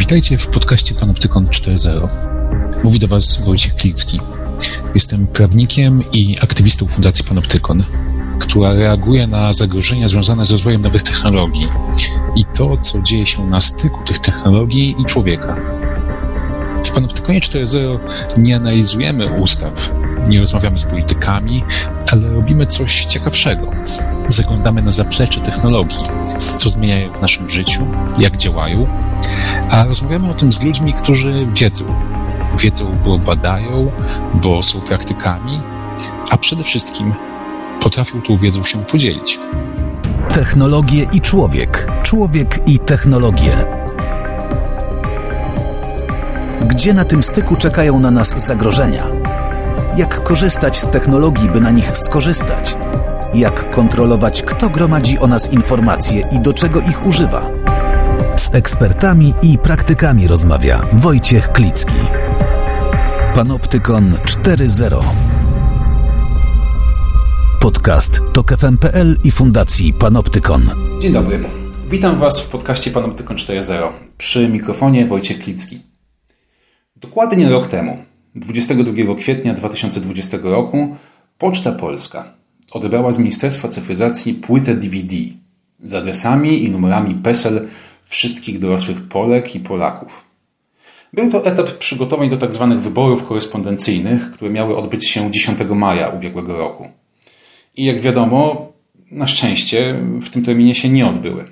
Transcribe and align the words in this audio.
Witajcie 0.00 0.38
w 0.38 0.48
podcaście 0.48 0.94
Panoptykon 0.94 1.44
4.0. 1.44 2.08
Mówi 2.84 2.98
do 2.98 3.08
Was 3.08 3.44
Wojciech 3.44 3.74
Klicki. 3.74 4.20
Jestem 4.94 5.26
prawnikiem 5.26 6.02
i 6.12 6.36
aktywistą 6.42 6.86
Fundacji 6.86 7.24
Panoptykon, 7.24 7.84
która 8.38 8.72
reaguje 8.72 9.26
na 9.26 9.52
zagrożenia 9.52 10.08
związane 10.08 10.44
z 10.44 10.50
rozwojem 10.50 10.82
nowych 10.82 11.02
technologii 11.02 11.68
i 12.36 12.44
to, 12.44 12.76
co 12.76 13.02
dzieje 13.02 13.26
się 13.26 13.46
na 13.46 13.60
styku 13.60 14.04
tych 14.04 14.18
technologii 14.18 14.96
i 14.98 15.04
człowieka. 15.04 15.56
W 16.86 16.90
Panoptykonie 16.90 17.40
4.0 17.40 17.98
nie 18.38 18.56
analizujemy 18.56 19.26
ustaw, 19.26 19.92
nie 20.28 20.40
rozmawiamy 20.40 20.78
z 20.78 20.84
politykami, 20.84 21.64
ale 22.12 22.28
robimy 22.28 22.66
coś 22.66 23.04
ciekawszego. 23.04 23.70
Zaglądamy 24.28 24.82
na 24.82 24.90
zaplecze 24.90 25.40
technologii, 25.40 26.04
co 26.56 26.70
zmieniają 26.70 27.12
w 27.12 27.20
naszym 27.22 27.50
życiu, 27.50 27.86
jak 28.18 28.36
działają, 28.36 28.86
a 29.70 29.84
rozmawiamy 29.84 30.30
o 30.30 30.34
tym 30.34 30.52
z 30.52 30.62
ludźmi, 30.62 30.92
którzy 30.92 31.46
wiedzą. 31.52 31.84
Wiedzą, 32.58 32.96
bo 33.04 33.18
badają, 33.18 33.90
bo 34.34 34.62
są 34.62 34.80
praktykami, 34.80 35.60
a 36.30 36.36
przede 36.36 36.64
wszystkim 36.64 37.14
potrafią 37.80 38.22
tą 38.22 38.36
wiedzą 38.36 38.64
się 38.64 38.78
podzielić. 38.78 39.38
Technologie 40.34 41.06
i 41.12 41.20
człowiek. 41.20 41.88
Człowiek 42.02 42.68
i 42.68 42.78
technologie. 42.78 43.64
Gdzie 46.66 46.94
na 46.94 47.04
tym 47.04 47.22
styku 47.22 47.56
czekają 47.56 48.00
na 48.00 48.10
nas 48.10 48.46
zagrożenia? 48.46 49.06
Jak 49.96 50.22
korzystać 50.22 50.78
z 50.78 50.88
technologii, 50.88 51.48
by 51.48 51.60
na 51.60 51.70
nich 51.70 51.98
skorzystać? 51.98 52.76
Jak 53.34 53.70
kontrolować, 53.70 54.42
kto 54.42 54.70
gromadzi 54.70 55.18
o 55.18 55.26
nas 55.26 55.52
informacje 55.52 56.28
i 56.32 56.40
do 56.40 56.54
czego 56.54 56.80
ich 56.80 57.06
używa? 57.06 57.59
Z 58.40 58.54
ekspertami 58.54 59.34
i 59.42 59.58
praktykami 59.58 60.28
rozmawia 60.28 60.86
Wojciech 60.92 61.52
Klicki. 61.52 61.92
Panoptykon 63.34 64.12
4.0 64.24 65.02
Podcast 67.60 68.20
TOK 68.32 68.52
FM.pl 68.52 69.16
i 69.24 69.30
Fundacji 69.30 69.92
Panoptykon. 69.92 70.70
Dzień 71.00 71.12
dobry. 71.12 71.40
Witam 71.90 72.16
Was 72.16 72.40
w 72.40 72.50
podcaście 72.50 72.90
Panoptykon 72.90 73.36
4.0. 73.36 73.88
Przy 74.18 74.48
mikrofonie 74.48 75.06
Wojciech 75.06 75.38
Klicki. 75.38 75.78
Dokładnie 76.96 77.48
rok 77.48 77.66
temu, 77.66 78.04
22 78.34 79.14
kwietnia 79.14 79.54
2020 79.54 80.38
roku, 80.42 80.96
Poczta 81.38 81.72
Polska 81.72 82.34
odebrała 82.72 83.12
z 83.12 83.18
Ministerstwa 83.18 83.68
Cyfryzacji 83.68 84.34
płytę 84.34 84.74
DVD 84.74 85.14
z 85.82 85.94
adresami 85.94 86.64
i 86.64 86.70
numerami 86.70 87.14
PESEL 87.14 87.68
wszystkich 88.10 88.58
dorosłych 88.58 89.08
Polek 89.08 89.54
i 89.54 89.60
Polaków. 89.60 90.24
Był 91.12 91.30
to 91.30 91.44
etap 91.44 91.70
przygotowań 91.70 92.28
do 92.30 92.36
tzw. 92.36 92.68
Tak 92.70 92.78
wyborów 92.78 93.24
korespondencyjnych, 93.24 94.30
które 94.30 94.50
miały 94.50 94.76
odbyć 94.76 95.08
się 95.08 95.30
10 95.30 95.58
maja 95.68 96.08
ubiegłego 96.08 96.58
roku. 96.58 96.88
I 97.76 97.84
jak 97.84 98.00
wiadomo, 98.00 98.72
na 99.10 99.26
szczęście 99.26 100.00
w 100.22 100.30
tym 100.30 100.44
terminie 100.44 100.74
się 100.74 100.88
nie 100.88 101.06
odbyły. 101.06 101.44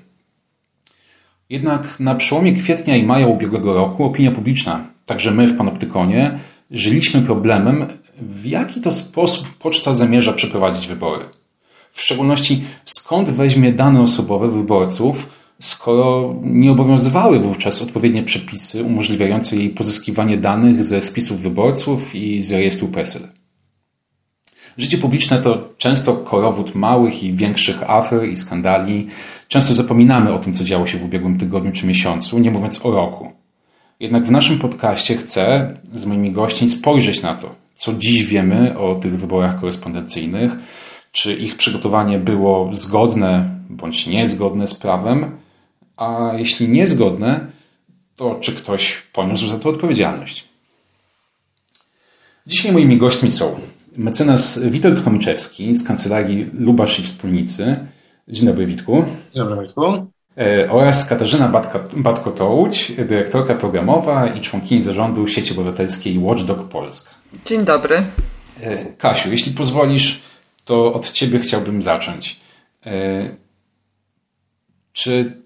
Jednak 1.49 2.01
na 2.01 2.15
przełomie 2.15 2.53
kwietnia 2.53 2.97
i 2.97 3.05
maja 3.05 3.27
ubiegłego 3.27 3.75
roku 3.75 4.05
opinia 4.05 4.31
publiczna, 4.31 4.87
także 5.07 5.31
my 5.31 5.49
w 5.49 5.57
Panoptykonie, 5.57 6.39
żyliśmy 6.71 7.23
problemem, 7.23 7.87
w 8.21 8.47
jaki 8.47 8.81
to 8.81 8.93
sposób 8.93 9.49
poczta 9.59 9.95
zamierza 9.95 10.33
przeprowadzić 10.33 10.87
wybory. 10.87 11.25
W 11.93 12.03
szczególności 12.03 12.65
skąd 12.85 13.31
weźmie 13.31 13.73
dane 13.73 14.03
osobowe 14.03 14.51
wyborców, 14.51 15.29
skoro 15.61 16.35
nie 16.43 16.73
obowiązywały 16.73 17.39
wówczas 17.39 17.83
odpowiednie 17.83 18.23
przepisy 18.23 18.85
umożliwiające 18.85 19.57
jej 19.57 19.71
pozyskiwanie 19.71 20.37
danych 20.37 20.85
ze 20.85 21.01
spisów 21.01 21.41
wyborców 21.41 22.15
i 22.15 22.43
z 22.43 22.53
rejestru 22.53 22.89
PESEL. 22.89 23.29
Życie 24.79 24.99
publiczne 24.99 25.39
to 25.39 25.69
często 25.79 26.17
korowód 26.17 26.75
małych 26.75 27.23
i 27.23 27.33
większych 27.33 27.91
afer 27.91 28.29
i 28.29 28.37
skandali. 28.37 29.07
Często 29.49 29.75
zapominamy 29.75 30.33
o 30.33 30.39
tym, 30.39 30.55
co 30.55 30.65
działo 30.65 30.87
się 30.87 30.99
w 30.99 31.05
ubiegłym 31.05 31.39
tygodniu 31.39 31.73
czy 31.73 31.87
miesiącu, 31.87 32.39
nie 32.39 32.51
mówiąc 32.51 32.87
o 32.87 32.91
roku. 32.91 33.33
Jednak 34.01 34.25
w 34.25 34.31
naszym 34.31 34.59
podcaście 34.59 35.17
chcę 35.17 35.75
z 35.95 36.07
moimi 36.07 36.33
gośćmi 36.33 36.69
spojrzeć 36.69 37.23
na 37.23 37.35
to, 37.35 37.55
co 37.75 37.95
dziś 37.95 38.27
wiemy 38.27 38.79
o 38.79 38.95
tych 38.95 39.19
wyborach 39.19 39.61
korespondencyjnych, 39.61 40.53
czy 41.13 41.35
ich 41.35 41.57
przygotowanie 41.57 42.19
było 42.19 42.71
zgodne 42.73 43.59
bądź 43.71 44.07
niezgodne 44.07 44.67
z 44.67 44.75
prawem, 44.75 45.31
a 45.99 46.33
jeśli 46.37 46.69
niezgodne, 46.69 47.47
to 48.17 48.39
czy 48.41 48.53
ktoś 48.53 49.03
poniósł 49.13 49.49
za 49.49 49.59
to 49.59 49.69
odpowiedzialność. 49.69 50.49
Dzisiaj 52.47 52.73
moimi 52.73 52.97
gośćmi 52.97 53.31
są 53.31 53.61
mecenas 53.97 54.63
Witold 54.63 55.05
Chomiczewski 55.05 55.75
z 55.75 55.85
kancelarii 55.87 56.51
Lubasz 56.53 57.01
i 57.01 57.03
Wspólnicy. 57.03 57.77
Dzień 58.29 58.47
dobry 58.47 58.67
Witku. 58.67 59.05
Dzień 59.35 59.45
dobry 59.45 59.67
Witku. 59.67 60.07
E, 60.39 60.71
oraz 60.71 61.09
Katarzyna 61.09 61.49
Batko-Tołć, 61.97 63.05
dyrektorka 63.07 63.55
programowa 63.55 64.27
i 64.27 64.41
członkini 64.41 64.83
zarządu 64.83 65.29
sieci 65.29 65.53
obywatelskiej 65.53 66.19
Watchdog 66.19 66.69
Polska. 66.69 67.15
Dzień 67.47 67.65
dobry. 67.65 68.03
E, 68.61 68.85
Kasiu, 68.85 69.31
jeśli 69.31 69.53
pozwolisz, 69.53 70.23
to 70.65 70.93
od 70.93 71.11
Ciebie 71.11 71.39
chciałbym 71.39 71.83
zacząć. 71.83 72.41
E, 72.87 73.31
czy 74.93 75.43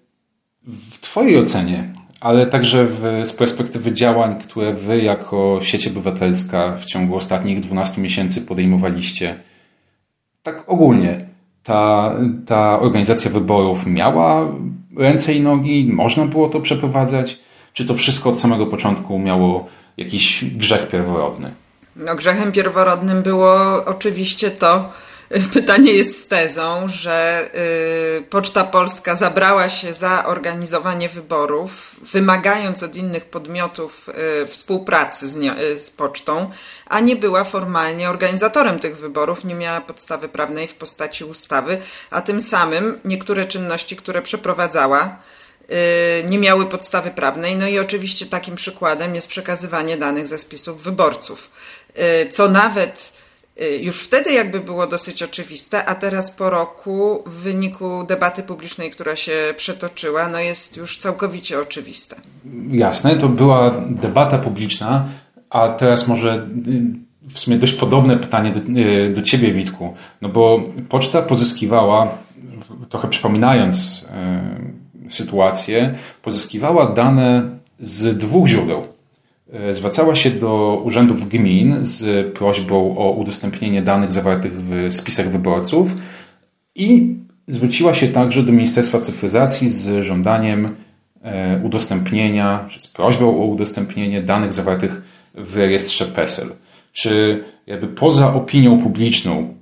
w 0.67 1.01
Twojej 1.01 1.39
ocenie, 1.39 1.93
ale 2.21 2.47
także 2.47 2.87
w, 2.87 3.03
z 3.25 3.33
perspektywy 3.33 3.93
działań, 3.93 4.41
które 4.41 4.75
Wy 4.75 5.03
jako 5.03 5.59
sieć 5.63 5.87
obywatelska 5.87 6.77
w 6.77 6.85
ciągu 6.85 7.17
ostatnich 7.17 7.61
12 7.61 8.01
miesięcy 8.01 8.41
podejmowaliście, 8.41 9.41
tak 10.43 10.65
ogólnie, 10.67 11.27
ta, 11.63 12.15
ta 12.47 12.81
organizacja 12.81 13.31
wyborów 13.31 13.87
miała 13.87 14.47
ręce 14.97 15.35
i 15.35 15.41
nogi? 15.41 15.91
Można 15.93 16.27
było 16.27 16.49
to 16.49 16.61
przeprowadzać? 16.61 17.39
Czy 17.73 17.87
to 17.87 17.95
wszystko 17.95 18.31
od 18.31 18.41
samego 18.41 18.67
początku 18.67 19.19
miało 19.19 19.69
jakiś 19.97 20.45
grzech 20.45 20.89
pierworodny? 20.89 21.55
No, 21.97 22.15
grzechem 22.15 22.53
pierworodnym 22.53 23.23
było 23.23 23.85
oczywiście 23.85 24.51
to, 24.51 24.93
Pytanie 25.55 25.93
jest 25.93 26.19
z 26.19 26.27
tezą, 26.27 26.89
że 26.89 27.51
y, 28.19 28.23
Poczta 28.23 28.65
Polska 28.65 29.15
zabrała 29.15 29.69
się 29.69 29.93
za 29.93 30.27
organizowanie 30.27 31.09
wyborów, 31.09 31.97
wymagając 32.13 32.83
od 32.83 32.97
innych 32.97 33.25
podmiotów 33.25 34.09
y, 34.43 34.47
współpracy 34.47 35.29
z, 35.29 35.37
y, 35.37 35.79
z 35.79 35.91
pocztą, 35.91 36.51
a 36.87 37.01
nie 37.01 37.17
była 37.17 37.45
formalnie 37.45 38.11
organizatorem 38.11 38.79
tych 38.79 38.99
wyborów, 38.99 39.45
nie 39.45 39.55
miała 39.55 39.81
podstawy 39.81 40.29
prawnej 40.29 40.69
w 40.69 40.75
postaci 40.75 41.25
ustawy, 41.25 41.79
a 42.11 42.21
tym 42.21 42.41
samym 42.41 43.01
niektóre 43.05 43.45
czynności, 43.45 43.97
które 43.97 44.23
przeprowadzała, 44.23 45.17
nie 46.29 46.39
miały 46.39 46.67
podstawy 46.67 47.11
prawnej. 47.11 47.57
No 47.57 47.69
i 47.69 47.79
oczywiście 47.79 48.27
takim 48.27 48.57
przykładem 48.57 49.15
jest 49.15 49.29
przekazywanie 49.29 49.97
danych 49.97 50.27
ze 50.27 50.39
spisów 50.39 50.83
wyborców, 50.83 51.51
co 52.31 52.49
nawet 52.49 53.13
już 53.81 54.03
wtedy 54.03 54.33
jakby 54.33 54.61
było 54.61 54.87
dosyć 54.87 55.23
oczywiste, 55.23 55.85
a 55.85 55.95
teraz 55.95 56.31
po 56.31 56.51
roku 56.51 57.23
w 57.27 57.33
wyniku 57.33 58.05
debaty 58.05 58.43
publicznej, 58.43 58.91
która 58.91 59.17
się 59.17 59.55
przetoczyła, 59.57 60.29
no 60.29 60.39
jest 60.39 60.77
już 60.77 60.99
całkowicie 60.99 61.61
oczywiste. 61.61 62.17
Jasne, 62.71 63.17
to 63.17 63.29
była 63.29 63.75
debata 63.91 64.39
publiczna, 64.39 65.09
a 65.51 65.69
teraz 65.69 66.09
może 66.09 66.47
y, 66.69 67.29
w 67.29 67.39
sumie 67.39 67.57
dość 67.57 67.75
podobne 67.75 68.17
pytanie 68.17 68.53
do, 68.53 68.81
y, 68.81 69.15
do 69.15 69.23
Ciebie, 69.23 69.53
Witku. 69.53 69.95
No 70.23 70.29
bo 70.29 70.63
poczta 70.89 71.23
pozyskiwała, 71.23 72.19
trochę 72.89 73.09
przypominając 73.09 74.05
sytuację, 75.09 75.95
pozyskiwała 76.23 76.87
dane 76.87 77.59
z 77.81 78.19
dwóch 78.19 78.49
źródeł. 78.49 78.92
E, 79.53 79.75
zwracała 79.75 80.15
się 80.15 80.31
do 80.31 80.83
urzędów 80.85 81.29
gmin 81.29 81.77
z 81.81 82.27
prośbą 82.35 82.99
o 82.99 83.11
udostępnienie 83.11 83.83
danych 83.83 84.13
zawartych 84.13 84.53
w 84.53 84.95
spisach 84.95 85.31
wyborców 85.31 85.97
i 86.75 87.17
zwróciła 87.49 87.95
się 87.95 88.09
także 88.09 88.43
do 88.43 88.53
Ministerstwa 88.53 88.99
Cyfryzacji 88.99 89.69
z 89.69 90.05
żądaniem 90.05 90.77
e, 91.23 91.61
udostępnienia, 91.65 92.67
czy 92.69 92.81
z 92.81 92.89
prośbą 92.89 93.43
o 93.43 93.47
udostępnienie 93.47 94.23
danych 94.23 94.53
zawartych 94.53 95.03
w 95.35 95.57
rejestrze 95.57 96.05
PESEL. 96.05 96.49
Czy 96.93 97.45
jakby 97.67 97.89
poza 97.89 98.35
opinią 98.35 98.79
publiczną, 98.79 99.55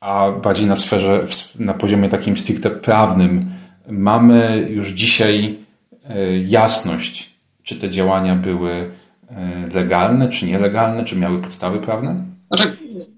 a 0.00 0.32
bardziej 0.32 0.66
na 0.66 0.76
sferze, 0.76 1.24
na 1.58 1.74
poziomie 1.74 2.08
takim 2.08 2.36
stricte 2.36 2.70
prawnym, 2.70 3.50
mamy 3.88 4.68
już 4.70 4.90
dzisiaj 4.90 5.58
e, 6.04 6.38
jasność, 6.38 7.31
czy 7.62 7.76
te 7.76 7.88
działania 7.88 8.34
były 8.34 8.90
e, 9.30 9.68
legalne, 9.74 10.28
czy 10.28 10.46
nielegalne, 10.46 11.04
czy 11.04 11.16
miały 11.16 11.42
podstawy 11.42 11.78
prawne? 11.78 12.24
Znaczy, 12.46 12.76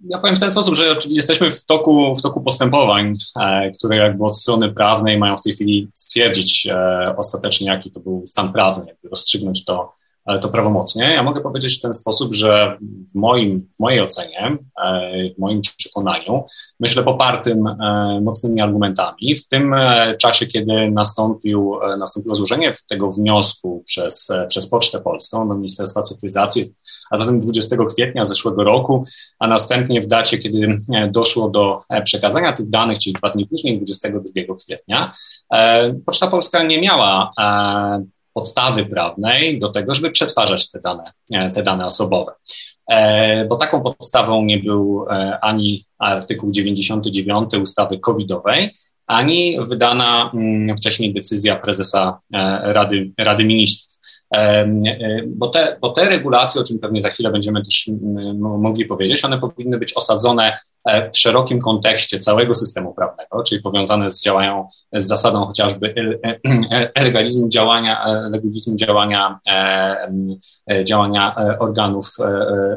ja 0.08 0.18
powiem 0.18 0.36
w 0.36 0.40
ten 0.40 0.52
sposób, 0.52 0.74
że 0.74 0.96
jesteśmy 1.08 1.50
w 1.50 1.64
toku, 1.64 2.14
w 2.16 2.22
toku 2.22 2.40
postępowań, 2.40 3.16
e, 3.40 3.70
które 3.70 3.96
jakby 3.96 4.24
od 4.24 4.36
strony 4.36 4.72
prawnej 4.72 5.18
mają 5.18 5.36
w 5.36 5.42
tej 5.42 5.52
chwili 5.52 5.88
stwierdzić 5.94 6.66
e, 6.66 7.14
ostatecznie, 7.16 7.66
jaki 7.66 7.90
to 7.90 8.00
był 8.00 8.22
stan 8.26 8.52
prawny, 8.52 8.84
jakby 8.86 9.08
rozstrzygnąć 9.08 9.64
to 9.64 9.94
to 10.26 10.48
prawomocnie. 10.48 11.04
Ja 11.04 11.22
mogę 11.22 11.40
powiedzieć 11.40 11.78
w 11.78 11.80
ten 11.80 11.94
sposób, 11.94 12.34
że 12.34 12.78
w, 13.12 13.14
moim, 13.14 13.68
w 13.76 13.80
mojej 13.80 14.00
ocenie, 14.00 14.58
e, 14.84 15.10
w 15.34 15.38
moim 15.38 15.60
przekonaniu, 15.76 16.44
myślę 16.80 17.02
popartym 17.02 17.66
e, 17.66 18.20
mocnymi 18.22 18.60
argumentami, 18.60 19.36
w 19.36 19.48
tym 19.48 19.74
e, 19.74 20.16
czasie, 20.16 20.46
kiedy 20.46 20.90
nastąpił, 20.90 21.78
nastąpiło 21.98 22.34
złożenie 22.34 22.72
tego 22.88 23.10
wniosku 23.10 23.82
przez, 23.86 24.32
przez 24.48 24.68
Pocztę 24.68 25.00
Polską 25.00 25.48
do 25.48 25.54
Ministerstwa 25.54 26.02
Cyfryzacji, 26.02 26.64
a 27.10 27.16
zatem 27.16 27.40
20 27.40 27.76
kwietnia 27.94 28.24
zeszłego 28.24 28.64
roku, 28.64 29.02
a 29.38 29.46
następnie 29.46 30.00
w 30.00 30.06
dacie, 30.06 30.38
kiedy 30.38 30.78
doszło 31.10 31.50
do 31.50 31.82
przekazania 32.04 32.52
tych 32.52 32.68
danych, 32.68 32.98
czyli 32.98 33.14
dwa 33.14 33.30
dni 33.30 33.46
później, 33.46 33.78
22 33.78 34.54
kwietnia, 34.64 35.12
Poczta 36.06 36.26
Polska 36.26 36.62
nie 36.62 36.80
miała 36.80 37.32
podstawy 38.34 38.86
prawnej 38.86 39.58
do 39.58 39.68
tego, 39.68 39.94
żeby 39.94 40.10
przetwarzać 40.10 40.70
te 40.70 40.80
dane, 40.80 41.12
e, 41.32 41.50
te 41.50 41.62
dane 41.62 41.86
osobowe. 41.86 42.32
E, 42.90 43.44
bo 43.44 43.56
taką 43.56 43.82
podstawą 43.82 44.44
nie 44.44 44.58
był 44.58 45.06
e, 45.10 45.38
ani 45.40 45.86
artykuł 45.98 46.50
99 46.50 47.54
ustawy 47.54 47.98
covidowej, 47.98 48.74
ani 49.06 49.56
wydana 49.68 50.30
mm, 50.34 50.76
wcześniej 50.76 51.12
decyzja 51.12 51.56
prezesa 51.56 52.20
Rady, 52.62 53.10
Rady 53.18 53.44
Ministrów. 53.44 53.94
Bo 55.26 55.48
te, 55.48 55.76
bo 55.80 55.90
te 55.90 56.08
regulacje, 56.08 56.60
o 56.60 56.64
czym 56.64 56.78
pewnie 56.78 57.02
za 57.02 57.10
chwilę 57.10 57.30
będziemy 57.30 57.62
też 57.62 57.90
mogli 58.58 58.84
powiedzieć, 58.84 59.24
one 59.24 59.38
powinny 59.38 59.78
być 59.78 59.92
osadzone 59.92 60.58
w 60.86 61.18
szerokim 61.18 61.60
kontekście 61.60 62.18
całego 62.18 62.54
systemu 62.54 62.94
prawnego, 62.94 63.42
czyli 63.42 63.62
powiązane 63.62 64.10
z 64.10 64.22
działają, 64.22 64.68
z 64.92 65.06
zasadą 65.06 65.46
chociażby 65.46 65.94
legalizmu 67.04 67.48
działania, 67.48 68.04
e, 68.04 68.30
legalizmu 68.30 68.76
działania, 68.76 69.38
e, 69.48 70.84
działania 70.84 71.36
organów, 71.58 72.08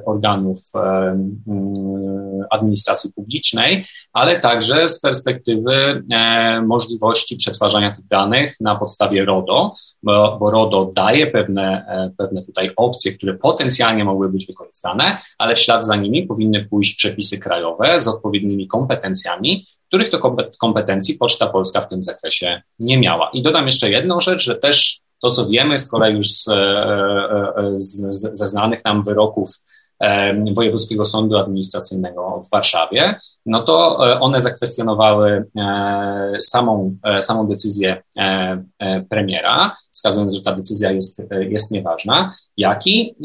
organów 0.05 0.57
administracji 2.49 3.13
publicznej, 3.13 3.85
ale 4.13 4.39
także 4.39 4.89
z 4.89 4.99
perspektywy 4.99 6.03
możliwości 6.67 7.35
przetwarzania 7.35 7.95
tych 7.95 8.07
danych 8.07 8.55
na 8.61 8.75
podstawie 8.75 9.25
RODO, 9.25 9.73
bo, 10.03 10.37
bo 10.39 10.51
RODO 10.51 10.91
daje 10.95 11.27
pewne, 11.27 11.85
pewne 12.17 12.43
tutaj 12.43 12.71
opcje, 12.75 13.11
które 13.11 13.33
potencjalnie 13.33 14.05
mogły 14.05 14.29
być 14.29 14.47
wykorzystane, 14.47 15.17
ale 15.37 15.55
w 15.55 15.59
ślad 15.59 15.85
za 15.85 15.95
nimi 15.95 16.23
powinny 16.23 16.65
pójść 16.65 16.95
przepisy 16.95 17.37
krajowe, 17.37 17.96
z 17.99 18.07
odpowiednimi 18.07 18.67
kompetencjami, 18.67 19.65
których 19.87 20.09
to 20.09 20.35
kompetencji 20.59 21.13
Poczta 21.13 21.47
Polska 21.47 21.81
w 21.81 21.89
tym 21.89 22.03
zakresie 22.03 22.61
nie 22.79 22.99
miała. 22.99 23.29
I 23.33 23.41
dodam 23.41 23.65
jeszcze 23.65 23.89
jedną 23.89 24.21
rzecz, 24.21 24.41
że 24.41 24.55
też 24.55 25.01
to, 25.21 25.31
co 25.31 25.45
wiemy 25.45 25.77
z 25.77 25.87
kolei 25.87 26.15
już 26.15 26.31
z, 26.31 26.47
e, 26.47 26.53
e, 26.53 27.53
e, 27.55 27.73
z, 27.79 28.37
ze 28.37 28.47
znanych 28.47 28.85
nam 28.85 29.03
wyroków 29.03 29.49
Wojewódzkiego 30.55 31.05
Sądu 31.05 31.37
Administracyjnego 31.37 32.41
w 32.47 32.49
Warszawie, 32.51 33.15
no 33.45 33.63
to 33.63 34.07
e, 34.11 34.19
one 34.19 34.41
zakwestionowały 34.41 35.45
e, 35.57 36.37
samą, 36.39 36.97
e, 37.03 37.21
samą 37.21 37.47
decyzję 37.47 38.03
premiera, 39.09 39.75
wskazując, 39.91 40.33
że 40.33 40.41
ta 40.41 40.55
decyzja 40.55 40.91
jest, 40.91 41.21
jest 41.49 41.71
nieważna, 41.71 42.33
jak 42.57 42.87
i 42.87 43.15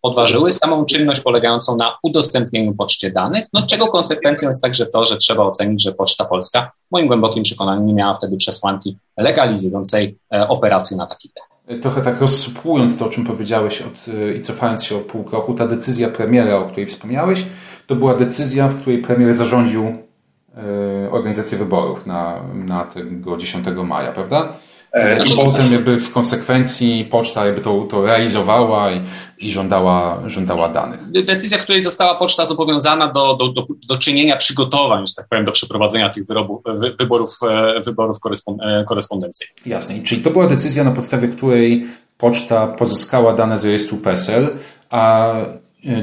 podważyły 0.00 0.52
samą 0.52 0.84
czynność 0.84 1.20
polegającą 1.20 1.76
na 1.76 1.96
udostępnieniu 2.02 2.74
poczcie 2.74 3.10
danych, 3.10 3.46
no 3.52 3.66
czego 3.66 3.86
konsekwencją 3.86 4.48
jest 4.48 4.62
także 4.62 4.86
to, 4.86 5.04
że 5.04 5.16
trzeba 5.16 5.42
ocenić, 5.42 5.82
że 5.82 5.92
Poczta 5.92 6.24
Polska, 6.24 6.72
moim 6.90 7.06
głębokim 7.06 7.42
przekonaniu, 7.42 7.84
nie 7.84 7.94
miała 7.94 8.14
wtedy 8.14 8.36
przesłanki 8.36 8.98
legalizującej 9.16 10.18
operacji 10.48 10.96
na 10.96 11.06
taki 11.06 11.30
temat 11.30 11.53
trochę 11.82 12.02
tak 12.02 12.20
rozsypując 12.20 12.98
to, 12.98 13.06
o 13.06 13.08
czym 13.08 13.24
powiedziałeś 13.24 13.82
od, 13.82 14.06
i 14.36 14.40
cofając 14.40 14.84
się 14.84 14.96
o 14.96 15.00
pół 15.00 15.24
kroku, 15.24 15.54
ta 15.54 15.66
decyzja 15.66 16.08
premiera, 16.08 16.56
o 16.56 16.64
której 16.64 16.86
wspomniałeś, 16.86 17.46
to 17.86 17.94
była 17.94 18.14
decyzja, 18.14 18.68
w 18.68 18.80
której 18.80 18.98
premier 18.98 19.34
zarządził 19.34 19.84
y, 19.86 21.10
organizację 21.10 21.58
wyborów 21.58 22.06
na, 22.06 22.42
na 22.54 22.84
tego 22.84 23.36
10 23.36 23.66
maja, 23.84 24.12
prawda? 24.12 24.52
E, 24.94 25.26
I 25.26 25.36
potem 25.36 25.72
jakby 25.72 26.00
w 26.00 26.12
konsekwencji 26.12 27.04
poczta 27.10 27.46
jakby 27.46 27.60
to, 27.60 27.86
to 27.90 28.06
realizowała 28.06 28.92
i, 28.92 29.00
i 29.38 29.52
żądała, 29.52 30.22
żądała 30.26 30.68
danych. 30.68 31.00
Decyzja, 31.10 31.58
w 31.58 31.62
której 31.62 31.82
została 31.82 32.14
poczta 32.14 32.46
zobowiązana 32.46 33.08
do, 33.08 33.34
do, 33.34 33.48
do, 33.48 33.66
do 33.88 33.98
czynienia 33.98 34.36
przygotowań, 34.36 35.06
że 35.06 35.14
tak 35.14 35.28
powiem, 35.28 35.44
do 35.44 35.52
przeprowadzenia 35.52 36.08
tych 36.08 36.26
wyrobu, 36.26 36.62
wy, 36.66 36.94
wyborów, 36.98 37.30
e, 37.50 37.80
wyborów 37.80 38.16
e, 38.60 38.84
korespondencyjnych. 38.84 39.66
Jasne. 39.66 40.02
Czyli 40.02 40.22
to 40.22 40.30
była 40.30 40.46
decyzja, 40.46 40.84
na 40.84 40.90
podstawie 40.90 41.28
której 41.28 41.86
poczta 42.18 42.66
pozyskała 42.66 43.32
dane 43.32 43.58
z 43.58 43.64
rejestru 43.64 43.96
PESEL, 43.96 44.56
a 44.90 45.32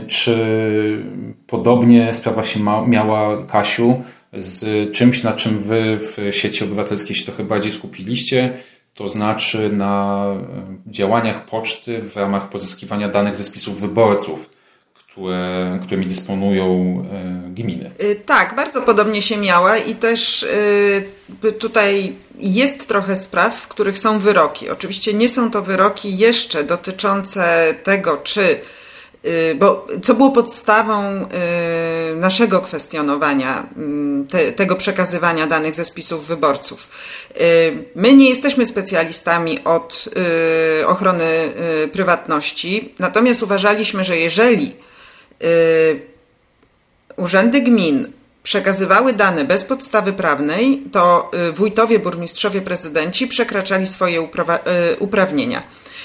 czy 0.07 0.35
podobnie 1.47 2.13
sprawa 2.13 2.43
się 2.43 2.59
ma, 2.59 2.87
miała, 2.87 3.45
Kasiu, 3.45 4.03
z 4.33 4.91
czymś, 4.91 5.23
na 5.23 5.33
czym 5.33 5.57
wy 5.57 5.99
w 5.99 6.17
sieci 6.31 6.63
obywatelskiej 6.63 7.15
się 7.15 7.25
trochę 7.25 7.43
bardziej 7.43 7.71
skupiliście, 7.71 8.53
to 8.93 9.09
znaczy 9.09 9.69
na 9.69 10.25
e, 10.87 10.91
działaniach 10.91 11.45
poczty 11.45 12.01
w 12.01 12.17
ramach 12.17 12.49
pozyskiwania 12.49 13.09
danych 13.09 13.35
ze 13.35 13.43
spisów 13.43 13.81
wyborców, 13.81 14.49
które, 14.93 15.79
którymi 15.81 16.05
dysponują 16.05 16.65
e, 17.11 17.49
gminy. 17.49 17.91
Y, 18.01 18.15
tak, 18.25 18.55
bardzo 18.55 18.81
podobnie 18.81 19.21
się 19.21 19.37
miała 19.37 19.77
i 19.77 19.95
też 19.95 20.43
y, 20.43 21.51
tutaj 21.59 22.15
jest 22.39 22.87
trochę 22.87 23.15
spraw, 23.15 23.55
w 23.55 23.67
których 23.67 23.97
są 23.97 24.19
wyroki. 24.19 24.69
Oczywiście 24.69 25.13
nie 25.13 25.29
są 25.29 25.51
to 25.51 25.61
wyroki 25.61 26.17
jeszcze 26.17 26.63
dotyczące 26.63 27.73
tego, 27.83 28.17
czy 28.17 28.59
bo 29.55 29.87
co 30.01 30.13
było 30.13 30.31
podstawą 30.31 31.25
y, 32.11 32.15
naszego 32.15 32.61
kwestionowania 32.61 33.69
mm, 33.77 34.27
te, 34.27 34.51
tego 34.51 34.75
przekazywania 34.75 35.47
danych 35.47 35.75
ze 35.75 35.85
spisów 35.85 36.27
wyborców. 36.27 36.89
Y, 37.41 37.85
my 37.95 38.13
nie 38.13 38.29
jesteśmy 38.29 38.65
specjalistami 38.65 39.63
od 39.63 40.09
ochrony 40.87 41.53
prywatności, 41.93 42.93
natomiast 42.99 43.43
uważaliśmy, 43.43 44.03
że 44.03 44.17
jeżeli 44.17 44.75
urzędy 47.15 47.61
gmin 47.61 48.11
przekazywały 48.43 49.13
dane 49.13 49.45
bez 49.45 49.65
podstawy 49.65 50.13
prawnej, 50.13 50.83
to 50.91 51.31
wójtowie, 51.55 51.99
burmistrzowie, 51.99 52.61
prezydenci 52.61 53.27
przekraczali 53.27 53.87
swoje 53.87 54.27
uprawnienia. 54.99 55.63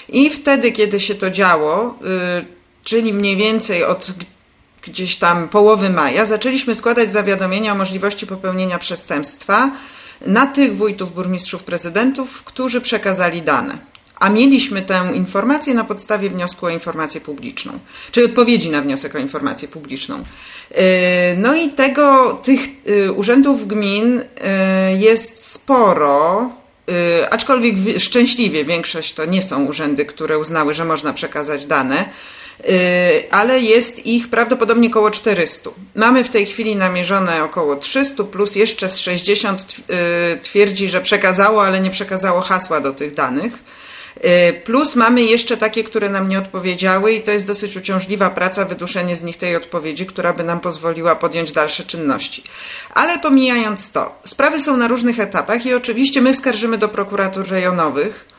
I 0.09 0.31
wtedy, 0.31 0.73
kiedy 0.73 1.00
się 1.00 1.14
to 1.14 1.31
działo, 1.31 1.99
czyli 2.87 3.12
mniej 3.12 3.37
więcej 3.37 3.85
od 3.85 4.11
gdzieś 4.83 5.16
tam 5.16 5.49
połowy 5.49 5.90
maja, 5.90 6.26
zaczęliśmy 6.26 6.75
składać 6.75 7.12
zawiadomienia 7.12 7.73
o 7.73 7.75
możliwości 7.75 8.26
popełnienia 8.26 8.78
przestępstwa 8.78 9.71
na 10.26 10.47
tych 10.47 10.76
wójtów, 10.76 11.14
burmistrzów, 11.14 11.64
prezydentów, 11.64 12.43
którzy 12.45 12.81
przekazali 12.81 13.43
dane. 13.43 13.78
A 14.16 14.28
mieliśmy 14.28 14.83
tę 14.83 15.11
informację 15.14 15.75
na 15.75 15.85
podstawie 15.85 16.31
wniosku 16.31 16.66
o 16.66 16.69
informację 16.69 17.21
publiczną, 17.21 17.73
czyli 18.12 18.26
odpowiedzi 18.26 18.71
na 18.71 18.83
wniosek 18.83 19.14
o 19.14 19.19
informację 19.19 19.69
publiczną. 19.69 20.19
Yy, 20.19 20.76
no 21.37 21.55
i 21.55 21.69
tego, 21.69 22.35
tych 22.43 22.87
yy, 22.87 23.12
urzędów 23.12 23.66
gmin 23.66 24.14
yy, 24.14 24.99
jest 24.99 25.47
sporo, 25.52 26.50
aczkolwiek 27.31 27.76
szczęśliwie 27.99 28.64
większość 28.64 29.14
to 29.14 29.25
nie 29.25 29.43
są 29.43 29.64
urzędy, 29.64 30.05
które 30.05 30.38
uznały, 30.38 30.75
że 30.75 30.85
można 30.85 31.12
przekazać 31.12 31.66
dane. 31.66 32.09
Y, 32.65 33.31
ale 33.31 33.61
jest 33.61 34.07
ich 34.07 34.31
prawdopodobnie 34.31 34.89
około 34.89 35.11
400. 35.11 35.71
Mamy 35.95 36.25
w 36.25 36.29
tej 36.29 36.47
chwili 36.47 36.77
namierzone 36.77 37.45
około 37.45 37.77
300, 37.77 38.25
plus 38.25 38.57
jeszcze 38.57 38.89
z 38.89 38.99
60 38.99 39.77
y, 40.35 40.39
twierdzi, 40.43 40.89
że 40.89 41.01
przekazało, 41.01 41.65
ale 41.65 41.81
nie 41.81 41.91
przekazało 41.91 42.41
hasła 42.41 42.81
do 42.81 42.93
tych 42.93 43.15
danych. 43.15 43.65
Y, 44.25 44.53
plus 44.65 44.97
mamy 44.97 45.23
jeszcze 45.23 45.57
takie, 45.57 45.85
które 45.85 46.09
nam 46.09 46.29
nie 46.29 46.39
odpowiedziały 46.39 47.13
i 47.13 47.23
to 47.23 47.31
jest 47.31 47.47
dosyć 47.47 47.77
uciążliwa 47.77 48.31
praca, 48.31 48.65
wyduszenie 48.65 49.17
z 49.17 49.23
nich 49.23 49.37
tej 49.37 49.57
odpowiedzi, 49.57 50.07
która 50.07 50.33
by 50.33 50.45
nam 50.45 50.61
pozwoliła 50.61 51.17
podjąć 51.17 51.53
dalsze 51.53 51.85
czynności. 51.85 52.43
Ale 52.95 53.19
pomijając 53.19 53.93
to, 53.93 54.19
sprawy 54.25 54.61
są 54.61 54.77
na 54.77 54.89
różnych 54.89 55.21
etapach 55.21 55.67
i 55.67 55.75
oczywiście 55.75 56.21
my 56.21 56.35
skarżymy 56.35 56.79
do 56.79 56.89
prokuratur 56.89 57.49
rejonowych, 57.49 58.36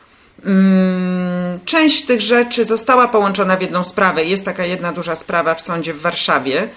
część 1.64 2.04
tych 2.04 2.20
rzeczy 2.20 2.64
została 2.64 3.08
połączona 3.08 3.56
w 3.56 3.62
jedną 3.62 3.84
sprawę. 3.84 4.24
Jest 4.24 4.44
taka 4.44 4.64
jedna 4.64 4.92
duża 4.92 5.16
sprawa 5.16 5.54
w 5.54 5.60
sądzie 5.60 5.94
w 5.94 6.00
Warszawie. 6.00 6.68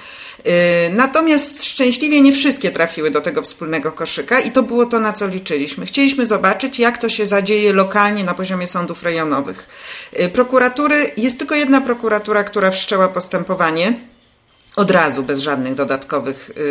Y, 0.47 0.93
natomiast 0.93 1.63
szczęśliwie 1.63 2.21
nie 2.21 2.33
wszystkie 2.33 2.71
trafiły 2.71 3.11
do 3.11 3.21
tego 3.21 3.41
wspólnego 3.41 3.91
koszyka 3.91 4.39
i 4.39 4.51
to 4.51 4.63
było 4.63 4.85
to, 4.85 4.99
na 4.99 5.13
co 5.13 5.27
liczyliśmy. 5.27 5.85
Chcieliśmy 5.85 6.25
zobaczyć, 6.25 6.79
jak 6.79 6.97
to 6.97 7.09
się 7.09 7.27
zadzieje 7.27 7.73
lokalnie 7.73 8.23
na 8.23 8.33
poziomie 8.33 8.67
sądów 8.67 9.03
rejonowych. 9.03 9.67
Y, 10.19 10.29
prokuratury, 10.29 11.11
jest 11.17 11.39
tylko 11.39 11.55
jedna 11.55 11.81
prokuratura, 11.81 12.43
która 12.43 12.71
wszczęła 12.71 13.07
postępowanie 13.07 13.93
od 14.75 14.91
razu, 14.91 15.23
bez 15.23 15.39
żadnych 15.39 15.75
dodatkowych 15.75 16.49
y, 16.49 16.61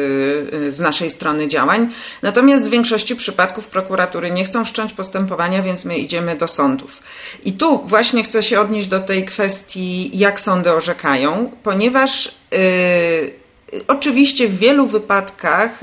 y, 0.54 0.72
z 0.72 0.80
naszej 0.80 1.10
strony 1.10 1.48
działań. 1.48 1.92
Natomiast 2.22 2.66
w 2.66 2.70
większości 2.70 3.16
przypadków 3.16 3.68
prokuratury 3.68 4.30
nie 4.30 4.44
chcą 4.44 4.64
wszcząć 4.64 4.92
postępowania, 4.92 5.62
więc 5.62 5.84
my 5.84 5.98
idziemy 5.98 6.36
do 6.36 6.48
sądów. 6.48 7.02
I 7.44 7.52
tu 7.52 7.82
właśnie 7.86 8.22
chcę 8.22 8.42
się 8.42 8.60
odnieść 8.60 8.88
do 8.88 9.00
tej 9.00 9.24
kwestii, 9.24 10.18
jak 10.18 10.40
sądy 10.40 10.72
orzekają, 10.72 11.50
ponieważ 11.62 12.34
yy, 12.52 13.40
Oczywiście 13.88 14.48
w 14.48 14.58
wielu 14.58 14.86
wypadkach 14.86 15.80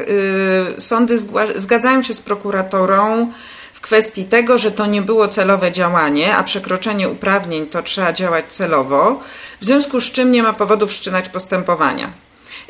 sądy 0.80 1.18
zgadzają 1.56 2.02
się 2.02 2.14
z 2.14 2.20
prokuratorą 2.20 3.32
w 3.78 3.82
kwestii 3.82 4.26
tego, 4.26 4.58
że 4.58 4.72
to 4.72 4.86
nie 4.86 5.02
było 5.02 5.28
celowe 5.28 5.72
działanie, 5.72 6.36
a 6.36 6.44
przekroczenie 6.44 7.10
uprawnień 7.10 7.66
to 7.66 7.84
trzeba 7.84 8.14
działać 8.14 8.46
celowo, 8.54 9.20
w 9.62 9.66
związku 9.66 10.02
z 10.02 10.12
czym 10.12 10.32
nie 10.32 10.44
ma 10.44 10.54
powodów 10.54 10.90
wszczynać 10.90 11.30
postępowania. 11.30 12.12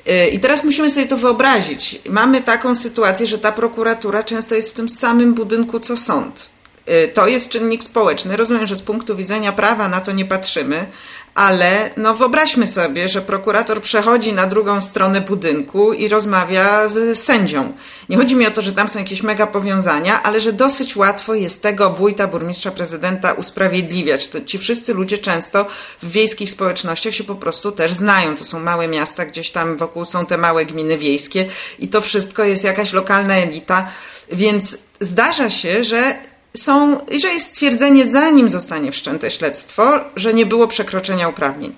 Y, 0.07 0.27
I 0.27 0.39
teraz 0.39 0.63
musimy 0.63 0.89
sobie 0.89 1.05
to 1.05 1.17
wyobrazić. 1.17 1.99
Mamy 2.09 2.41
taką 2.41 2.75
sytuację, 2.75 3.27
że 3.27 3.37
ta 3.37 3.51
prokuratura 3.51 4.23
często 4.23 4.55
jest 4.55 4.69
w 4.69 4.73
tym 4.73 4.89
samym 4.89 5.33
budynku 5.33 5.79
co 5.79 5.97
sąd. 5.97 6.49
Y, 6.89 7.07
to 7.13 7.27
jest 7.27 7.49
czynnik 7.49 7.83
społeczny. 7.83 8.37
Rozumiem, 8.37 8.67
że 8.67 8.75
z 8.75 8.81
punktu 8.81 9.15
widzenia 9.15 9.51
prawa 9.51 9.87
na 9.87 10.01
to 10.01 10.11
nie 10.11 10.25
patrzymy, 10.25 10.87
ale 11.35 11.89
no 11.97 12.15
wyobraźmy 12.15 12.67
sobie, 12.67 13.09
że 13.09 13.21
prokurator 13.21 13.81
przechodzi 13.81 14.33
na 14.33 14.47
drugą 14.47 14.81
stronę 14.81 15.21
budynku 15.21 15.93
i 15.93 16.07
rozmawia 16.07 16.87
z 16.87 17.19
sędzią. 17.19 17.73
Nie 18.09 18.17
chodzi 18.17 18.35
mi 18.35 18.47
o 18.47 18.51
to, 18.51 18.61
że 18.61 18.71
tam 18.71 18.89
są 18.89 18.99
jakieś 18.99 19.23
mega 19.23 19.47
powiązania, 19.47 20.23
ale 20.23 20.39
że 20.39 20.53
dosyć 20.53 20.95
łatwo 20.95 21.33
jest 21.33 21.61
tego 21.61 21.89
wójta, 21.89 22.27
burmistrza, 22.27 22.71
prezydenta 22.71 23.33
usprawiedliwiać. 23.33 24.27
To 24.27 24.41
ci 24.41 24.57
wszyscy 24.57 24.93
ludzie 24.93 25.17
często 25.17 25.65
w 26.01 26.11
wiejskich 26.11 26.49
społecznościach 26.49 27.13
się 27.13 27.23
po 27.23 27.35
prostu 27.35 27.71
też 27.71 27.93
znają. 27.93 28.35
To 28.35 28.45
są 28.45 28.59
małe 28.59 28.87
miasta, 28.87 29.25
gdzieś 29.25 29.51
tam 29.51 29.77
wokół 29.77 30.05
są 30.05 30.25
te 30.25 30.37
małe 30.37 30.65
gminy 30.65 30.97
wiejskie 30.97 31.45
i 31.79 31.87
to 31.87 32.01
wszystko 32.01 32.43
jest 32.43 32.63
jakaś 32.63 32.93
lokalna 32.93 33.35
elita, 33.35 33.91
więc 34.31 34.77
zdarza 35.01 35.49
się, 35.49 35.83
że 35.83 36.15
są, 36.57 36.99
że 37.21 37.27
jest 37.27 37.47
stwierdzenie, 37.47 38.05
zanim 38.05 38.49
zostanie 38.49 38.91
wszczęte 38.91 39.31
śledztwo, 39.31 39.99
że 40.15 40.33
nie 40.33 40.45
było 40.45 40.67
przekroczenia 40.67 41.29
uprawnień. 41.29 41.75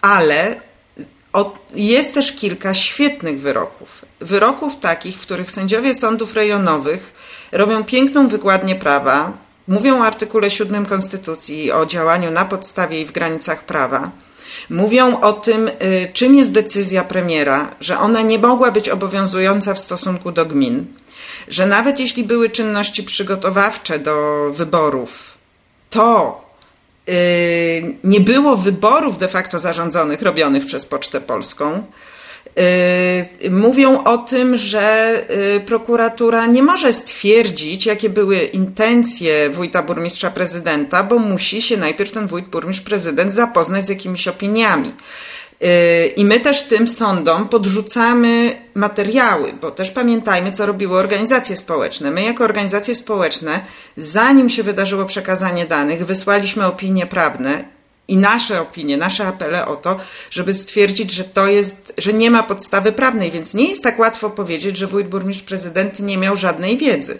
Ale 0.00 0.60
jest 1.74 2.14
też 2.14 2.32
kilka 2.32 2.74
świetnych 2.74 3.40
wyroków. 3.40 4.04
Wyroków 4.20 4.80
takich, 4.80 5.16
w 5.18 5.22
których 5.22 5.50
sędziowie 5.50 5.94
sądów 5.94 6.34
rejonowych 6.34 7.12
robią 7.52 7.84
piękną 7.84 8.28
wykładnię 8.28 8.76
prawa, 8.76 9.32
mówią 9.68 10.00
o 10.00 10.04
artykule 10.04 10.50
7 10.50 10.86
Konstytucji 10.86 11.72
o 11.72 11.86
działaniu 11.86 12.30
na 12.30 12.44
podstawie 12.44 13.00
i 13.00 13.06
w 13.06 13.12
granicach 13.12 13.64
prawa. 13.64 14.10
Mówią 14.70 15.20
o 15.20 15.32
tym, 15.32 15.68
y, 15.68 15.72
czym 16.12 16.34
jest 16.34 16.52
decyzja 16.52 17.04
premiera, 17.04 17.74
że 17.80 17.98
ona 17.98 18.22
nie 18.22 18.38
mogła 18.38 18.70
być 18.70 18.88
obowiązująca 18.88 19.74
w 19.74 19.78
stosunku 19.78 20.32
do 20.32 20.46
gmin 20.46 20.86
że 21.48 21.66
nawet 21.66 22.00
jeśli 22.00 22.24
były 22.24 22.50
czynności 22.50 23.02
przygotowawcze 23.02 23.98
do 23.98 24.50
wyborów, 24.54 25.38
to 25.90 26.40
yy, 27.06 27.14
nie 28.04 28.20
było 28.20 28.56
wyborów 28.56 29.18
de 29.18 29.28
facto 29.28 29.58
zarządzonych, 29.58 30.22
robionych 30.22 30.66
przez 30.66 30.86
Pocztę 30.86 31.20
Polską. 31.20 31.82
Yy, 33.40 33.50
mówią 33.50 34.04
o 34.04 34.18
tym, 34.18 34.56
że 34.56 35.14
yy, 35.54 35.60
prokuratura 35.60 36.46
nie 36.46 36.62
może 36.62 36.92
stwierdzić, 36.92 37.86
jakie 37.86 38.10
były 38.10 38.38
intencje 38.38 39.50
wójta, 39.50 39.82
burmistrza, 39.82 40.30
prezydenta, 40.30 41.02
bo 41.02 41.18
musi 41.18 41.62
się 41.62 41.76
najpierw 41.76 42.10
ten 42.10 42.26
wójt, 42.26 42.46
burmistrz, 42.46 42.84
prezydent 42.84 43.34
zapoznać 43.34 43.86
z 43.86 43.88
jakimiś 43.88 44.28
opiniami. 44.28 44.92
Y, 45.62 46.06
I 46.16 46.24
my 46.24 46.40
też 46.40 46.62
tym 46.62 46.88
sądom 46.88 47.48
podrzucamy 47.48 48.58
materiały, 48.74 49.52
bo 49.52 49.70
też 49.70 49.90
pamiętajmy, 49.90 50.52
co 50.52 50.66
robiły 50.66 50.98
organizacje 50.98 51.56
społeczne. 51.56 52.10
My, 52.10 52.22
jako 52.22 52.44
organizacje 52.44 52.94
społeczne, 52.94 53.60
zanim 53.96 54.50
się 54.50 54.62
wydarzyło 54.62 55.04
przekazanie 55.04 55.66
danych, 55.66 56.06
wysłaliśmy 56.06 56.66
opinie 56.66 57.06
prawne 57.06 57.64
i 58.08 58.16
nasze 58.16 58.60
opinie, 58.60 58.96
nasze 58.96 59.26
apele 59.26 59.66
o 59.66 59.76
to, 59.76 60.00
żeby 60.30 60.54
stwierdzić, 60.54 61.10
że 61.10 61.24
to 61.24 61.46
jest, 61.46 61.92
że 61.98 62.12
nie 62.12 62.30
ma 62.30 62.42
podstawy 62.42 62.92
prawnej, 62.92 63.30
więc 63.30 63.54
nie 63.54 63.68
jest 63.70 63.82
tak 63.82 63.98
łatwo 63.98 64.30
powiedzieć, 64.30 64.76
że 64.76 64.86
wójt, 64.86 65.08
burmistrz, 65.08 65.42
prezydent 65.42 66.00
nie 66.00 66.18
miał 66.18 66.36
żadnej 66.36 66.78
wiedzy. 66.78 67.18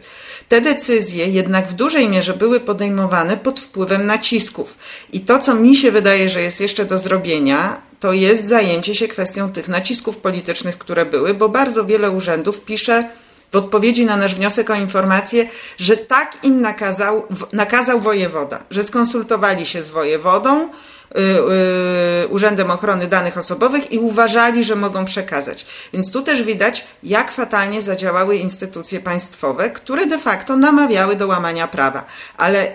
Te 0.48 0.60
decyzje 0.60 1.26
jednak 1.26 1.68
w 1.68 1.72
dużej 1.72 2.08
mierze 2.08 2.34
były 2.34 2.60
podejmowane 2.60 3.36
pod 3.36 3.60
wpływem 3.60 4.06
nacisków. 4.06 4.78
I 5.12 5.20
to, 5.20 5.38
co 5.38 5.54
mi 5.54 5.76
się 5.76 5.90
wydaje, 5.90 6.28
że 6.28 6.42
jest 6.42 6.60
jeszcze 6.60 6.84
do 6.84 6.98
zrobienia, 6.98 7.80
to 8.00 8.12
jest 8.12 8.46
zajęcie 8.46 8.94
się 8.94 9.08
kwestią 9.08 9.52
tych 9.52 9.68
nacisków 9.68 10.18
politycznych, 10.18 10.78
które 10.78 11.06
były, 11.06 11.34
bo 11.34 11.48
bardzo 11.48 11.84
wiele 11.84 12.10
urzędów 12.10 12.64
pisze 12.64 13.08
w 13.52 13.56
odpowiedzi 13.56 14.04
na 14.04 14.16
nasz 14.16 14.34
wniosek 14.34 14.70
o 14.70 14.74
informację, 14.74 15.48
że 15.78 15.96
tak 15.96 16.36
im 16.42 16.60
nakazał, 16.60 17.26
nakazał 17.52 18.00
wojewoda, 18.00 18.58
że 18.70 18.84
skonsultowali 18.84 19.66
się 19.66 19.82
z 19.82 19.90
wojewodą, 19.90 20.68
yy, 21.14 21.22
yy, 21.22 22.28
Urzędem 22.28 22.70
Ochrony 22.70 23.06
Danych 23.06 23.38
Osobowych 23.38 23.92
i 23.92 23.98
uważali, 23.98 24.64
że 24.64 24.76
mogą 24.76 25.04
przekazać. 25.04 25.66
Więc 25.92 26.12
tu 26.12 26.22
też 26.22 26.42
widać, 26.42 26.84
jak 27.02 27.32
fatalnie 27.32 27.82
zadziałały 27.82 28.36
instytucje 28.36 29.00
państwowe, 29.00 29.70
które 29.70 30.06
de 30.06 30.18
facto 30.18 30.56
namawiały 30.56 31.16
do 31.16 31.26
łamania 31.26 31.68
prawa. 31.68 32.04
Ale 32.36 32.72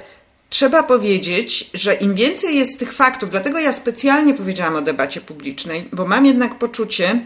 Trzeba 0.49 0.83
powiedzieć, 0.83 1.69
że 1.73 1.93
im 1.93 2.15
więcej 2.15 2.57
jest 2.57 2.79
tych 2.79 2.93
faktów, 2.93 3.29
dlatego 3.29 3.59
ja 3.59 3.71
specjalnie 3.71 4.33
powiedziałam 4.33 4.75
o 4.75 4.81
debacie 4.81 5.21
publicznej, 5.21 5.89
bo 5.93 6.05
mam 6.05 6.25
jednak 6.25 6.55
poczucie, 6.55 7.19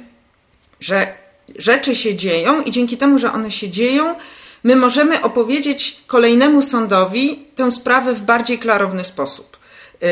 że 0.79 1.13
rzeczy 1.57 1.95
się 1.95 2.15
dzieją 2.15 2.61
i 2.61 2.71
dzięki 2.71 2.97
temu, 2.97 3.19
że 3.19 3.33
one 3.33 3.51
się 3.51 3.69
dzieją, 3.69 4.15
my 4.63 4.75
możemy 4.75 5.21
opowiedzieć 5.21 6.01
kolejnemu 6.07 6.61
sądowi 6.61 7.39
tę 7.55 7.71
sprawę 7.71 8.13
w 8.13 8.21
bardziej 8.21 8.59
klarowny 8.59 9.03
sposób. 9.03 9.57
Yy, 10.01 10.07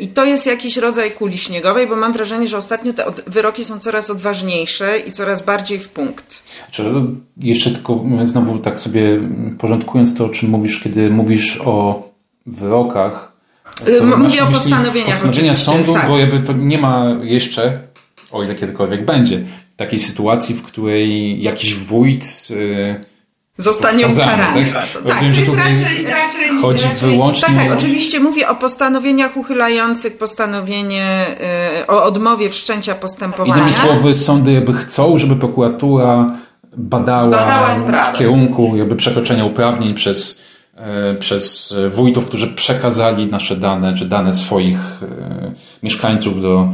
I 0.00 0.08
to 0.08 0.24
jest 0.24 0.46
jakiś 0.46 0.76
rodzaj 0.76 1.10
kuli 1.10 1.38
śniegowej, 1.38 1.86
bo 1.86 1.96
mam 1.96 2.12
wrażenie, 2.12 2.46
że 2.46 2.56
ostatnio 2.56 2.92
te 2.92 3.04
wyroki 3.26 3.64
są 3.64 3.78
coraz 3.78 4.10
odważniejsze 4.10 4.98
i 4.98 5.12
coraz 5.12 5.42
bardziej 5.42 5.78
w 5.78 5.88
punkt. 5.88 6.42
Czy 6.70 6.84
jeszcze 7.36 7.70
tylko 7.70 8.04
znowu 8.24 8.58
tak 8.58 8.80
sobie 8.80 9.20
porządkując 9.58 10.16
to, 10.16 10.24
o 10.24 10.28
czym 10.28 10.50
mówisz, 10.50 10.80
kiedy 10.80 11.10
mówisz 11.10 11.60
o 11.64 12.08
wyrokach. 12.46 13.32
Mówię 14.16 14.42
o 14.42 14.46
postanowieniach. 14.46 15.14
Postanowienia 15.14 15.54
sądu, 15.54 15.92
tak. 15.92 16.08
bo 16.08 16.18
jakby 16.18 16.40
to 16.40 16.52
nie 16.52 16.78
ma 16.78 17.16
jeszcze, 17.22 17.80
o 18.30 18.44
ile 18.44 18.54
kiedykolwiek 18.54 19.04
będzie, 19.04 19.44
takiej 19.78 20.00
sytuacji, 20.00 20.54
w 20.54 20.62
której 20.62 21.42
jakiś 21.42 21.74
wójt. 21.74 22.50
Yy, 22.50 23.04
Zostanie 23.58 24.06
ukarany. 24.06 24.64
Tak? 24.64 24.92
tak, 24.92 25.02
to 25.02 25.24
jest 25.24 25.54
raczej, 25.56 26.06
raczej, 26.06 26.60
chodzi 26.62 26.84
raczej, 26.84 27.10
wyłącznie 27.10 27.54
tak, 27.54 27.56
tak, 27.56 27.72
oczywiście 27.72 28.20
mówię 28.20 28.48
o 28.48 28.54
postanowieniach 28.54 29.36
uchylających 29.36 30.18
postanowienie 30.18 31.26
yy, 31.78 31.86
o 31.86 32.04
odmowie 32.04 32.50
wszczęcia 32.50 32.94
postępowania. 32.94 33.54
Innymi 33.54 33.72
słowy, 33.72 34.14
sądy 34.14 34.52
jakby 34.52 34.72
chcą, 34.72 35.18
żeby 35.18 35.36
prokuratura 35.36 36.38
badała 36.76 37.74
w 38.12 38.12
kierunku 38.12 38.76
jakby 38.76 38.96
przekroczenia 38.96 39.44
uprawnień 39.44 39.94
przez 39.94 40.48
E, 40.78 41.14
przez 41.14 41.76
wójtów, 41.90 42.26
którzy 42.26 42.48
przekazali 42.48 43.26
nasze 43.26 43.56
dane, 43.56 43.94
czy 43.94 44.06
dane 44.06 44.34
swoich 44.34 45.00
mieszkańców 45.82 46.42
do, 46.42 46.68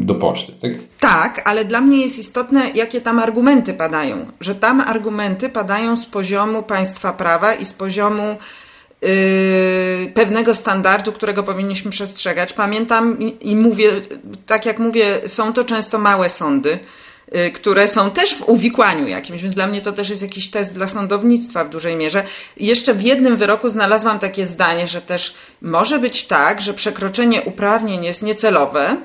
do 0.00 0.14
poczty. 0.14 0.52
Tak? 0.52 0.72
tak, 1.00 1.42
ale 1.48 1.64
dla 1.64 1.80
mnie 1.80 2.02
jest 2.02 2.18
istotne, 2.18 2.70
jakie 2.74 3.00
tam 3.00 3.18
argumenty 3.18 3.74
padają. 3.74 4.26
Że 4.40 4.54
tam 4.54 4.80
argumenty 4.80 5.48
padają 5.48 5.96
z 5.96 6.06
poziomu 6.06 6.62
państwa 6.62 7.12
prawa 7.12 7.54
i 7.54 7.64
z 7.64 7.72
poziomu 7.72 8.36
yy, 9.02 9.08
pewnego 10.14 10.54
standardu, 10.54 11.12
którego 11.12 11.42
powinniśmy 11.42 11.90
przestrzegać. 11.90 12.52
Pamiętam 12.52 13.18
i, 13.20 13.50
i 13.50 13.56
mówię, 13.56 13.92
tak 14.46 14.66
jak 14.66 14.78
mówię, 14.78 15.20
są 15.26 15.52
to 15.52 15.64
często 15.64 15.98
małe 15.98 16.28
sądy 16.28 16.78
Y, 17.34 17.50
które 17.50 17.88
są 17.88 18.10
też 18.10 18.34
w 18.34 18.48
uwikłaniu 18.48 19.08
jakimś, 19.08 19.42
więc 19.42 19.54
dla 19.54 19.66
mnie 19.66 19.80
to 19.80 19.92
też 19.92 20.08
jest 20.08 20.22
jakiś 20.22 20.50
test 20.50 20.74
dla 20.74 20.88
sądownictwa 20.88 21.64
w 21.64 21.68
dużej 21.68 21.96
mierze. 21.96 22.24
Jeszcze 22.56 22.94
w 22.94 23.02
jednym 23.02 23.36
wyroku 23.36 23.68
znalazłam 23.68 24.18
takie 24.18 24.46
zdanie, 24.46 24.86
że 24.86 25.00
też 25.00 25.34
może 25.62 25.98
być 25.98 26.24
tak, 26.26 26.60
że 26.60 26.74
przekroczenie 26.74 27.42
uprawnień 27.42 28.04
jest 28.04 28.22
niecelowe, 28.22 28.96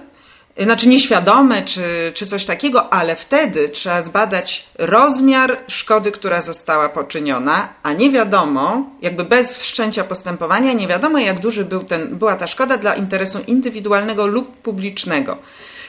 znaczy 0.58 0.88
nieświadome 0.88 1.62
czy, 1.62 2.12
czy 2.14 2.26
coś 2.26 2.46
takiego, 2.46 2.94
ale 2.94 3.16
wtedy 3.16 3.70
trzeba 3.70 4.02
zbadać 4.02 4.68
rozmiar 4.80 5.58
szkody, 5.68 6.12
która 6.12 6.42
została 6.42 6.90
poczyniona, 6.90 7.70
a 7.84 7.94
nie 7.94 8.12
wiadomo, 8.12 8.90
jakby 9.02 9.24
bez 9.24 9.58
wszczęcia 9.58 10.04
postępowania, 10.04 10.74
nie 10.74 10.88
wiadomo 10.88 11.20
jak 11.20 11.40
duży 11.40 11.66
był 11.66 11.84
ten, 11.84 12.16
była 12.16 12.36
ta 12.36 12.48
szkoda 12.48 12.78
dla 12.78 12.96
interesu 12.96 13.40
indywidualnego 13.48 14.28
lub 14.28 14.58
publicznego. 14.58 15.38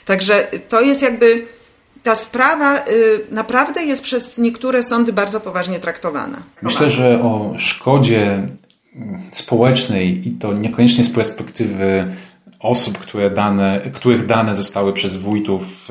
Także 0.04 0.47
to 0.69 0.81
jest 0.81 1.02
jakby 1.02 1.47
ta 2.02 2.14
sprawa 2.14 2.78
y, 2.78 2.81
naprawdę 3.31 3.85
jest 3.85 4.02
przez 4.02 4.38
niektóre 4.38 4.83
sądy 4.83 5.12
bardzo 5.12 5.40
poważnie 5.40 5.81
traktowana. 5.81 6.42
Myślę, 6.62 6.90
że 6.90 7.23
o 7.23 7.54
szkodzie 7.59 8.23
mm, 8.23 9.23
społecznej 9.31 10.28
i 10.28 10.33
to 10.33 10.52
niekoniecznie 10.52 11.04
z 11.04 11.11
perspektywy 11.11 12.12
osób, 12.62 12.99
które 12.99 13.31
dane, 13.31 13.81
których 13.95 14.26
dane 14.26 14.54
zostały 14.54 14.92
przez 14.92 15.16
wójtów 15.16 15.90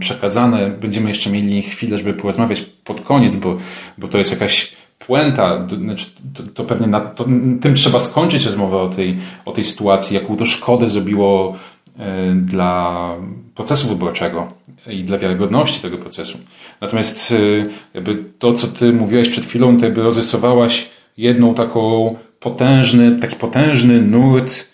przekazane. 0.00 0.70
Będziemy 0.70 1.08
jeszcze 1.08 1.30
mieli 1.30 1.62
chwilę, 1.62 1.98
żeby 1.98 2.14
porozmawiać 2.14 2.60
pod 2.60 3.00
koniec, 3.00 3.36
bo, 3.36 3.56
bo 3.98 4.08
to 4.08 4.18
jest 4.18 4.30
jakaś 4.30 4.76
puenta, 4.98 5.68
znaczy 5.84 6.06
to, 6.34 6.42
to 6.54 6.64
pewnie 6.64 6.86
na, 6.86 7.00
to, 7.00 7.24
tym 7.60 7.74
trzeba 7.74 8.00
skończyć 8.00 8.44
rozmowę 8.44 8.76
o 8.76 8.88
tej, 8.88 9.16
o 9.44 9.52
tej 9.52 9.64
sytuacji, 9.64 10.14
jaką 10.14 10.36
to 10.36 10.46
szkodę 10.46 10.88
zrobiło 10.88 11.56
e, 11.98 12.34
dla 12.34 13.14
procesu 13.54 13.88
wyborczego 13.88 14.52
i 14.86 15.04
dla 15.04 15.18
wiarygodności 15.18 15.80
tego 15.80 15.98
procesu. 15.98 16.38
Natomiast 16.80 17.32
e, 17.32 17.36
jakby 17.94 18.24
to, 18.38 18.52
co 18.52 18.66
ty 18.66 18.92
mówiłeś 18.92 19.28
przed 19.28 19.44
chwilą, 19.44 19.78
to 19.78 19.84
jakby 19.84 20.02
rozrysowałaś 20.02 20.90
jedną 21.16 21.54
taką 21.54 22.14
potężny, 22.40 23.18
taki 23.18 23.36
potężny 23.36 24.02
nurt 24.02 24.52
E, 24.52 24.67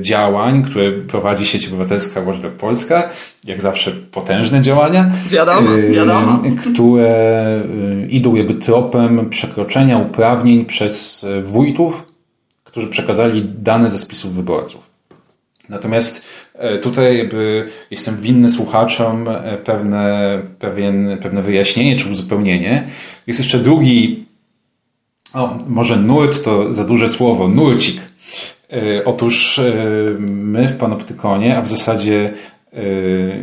działań, 0.00 0.62
które 0.62 0.92
prowadzi 0.92 1.46
sieć 1.46 1.68
obywatelska 1.68 2.20
Watchdog 2.20 2.52
Polska, 2.52 3.10
jak 3.44 3.60
zawsze 3.60 3.92
potężne 3.92 4.60
działania, 4.60 5.10
wiadomo, 5.30 5.70
e, 5.74 5.90
wiadomo. 5.90 6.42
które 6.60 7.62
e, 8.02 8.06
idą 8.06 8.34
jakby 8.34 8.54
tropem 8.54 9.30
przekroczenia 9.30 9.98
uprawnień 9.98 10.64
przez 10.64 11.26
wójtów, 11.42 12.12
którzy 12.64 12.88
przekazali 12.88 13.44
dane 13.58 13.90
ze 13.90 13.98
spisów 13.98 14.34
wyborców. 14.34 14.90
Natomiast 15.68 16.28
tutaj 16.82 17.18
jakby 17.18 17.68
jestem 17.90 18.16
winny 18.16 18.48
słuchaczom 18.48 19.28
pewne, 19.64 20.38
pewien, 20.58 21.18
pewne 21.22 21.42
wyjaśnienie 21.42 21.96
czy 21.96 22.10
uzupełnienie. 22.10 22.88
Jest 23.26 23.40
jeszcze 23.40 23.58
drugi, 23.58 24.26
o, 25.34 25.58
może 25.66 25.96
nurt 25.96 26.44
to 26.44 26.72
za 26.72 26.84
duże 26.84 27.08
słowo, 27.08 27.48
nurcik, 27.48 28.00
E, 28.00 28.11
otóż 29.04 29.58
e, 29.58 29.74
my 30.20 30.68
w 30.68 30.76
Panoptykonie, 30.76 31.58
a 31.58 31.62
w 31.62 31.68
zasadzie 31.68 32.32
e, 32.72 32.78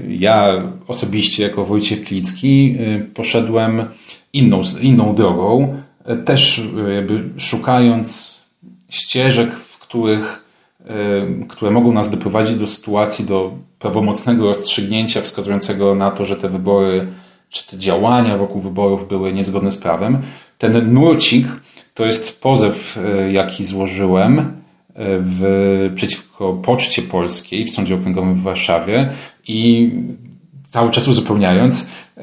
ja 0.07 0.63
osobiście 0.87 1.43
jako 1.43 1.65
Wojciech 1.65 2.05
Klicki 2.05 2.77
poszedłem 3.13 3.85
inną, 4.33 4.61
inną 4.81 5.15
drogą, 5.15 5.81
też 6.25 6.69
jakby 6.95 7.29
szukając 7.37 8.39
ścieżek, 8.89 9.51
w 9.51 9.79
których, 9.79 10.45
które 11.49 11.71
mogą 11.71 11.91
nas 11.91 12.11
doprowadzić 12.11 12.55
do 12.55 12.67
sytuacji, 12.67 13.25
do 13.25 13.51
prawomocnego 13.79 14.45
rozstrzygnięcia 14.45 15.21
wskazującego 15.21 15.95
na 15.95 16.11
to, 16.11 16.25
że 16.25 16.35
te 16.35 16.49
wybory, 16.49 17.07
czy 17.49 17.67
te 17.67 17.77
działania 17.77 18.37
wokół 18.37 18.61
wyborów 18.61 19.07
były 19.07 19.33
niezgodne 19.33 19.71
z 19.71 19.77
prawem. 19.77 20.21
Ten 20.57 20.93
nurcik 20.93 21.47
to 21.93 22.05
jest 22.05 22.41
pozew, 22.41 22.99
jaki 23.31 23.65
złożyłem 23.65 24.58
w, 24.99 25.91
przeciwko 25.95 26.53
Poczcie 26.53 27.01
Polskiej 27.01 27.65
w 27.65 27.71
Sądzie 27.71 27.95
Okręgowym 27.95 28.35
w 28.35 28.41
Warszawie 28.41 29.09
i 29.47 29.91
cały 30.63 30.91
czas 30.91 31.07
uzupełniając, 31.07 31.91
e, 32.17 32.21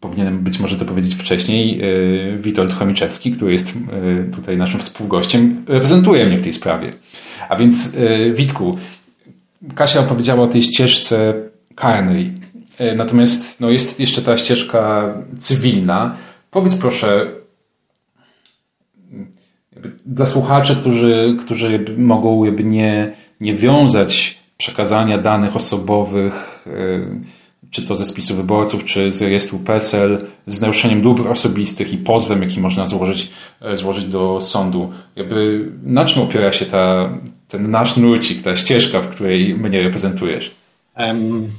powinienem 0.00 0.38
być 0.38 0.58
może 0.58 0.76
to 0.76 0.84
powiedzieć 0.84 1.14
wcześniej, 1.14 1.80
e, 1.80 2.38
Witold 2.38 2.72
Chomiczewski, 2.72 3.32
który 3.32 3.52
jest 3.52 3.68
e, 3.68 4.32
tutaj 4.32 4.56
naszym 4.56 4.80
współgościem, 4.80 5.64
reprezentuje 5.68 6.26
mnie 6.26 6.38
w 6.38 6.42
tej 6.42 6.52
sprawie. 6.52 6.92
A 7.48 7.56
więc 7.56 7.96
Witku, 8.34 8.78
Kasia 9.74 10.00
opowiedziała 10.00 10.42
o 10.42 10.46
tej 10.46 10.62
ścieżce 10.62 11.34
karnej. 11.74 12.32
Natomiast 12.96 13.60
no, 13.60 13.70
jest 13.70 14.00
jeszcze 14.00 14.22
ta 14.22 14.36
ścieżka 14.36 15.14
cywilna. 15.38 16.16
Powiedz 16.50 16.76
proszę, 16.76 17.26
dla 20.06 20.26
słuchaczy, 20.26 20.76
którzy, 20.76 21.36
którzy 21.44 21.84
mogą 21.96 22.44
jakby 22.44 22.64
nie, 22.64 23.12
nie 23.40 23.54
wiązać 23.54 24.38
przekazania 24.56 25.18
danych 25.18 25.56
osobowych, 25.56 26.64
e, 26.66 27.36
czy 27.70 27.82
to 27.82 27.96
ze 27.96 28.04
spisu 28.04 28.34
wyborców, 28.34 28.84
czy 28.84 29.12
z 29.12 29.22
rejestru 29.22 29.58
PESEL, 29.58 30.26
z 30.46 30.60
naruszeniem 30.60 31.02
dóbr 31.02 31.28
osobistych 31.28 31.92
i 31.92 31.98
pozwem, 31.98 32.42
jaki 32.42 32.60
można 32.60 32.86
złożyć, 32.86 33.30
e, 33.60 33.76
złożyć 33.76 34.06
do 34.06 34.40
sądu. 34.40 34.92
Jakby 35.16 35.68
na 35.82 36.04
czym 36.04 36.22
opiera 36.22 36.52
się 36.52 36.66
ta, 36.66 37.10
ten 37.48 37.70
nasz 37.70 37.96
nurcik, 37.96 38.42
ta 38.42 38.56
ścieżka, 38.56 39.00
w 39.00 39.08
której 39.08 39.54
mnie 39.54 39.82
reprezentujesz? 39.82 40.54
Um, 40.96 41.52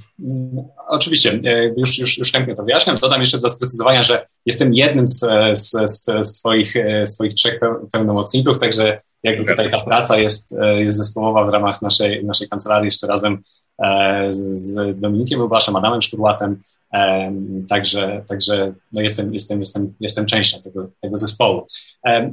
oczywiście, 0.88 1.40
e, 1.46 1.74
już, 1.78 2.00
już, 2.00 2.18
już 2.18 2.32
chętnie 2.32 2.56
to 2.56 2.64
wyjaśniam. 2.64 2.98
Dodam 2.98 3.20
jeszcze 3.20 3.38
do 3.40 3.50
sprecyzowania, 3.50 4.04
że 4.04 4.28
jestem 4.46 4.74
jednym 4.74 5.08
z, 5.08 5.20
z, 5.54 5.70
z, 5.70 6.06
z, 6.28 6.34
twoich, 6.34 6.74
z 7.04 7.14
Twoich 7.14 7.34
trzech 7.34 7.60
pełnomocników, 7.92 8.60
także 8.60 9.00
jakby 9.24 9.46
tutaj 9.46 9.70
ta 9.70 9.80
praca 9.80 10.18
jest, 10.18 10.54
e, 10.54 10.84
jest 10.84 10.98
zespołowa 10.98 11.46
w 11.46 11.50
ramach 11.50 11.82
naszej, 11.82 12.26
naszej 12.26 12.50
kancelarii 12.50 12.88
jeszcze 12.88 13.08
razem 13.08 13.34
e, 13.34 13.38
z 14.30 15.00
Dominikiem 15.00 15.40
Lubaszem, 15.40 15.76
Adamem 15.76 16.02
Szkurłatem, 16.02 16.62
Także, 17.70 18.24
także 18.28 18.74
no 18.94 19.02
jestem, 19.02 19.34
jestem, 19.34 19.60
jestem, 19.60 19.94
jestem 20.00 20.26
częścią 20.26 20.62
tego, 20.62 20.88
tego 21.02 21.18
zespołu. 21.18 21.68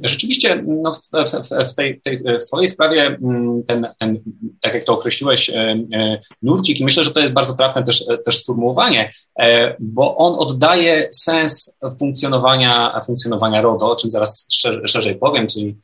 Rzeczywiście 0.03 0.65
no 0.67 0.95
w, 0.95 0.99
w, 1.31 1.71
w, 1.71 1.75
tej, 1.75 2.01
tej, 2.01 2.19
w 2.19 2.45
Twojej 2.45 2.69
sprawie 2.69 3.07
mm, 3.07 3.63
ten, 3.67 3.87
ten, 3.99 4.19
tak 4.61 4.75
jak 4.75 4.85
to 4.85 4.93
określiłeś, 4.93 5.51
e, 5.51 5.55
e, 5.55 6.19
nurcik, 6.43 6.81
i 6.81 6.85
myślę, 6.85 7.05
że 7.05 7.11
to 7.11 7.21
jest 7.21 7.33
bardzo 7.33 7.55
trafne 7.55 7.85
też, 7.85 8.05
też 8.25 8.39
sformułowanie, 8.39 9.11
e, 9.41 9.77
bo 9.79 10.17
on 10.17 10.49
oddaje 10.49 11.09
sens 11.13 11.77
funkcjonowania, 11.99 13.01
funkcjonowania 13.07 13.63
RODO, 13.63 13.91
o 13.91 13.97
czym 13.97 14.11
zaraz 14.11 14.47
szerzej 14.87 15.15
powiem, 15.15 15.47
czyli 15.47 15.77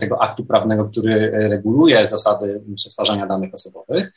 tego 0.00 0.22
aktu 0.22 0.44
prawnego, 0.44 0.84
który 0.84 1.30
reguluje 1.48 2.06
zasady 2.06 2.62
przetwarzania 2.76 3.26
danych 3.26 3.54
osobowych, 3.54 4.12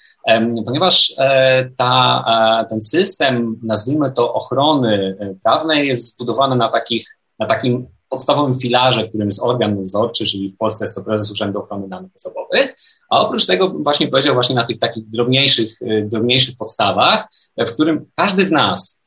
ponieważ 0.65 1.13
e, 1.17 1.69
ta, 1.77 2.23
e, 2.61 2.69
ten 2.69 2.81
system, 2.81 3.59
nazwijmy 3.63 4.11
to 4.11 4.33
ochrony 4.33 5.17
e, 5.19 5.35
prawnej, 5.43 5.87
jest 5.87 6.15
zbudowany 6.15 6.55
na, 6.55 6.69
takich, 6.69 7.17
na 7.39 7.45
takim 7.45 7.87
podstawowym 8.09 8.59
filarze, 8.59 9.07
którym 9.07 9.27
jest 9.27 9.43
organ 9.43 9.75
nadzorczy, 9.75 10.25
czyli 10.25 10.49
w 10.49 10.57
Polsce 10.57 10.85
jest 10.85 10.95
to 10.95 11.03
prezes 11.03 11.31
Urzędu 11.31 11.59
Ochrony 11.59 11.89
Danych 11.89 12.11
Osobowych, 12.15 12.75
a 13.09 13.19
oprócz 13.19 13.45
tego 13.45 13.69
właśnie 13.69 14.07
powiedział 14.07 14.33
właśnie 14.33 14.55
na 14.55 14.63
tych 14.63 14.79
takich 14.79 15.09
drobniejszych, 15.09 15.79
drobniejszych 16.03 16.57
podstawach, 16.57 17.27
w 17.57 17.71
którym 17.71 18.05
każdy 18.15 18.45
z 18.45 18.51
nas 18.51 19.01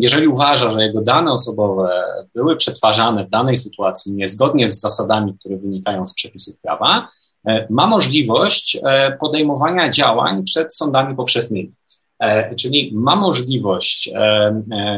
jeżeli 0.00 0.28
uważa, 0.28 0.72
że 0.72 0.82
jego 0.82 1.02
dane 1.02 1.32
osobowe 1.32 2.02
były 2.34 2.56
przetwarzane 2.56 3.24
w 3.24 3.30
danej 3.30 3.58
sytuacji 3.58 4.12
niezgodnie 4.12 4.68
z 4.68 4.80
zasadami, 4.80 5.38
które 5.38 5.56
wynikają 5.56 6.06
z 6.06 6.14
przepisów 6.14 6.60
prawa, 6.60 7.08
e, 7.48 7.66
ma 7.70 7.86
możliwość 7.86 8.78
e, 8.84 9.16
podejmowania 9.20 9.88
działań 9.88 10.42
przed 10.42 10.76
sądami 10.76 11.16
powszechnymi. 11.16 11.72
E, 12.18 12.54
czyli 12.54 12.92
ma 12.94 13.16
możliwość 13.16 14.10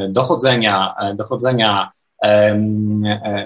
dochodzenia, 0.09 0.95
dochodzenia 1.15 1.91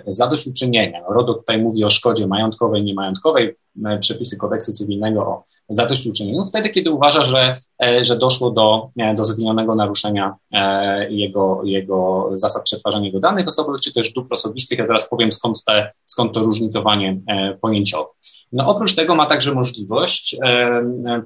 zadośćuczynienia. 0.08 1.02
RODO 1.10 1.34
tutaj 1.34 1.62
mówi 1.62 1.84
o 1.84 1.90
szkodzie 1.90 2.28
majątkowej, 2.28 2.84
niemajątkowej, 2.84 3.56
E, 3.86 4.00
przepisy 4.00 4.38
kodeksu 4.38 4.74
cywilnego 4.74 5.22
o 5.22 5.44
zadośćuczynieniu, 5.70 6.46
wtedy, 6.46 6.70
kiedy 6.70 6.92
uważa, 6.92 7.26
że, 7.26 7.60
e, 7.84 8.04
że 8.04 8.18
doszło 8.18 8.52
do, 8.52 8.90
e, 9.00 9.16
do 9.16 9.26
zawinionego 9.26 9.76
naruszenia 9.76 10.36
jego, 11.10 11.62
jego 11.64 12.30
zasad 12.34 12.64
przetwarzania 12.64 13.06
jego 13.06 13.20
danych 13.20 13.48
osobowych, 13.48 13.82
czy 13.82 13.94
też 13.94 14.14
dóbr 14.14 14.34
osobistych. 14.34 14.80
Ja 14.80 14.86
zaraz 14.86 15.10
powiem, 15.10 15.32
skąd, 15.32 15.64
te, 15.64 15.92
skąd 16.06 16.34
to 16.34 16.40
różnicowanie 16.40 17.20
pojęciowe. 17.62 18.10
No, 18.52 18.68
oprócz 18.68 18.96
tego 18.96 19.16
ma 19.16 19.26
także 19.26 19.54
możliwość 19.54 20.36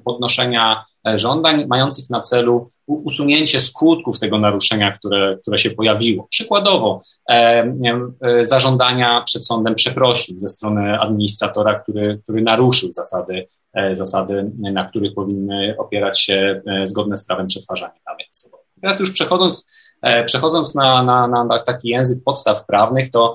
podnoszenia 0.04 0.84
żądań 1.14 1.66
mających 1.66 2.10
na 2.10 2.20
celu 2.20 2.70
usunięcie 2.86 3.60
skutków 3.60 4.18
tego 4.18 4.38
naruszenia, 4.38 4.92
które, 4.92 5.38
które 5.42 5.58
się 5.58 5.70
pojawiło. 5.70 6.26
Przykładowo 6.30 7.00
e, 7.30 7.64
zażądania 8.42 9.22
przed 9.26 9.46
sądem 9.46 9.74
przeprosin 9.74 10.40
ze 10.40 10.48
strony 10.48 11.00
administratora, 11.00 11.74
który, 11.74 12.20
który 12.22 12.42
naruszył 12.42 12.92
zasady, 12.92 13.46
e, 13.74 13.94
zasady, 13.94 14.50
na 14.58 14.84
których 14.84 15.14
powinny 15.14 15.74
opierać 15.78 16.22
się 16.22 16.62
e, 16.66 16.86
zgodne 16.86 17.16
z 17.16 17.24
prawem 17.24 17.46
przetwarzania 17.46 18.00
danych 18.06 18.26
osobowych. 18.32 18.66
Teraz 18.80 19.00
już 19.00 19.10
przechodząc 19.10 19.66
E, 19.66 19.85
przechodząc 20.26 20.74
na, 20.74 21.02
na, 21.02 21.44
na 21.44 21.58
taki 21.58 21.88
język 21.88 22.24
podstaw 22.24 22.66
prawnych, 22.66 23.10
to 23.10 23.32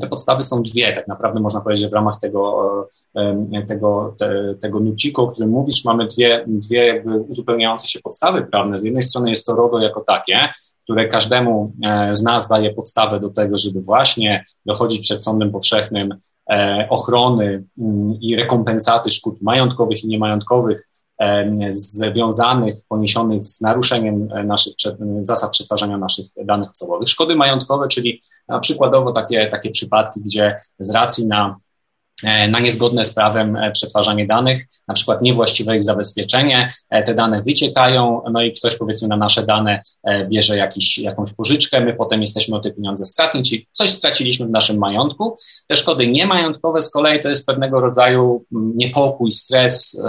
te 0.00 0.06
podstawy 0.10 0.42
są 0.42 0.62
dwie, 0.62 0.92
tak 0.92 1.08
naprawdę 1.08 1.40
można 1.40 1.60
powiedzieć, 1.60 1.90
w 1.90 1.94
ramach 1.94 2.20
tego, 2.20 2.88
e, 3.16 3.66
tego, 3.68 4.14
te, 4.18 4.54
tego 4.60 4.80
nuciku, 4.80 5.22
o 5.22 5.28
którym 5.28 5.50
mówisz, 5.50 5.84
mamy 5.84 6.06
dwie, 6.06 6.44
dwie 6.46 6.86
jakby 6.86 7.18
uzupełniające 7.18 7.88
się 7.88 8.00
podstawy 8.00 8.42
prawne. 8.42 8.78
Z 8.78 8.84
jednej 8.84 9.02
strony 9.02 9.30
jest 9.30 9.46
to 9.46 9.54
RODO 9.54 9.78
jako 9.78 10.00
takie, 10.00 10.48
które 10.84 11.08
każdemu 11.08 11.72
e, 11.84 12.14
z 12.14 12.22
nas 12.22 12.48
daje 12.48 12.74
podstawę 12.74 13.20
do 13.20 13.30
tego, 13.30 13.58
żeby 13.58 13.80
właśnie 13.80 14.44
dochodzić 14.66 15.00
przed 15.00 15.24
sądem 15.24 15.50
powszechnym 15.50 16.14
ochrony 16.88 17.64
mm, 17.78 18.14
i 18.20 18.36
rekompensaty 18.36 19.10
szkód 19.10 19.42
majątkowych 19.42 20.04
i 20.04 20.08
niemajątkowych 20.08 20.88
związanych, 21.68 22.74
poniesionych 22.88 23.44
z 23.44 23.60
naruszeniem 23.60 24.28
e, 24.32 24.44
naszych 24.44 24.74
zasad 25.22 25.50
przetwarzania 25.50 25.98
naszych 25.98 26.26
danych 26.44 26.70
osobowych. 26.70 27.08
Szkody 27.08 27.36
majątkowe, 27.36 27.88
czyli 27.88 28.22
na 28.48 28.60
przykładowo 28.60 29.12
takie, 29.12 29.46
takie 29.46 29.70
przypadki, 29.70 30.20
gdzie 30.20 30.56
z 30.78 30.90
racji 30.90 31.26
na 31.26 31.56
E, 31.56 31.69
na 32.22 32.60
niezgodne 32.60 33.04
z 33.04 33.14
prawem 33.14 33.56
e, 33.56 33.70
przetwarzanie 33.70 34.26
danych, 34.26 34.66
na 34.88 34.94
przykład 34.94 35.22
niewłaściwe 35.22 35.76
ich 35.76 35.84
zabezpieczenie, 35.84 36.70
e, 36.90 37.02
te 37.02 37.14
dane 37.14 37.42
wyciekają, 37.42 38.22
no 38.32 38.42
i 38.42 38.52
ktoś 38.52 38.76
powiedzmy 38.76 39.08
na 39.08 39.16
nasze 39.16 39.46
dane 39.46 39.80
bierze 40.28 40.56
jakiś, 40.56 40.98
jakąś 40.98 41.32
pożyczkę, 41.32 41.80
my 41.80 41.94
potem 41.94 42.20
jesteśmy 42.20 42.56
o 42.56 42.60
te 42.60 42.70
pieniądze 42.70 43.04
stratni, 43.04 43.42
czyli 43.42 43.66
coś 43.72 43.90
straciliśmy 43.90 44.46
w 44.46 44.50
naszym 44.50 44.78
majątku. 44.78 45.36
Te 45.68 45.76
szkody 45.76 46.06
niemajątkowe 46.08 46.82
z 46.82 46.90
kolei 46.90 47.20
to 47.20 47.28
jest 47.28 47.46
pewnego 47.46 47.80
rodzaju 47.80 48.44
mm, 48.52 48.72
niepokój, 48.76 49.30
stres, 49.30 50.00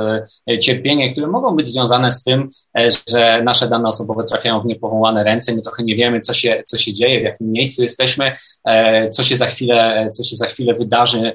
cierpienie, 0.61 1.11
które 1.11 1.27
mogą 1.27 1.55
być 1.55 1.67
związane 1.67 2.11
z 2.11 2.23
tym, 2.23 2.49
że 3.09 3.41
nasze 3.43 3.67
dane 3.67 3.89
osobowe 3.89 4.23
trafiają 4.23 4.61
w 4.61 4.65
niepowołane 4.65 5.23
ręce, 5.23 5.55
my 5.55 5.61
trochę 5.61 5.83
nie 5.83 5.95
wiemy, 5.95 6.19
co 6.19 6.33
się, 6.33 6.63
co 6.65 6.77
się 6.77 6.93
dzieje, 6.93 7.19
w 7.19 7.23
jakim 7.23 7.51
miejscu 7.51 7.83
jesteśmy, 7.83 8.35
co 9.11 9.23
się 9.23 9.35
za 9.35 9.45
chwilę, 9.45 10.09
co 10.11 10.23
się 10.23 10.35
za 10.35 10.45
chwilę 10.45 10.73
wydarzy, 10.73 11.33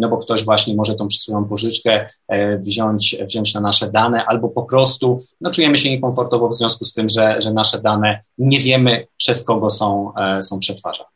no 0.00 0.09
bo 0.10 0.18
ktoś 0.18 0.44
właśnie 0.44 0.74
może 0.74 0.94
tą 0.94 1.08
przysłowioną 1.08 1.48
pożyczkę 1.48 2.06
e, 2.28 2.58
wziąć, 2.58 3.16
wziąć 3.20 3.54
na 3.54 3.60
nasze 3.60 3.90
dane, 3.90 4.24
albo 4.24 4.48
po 4.48 4.62
prostu 4.62 5.18
no, 5.40 5.50
czujemy 5.50 5.76
się 5.76 5.90
niekomfortowo 5.90 6.48
w 6.48 6.54
związku 6.54 6.84
z 6.84 6.92
tym, 6.92 7.08
że, 7.08 7.40
że 7.40 7.52
nasze 7.52 7.80
dane 7.80 8.20
nie 8.38 8.60
wiemy, 8.60 9.06
przez 9.16 9.44
kogo 9.44 9.70
są, 9.70 10.12
e, 10.16 10.42
są 10.42 10.58
przetwarzane. 10.58 11.10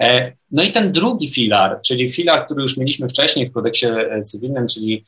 E, 0.00 0.32
no 0.50 0.62
i 0.62 0.72
ten 0.72 0.92
drugi 0.92 1.28
filar, 1.28 1.80
czyli 1.86 2.10
filar, 2.10 2.44
który 2.44 2.62
już 2.62 2.76
mieliśmy 2.76 3.08
wcześniej 3.08 3.46
w 3.46 3.52
kodeksie 3.52 3.86
cywilnym, 4.24 4.66
czyli 4.66 5.04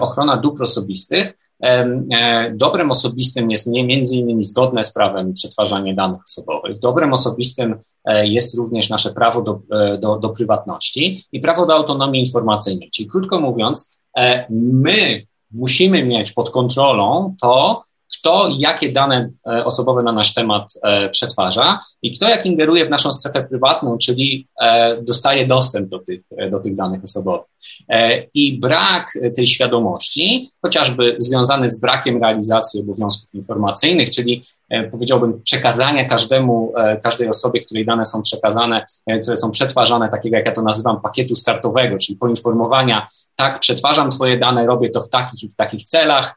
ochrona 0.00 0.36
dóbr 0.36 0.62
osobistych, 0.62 1.43
Dobrem 2.52 2.90
osobistym 2.90 3.50
jest 3.50 3.66
między 3.66 4.16
innymi 4.16 4.44
zgodne 4.44 4.84
z 4.84 4.92
prawem 4.92 5.32
przetwarzanie 5.32 5.94
danych 5.94 6.22
osobowych. 6.22 6.78
Dobrem 6.78 7.12
osobistym 7.12 7.78
e, 8.04 8.26
jest 8.26 8.56
również 8.56 8.90
nasze 8.90 9.12
prawo 9.12 9.42
do, 9.42 9.60
e, 9.70 9.98
do, 9.98 10.18
do 10.18 10.28
prywatności 10.28 11.24
i 11.32 11.40
prawo 11.40 11.66
do 11.66 11.74
autonomii 11.74 12.20
informacyjnej. 12.20 12.90
Czyli 12.90 13.08
krótko 13.08 13.40
mówiąc, 13.40 14.02
e, 14.16 14.46
my 14.50 15.26
musimy 15.50 16.04
mieć 16.04 16.32
pod 16.32 16.50
kontrolą 16.50 17.34
to, 17.40 17.84
kto 18.18 18.48
jakie 18.58 18.92
dane 18.92 19.30
e, 19.46 19.64
osobowe 19.64 20.02
na 20.02 20.12
nasz 20.12 20.34
temat 20.34 20.72
e, 20.82 21.08
przetwarza 21.08 21.80
i 22.02 22.16
kto 22.16 22.28
jak 22.28 22.46
ingeruje 22.46 22.86
w 22.86 22.90
naszą 22.90 23.12
strefę 23.12 23.42
prywatną, 23.42 23.98
czyli 23.98 24.46
e, 24.60 25.02
dostaje 25.02 25.46
dostęp 25.46 25.88
do 25.88 25.98
tych, 25.98 26.20
do 26.50 26.60
tych 26.60 26.74
danych 26.74 27.02
osobowych. 27.02 27.46
I 28.34 28.58
brak 28.58 29.18
tej 29.36 29.46
świadomości, 29.46 30.50
chociażby 30.62 31.16
związany 31.18 31.68
z 31.70 31.80
brakiem 31.80 32.22
realizacji 32.22 32.80
obowiązków 32.80 33.34
informacyjnych, 33.34 34.10
czyli 34.10 34.42
powiedziałbym 34.90 35.42
przekazania 35.42 36.04
każdemu, 36.04 36.72
każdej 37.02 37.28
osobie, 37.28 37.60
której 37.60 37.86
dane 37.86 38.06
są 38.06 38.22
przekazane, 38.22 38.86
które 39.22 39.36
są 39.36 39.50
przetwarzane, 39.50 40.08
takiego 40.08 40.36
jak 40.36 40.46
ja 40.46 40.52
to 40.52 40.62
nazywam 40.62 41.00
pakietu 41.00 41.34
startowego, 41.34 41.96
czyli 41.98 42.18
poinformowania, 42.18 43.08
tak, 43.36 43.58
przetwarzam 43.58 44.10
Twoje 44.10 44.38
dane, 44.38 44.66
robię 44.66 44.90
to 44.90 45.00
w 45.00 45.08
takich 45.08 45.42
i 45.42 45.48
w 45.48 45.56
takich 45.56 45.84
celach, 45.84 46.34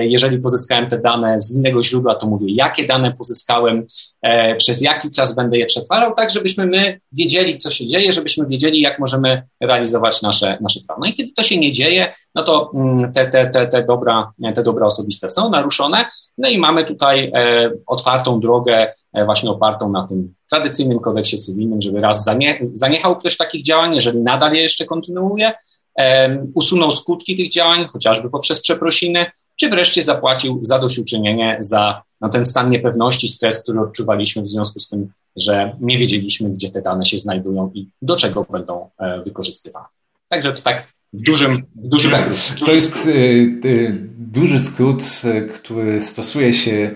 jeżeli 0.00 0.38
pozyskałem 0.38 0.88
te 0.88 0.98
dane 0.98 1.38
z 1.38 1.56
innego 1.56 1.82
źródła, 1.82 2.14
to 2.14 2.26
mówię, 2.26 2.46
jakie 2.54 2.86
dane 2.86 3.12
pozyskałem, 3.12 3.86
e, 4.22 4.56
przez 4.56 4.82
jaki 4.82 5.10
czas 5.10 5.34
będę 5.34 5.58
je 5.58 5.66
przetwarzał, 5.66 6.14
tak 6.14 6.30
żebyśmy 6.30 6.66
my 6.66 7.00
wiedzieli, 7.12 7.56
co 7.56 7.70
się 7.70 7.86
dzieje, 7.86 8.12
żebyśmy 8.12 8.46
wiedzieli, 8.46 8.80
jak 8.80 8.98
możemy 8.98 9.42
realizować 9.62 10.22
nasze, 10.22 10.58
nasze 10.60 10.80
prawo. 10.86 11.00
No 11.00 11.10
i 11.10 11.12
kiedy 11.12 11.32
to 11.32 11.42
się 11.42 11.56
nie 11.56 11.72
dzieje, 11.72 12.14
no 12.34 12.42
to 12.42 12.70
mm, 12.74 13.12
te, 13.12 13.26
te, 13.26 13.46
te, 13.46 13.66
te, 13.66 13.84
dobra, 13.84 14.32
te 14.54 14.62
dobra 14.62 14.86
osobiste 14.86 15.28
są 15.28 15.50
naruszone, 15.50 16.04
no 16.38 16.48
i 16.48 16.58
mamy 16.58 16.84
tutaj 16.84 17.32
e, 17.34 17.70
otwartą 17.86 18.40
drogę, 18.40 18.92
właśnie 19.24 19.50
opartą 19.50 19.92
na 19.92 20.06
tym 20.06 20.34
tradycyjnym 20.50 20.98
kodeksie 20.98 21.38
cywilnym, 21.38 21.82
żeby 21.82 22.00
raz 22.00 22.24
zanie, 22.24 22.58
zaniechał 22.62 23.16
ktoś 23.16 23.36
takich 23.36 23.64
działań, 23.64 23.94
jeżeli 23.94 24.20
nadal 24.20 24.52
je 24.52 24.62
jeszcze 24.62 24.84
kontynuuje, 24.84 25.52
usunął 26.54 26.92
skutki 26.92 27.36
tych 27.36 27.50
działań, 27.50 27.88
chociażby 27.92 28.30
poprzez 28.30 28.60
przeprosiny, 28.60 29.26
czy 29.60 29.68
wreszcie 29.68 30.02
zapłacił 30.02 30.58
zadośćuczynienie 30.62 31.56
za 31.60 32.02
no, 32.20 32.28
ten 32.28 32.44
stan 32.44 32.70
niepewności, 32.70 33.28
stres, 33.28 33.62
który 33.62 33.80
odczuwaliśmy 33.80 34.42
w 34.42 34.46
związku 34.46 34.80
z 34.80 34.88
tym, 34.88 35.08
że 35.36 35.76
nie 35.80 35.98
wiedzieliśmy, 35.98 36.50
gdzie 36.50 36.68
te 36.68 36.82
dane 36.82 37.04
się 37.04 37.18
znajdują 37.18 37.70
i 37.74 37.88
do 38.02 38.16
czego 38.16 38.46
będą 38.50 38.90
e, 38.98 39.22
wykorzystywane. 39.22 39.86
Także 40.28 40.52
to 40.52 40.62
tak 40.62 40.86
w 41.12 41.22
dużym, 41.22 41.62
w 41.76 41.88
dużym 41.88 42.12
tak, 42.12 42.34
skrócie. 42.34 42.66
To 42.66 42.72
jest 42.72 43.06
y, 43.06 43.10
y, 43.10 44.08
duży 44.18 44.60
skrót, 44.60 45.02
y, 45.24 45.48
który 45.48 46.00
stosuje 46.00 46.52
się 46.52 46.90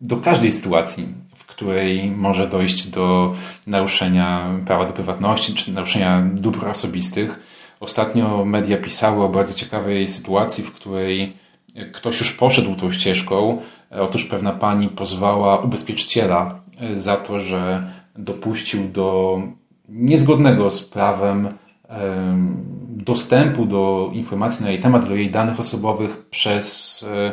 do 0.00 0.16
każdej 0.16 0.52
sytuacji, 0.52 1.08
w 1.36 1.46
której 1.46 2.10
może 2.10 2.48
dojść 2.48 2.86
do 2.86 3.34
naruszenia 3.66 4.60
prawa 4.66 4.86
do 4.86 4.92
prywatności 4.92 5.54
czy 5.54 5.72
naruszenia 5.72 6.28
dóbr 6.34 6.68
osobistych. 6.68 7.40
Ostatnio 7.80 8.44
media 8.44 8.76
pisały 8.76 9.24
o 9.24 9.28
bardzo 9.28 9.54
ciekawej 9.54 10.08
sytuacji, 10.08 10.64
w 10.64 10.72
której 10.72 11.41
ktoś 11.92 12.20
już 12.20 12.32
poszedł 12.32 12.74
tą 12.74 12.92
ścieżką. 12.92 13.60
Otóż 13.90 14.24
pewna 14.24 14.52
pani 14.52 14.88
pozwała 14.88 15.60
ubezpieczyciela 15.60 16.60
e, 16.80 16.98
za 16.98 17.16
to, 17.16 17.40
że 17.40 17.90
dopuścił 18.16 18.88
do 18.88 19.38
niezgodnego 19.88 20.70
z 20.70 20.84
prawem 20.84 21.48
dostępu 22.88 23.66
do 23.66 24.10
informacji 24.12 24.64
na 24.64 24.70
jej 24.70 24.80
temat, 24.80 25.08
do 25.08 25.14
jej 25.14 25.30
danych 25.30 25.60
osobowych 25.60 26.26
przez 26.30 27.06
e, 27.10 27.32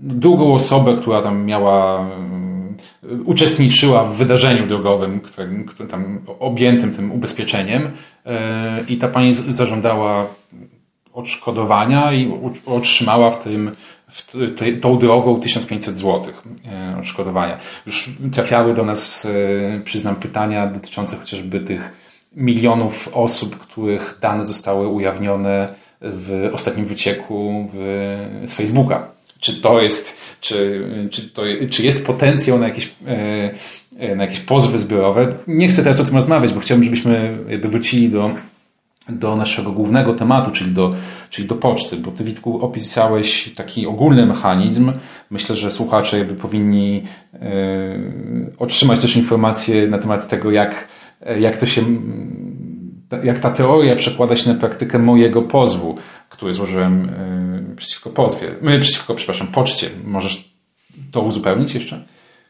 drugą 0.00 0.54
osobę, 0.54 0.96
która 0.96 1.22
tam 1.22 1.44
miała, 1.44 2.06
uczestniczyła 3.24 4.04
w 4.04 4.16
wydarzeniu 4.16 4.66
drogowym, 4.66 5.20
którym, 5.20 5.64
którym 5.64 5.90
tam 5.90 6.18
objętym 6.38 6.94
tym 6.94 7.12
ubezpieczeniem 7.12 7.90
e, 8.26 8.84
i 8.88 8.96
ta 8.96 9.08
pani 9.08 9.34
zażądała 9.34 10.26
odszkodowania 11.18 12.12
i 12.12 12.32
otrzymała 12.66 13.30
w 13.30 13.42
tym 13.42 13.76
w 14.10 14.26
te, 14.56 14.72
tą 14.72 14.98
drogą 14.98 15.40
1500 15.40 15.98
zł 15.98 16.22
e, 16.72 16.98
odszkodowania. 16.98 17.58
Już 17.86 18.10
trafiały 18.32 18.74
do 18.74 18.84
nas, 18.84 19.28
e, 19.76 19.80
przyznam, 19.80 20.16
pytania 20.16 20.66
dotyczące 20.66 21.16
chociażby 21.16 21.60
tych 21.60 21.92
milionów 22.36 23.10
osób, 23.12 23.56
których 23.56 24.18
dane 24.20 24.46
zostały 24.46 24.88
ujawnione 24.88 25.74
w 26.00 26.50
ostatnim 26.52 26.86
wycieku 26.86 27.68
w, 27.74 27.76
z 28.44 28.54
Facebooka. 28.54 29.08
Czy 29.40 29.60
to 29.60 29.82
jest, 29.82 30.36
czy, 30.40 30.88
czy, 31.10 31.22
to, 31.22 31.42
czy 31.70 31.82
jest 31.82 32.06
potencjał 32.06 32.58
na 32.58 32.68
jakieś, 32.68 32.94
e, 33.98 34.16
na 34.16 34.24
jakieś 34.24 34.40
pozwy 34.40 34.78
zbiorowe? 34.78 35.34
Nie 35.46 35.68
chcę 35.68 35.82
teraz 35.82 36.00
o 36.00 36.04
tym 36.04 36.14
rozmawiać, 36.14 36.52
bo 36.52 36.60
chciałbym, 36.60 36.84
żebyśmy 36.84 37.38
jakby 37.48 37.68
wrócili 37.68 38.08
do 38.08 38.30
do 39.08 39.36
naszego 39.36 39.72
głównego 39.72 40.14
tematu, 40.14 40.50
czyli 40.50 40.72
do, 40.72 40.94
czyli 41.30 41.48
do 41.48 41.54
poczty, 41.54 41.96
bo 41.96 42.10
Ty, 42.10 42.24
Witku, 42.24 42.60
opisałeś 42.60 43.54
taki 43.54 43.86
ogólny 43.86 44.26
mechanizm. 44.26 44.92
Myślę, 45.30 45.56
że 45.56 45.70
słuchacze 45.70 46.18
jakby 46.18 46.34
powinni 46.34 47.04
y, 47.34 47.38
otrzymać 48.58 49.00
też 49.00 49.16
informacje 49.16 49.88
na 49.88 49.98
temat 49.98 50.28
tego, 50.28 50.50
jak, 50.50 50.88
jak 51.40 51.56
to 51.56 51.66
się, 51.66 51.82
jak 53.24 53.38
ta 53.38 53.50
teoria 53.50 53.96
przekłada 53.96 54.36
się 54.36 54.52
na 54.52 54.58
praktykę 54.58 54.98
mojego 54.98 55.42
pozwu, 55.42 55.96
który 56.28 56.52
złożyłem 56.52 57.08
y, 57.72 57.76
przeciwko 57.76 58.10
pozwie, 58.10 58.48
y, 58.76 58.80
przeciwko, 58.80 59.14
przepraszam, 59.14 59.46
poczcie. 59.46 59.86
Możesz 60.04 60.58
to 61.10 61.20
uzupełnić 61.20 61.74
jeszcze? 61.74 62.04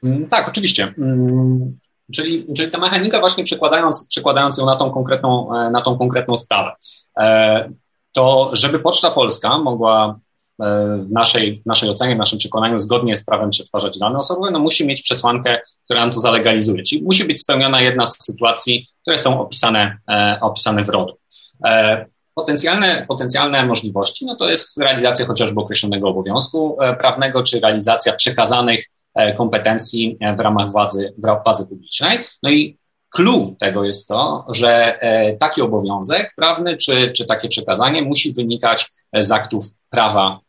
Mm, 0.04 0.26
tak, 0.26 0.48
oczywiście. 0.48 0.94
Czyli, 2.14 2.46
czyli 2.56 2.70
ta 2.70 2.78
mechanika 2.78 3.20
właśnie 3.20 3.44
przekładając, 3.44 4.06
przekładając 4.08 4.58
ją 4.58 4.66
na 4.66 4.76
tą 4.76 4.90
konkretną, 4.90 5.54
e, 5.54 5.70
na 5.70 5.80
tą 5.80 5.98
konkretną 5.98 6.36
sprawę. 6.36 6.72
E, 7.18 7.70
to 8.12 8.50
żeby 8.52 8.78
Poczta 8.78 9.10
Polska 9.10 9.58
mogła 9.58 10.18
e, 10.62 10.64
w 10.96 11.10
naszej, 11.10 11.62
naszej 11.66 11.90
ocenie, 11.90 12.14
w 12.14 12.18
naszym 12.18 12.38
przekonaniu 12.38 12.78
zgodnie 12.78 13.16
z 13.16 13.24
prawem 13.24 13.50
przetwarzać 13.50 13.98
dane 13.98 14.18
osobowe, 14.18 14.50
no 14.50 14.58
musi 14.58 14.86
mieć 14.86 15.02
przesłankę, 15.02 15.58
która 15.84 16.00
nam 16.00 16.10
to 16.10 16.20
zalegalizuje. 16.20 16.82
Czyli 16.82 17.02
musi 17.02 17.24
być 17.24 17.40
spełniona 17.40 17.80
jedna 17.80 18.06
z 18.06 18.24
sytuacji, 18.24 18.86
które 19.02 19.18
są 19.18 19.40
opisane, 19.40 19.98
opisane 20.40 20.84
w 20.84 20.88
RODO. 20.88 21.16
Potencjalne, 22.34 23.06
potencjalne 23.08 23.66
możliwości, 23.66 24.26
no 24.26 24.36
to 24.36 24.50
jest 24.50 24.78
realizacja 24.78 25.26
chociażby 25.26 25.60
określonego 25.60 26.08
obowiązku 26.08 26.78
prawnego, 26.98 27.42
czy 27.42 27.60
realizacja 27.60 28.12
przekazanych 28.12 28.84
kompetencji 29.36 30.16
e, 30.20 30.36
w 30.36 30.40
ramach 30.40 30.70
władzy, 30.70 31.14
władzy 31.44 31.66
publicznej. 31.68 32.18
No 32.42 32.50
i 32.50 32.78
Clue 33.10 33.56
tego 33.58 33.84
jest 33.84 34.08
to, 34.08 34.46
że 34.50 35.00
e, 35.00 35.36
taki 35.36 35.62
obowiązek 35.62 36.32
prawny 36.36 36.76
czy, 36.76 37.12
czy 37.12 37.24
takie 37.24 37.48
przekazanie 37.48 38.02
musi 38.02 38.32
wynikać 38.32 38.90
z 39.14 39.32
aktów 39.32 39.64
prawa 39.90 40.40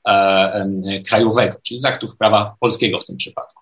krajowego, 1.08 1.58
czyli 1.63 1.79
z 1.79 1.86
aktów 1.86 2.17
prawa 2.17 2.55
polskiego 2.60 2.99
w 2.99 3.05
tym 3.05 3.17
przypadku. 3.17 3.59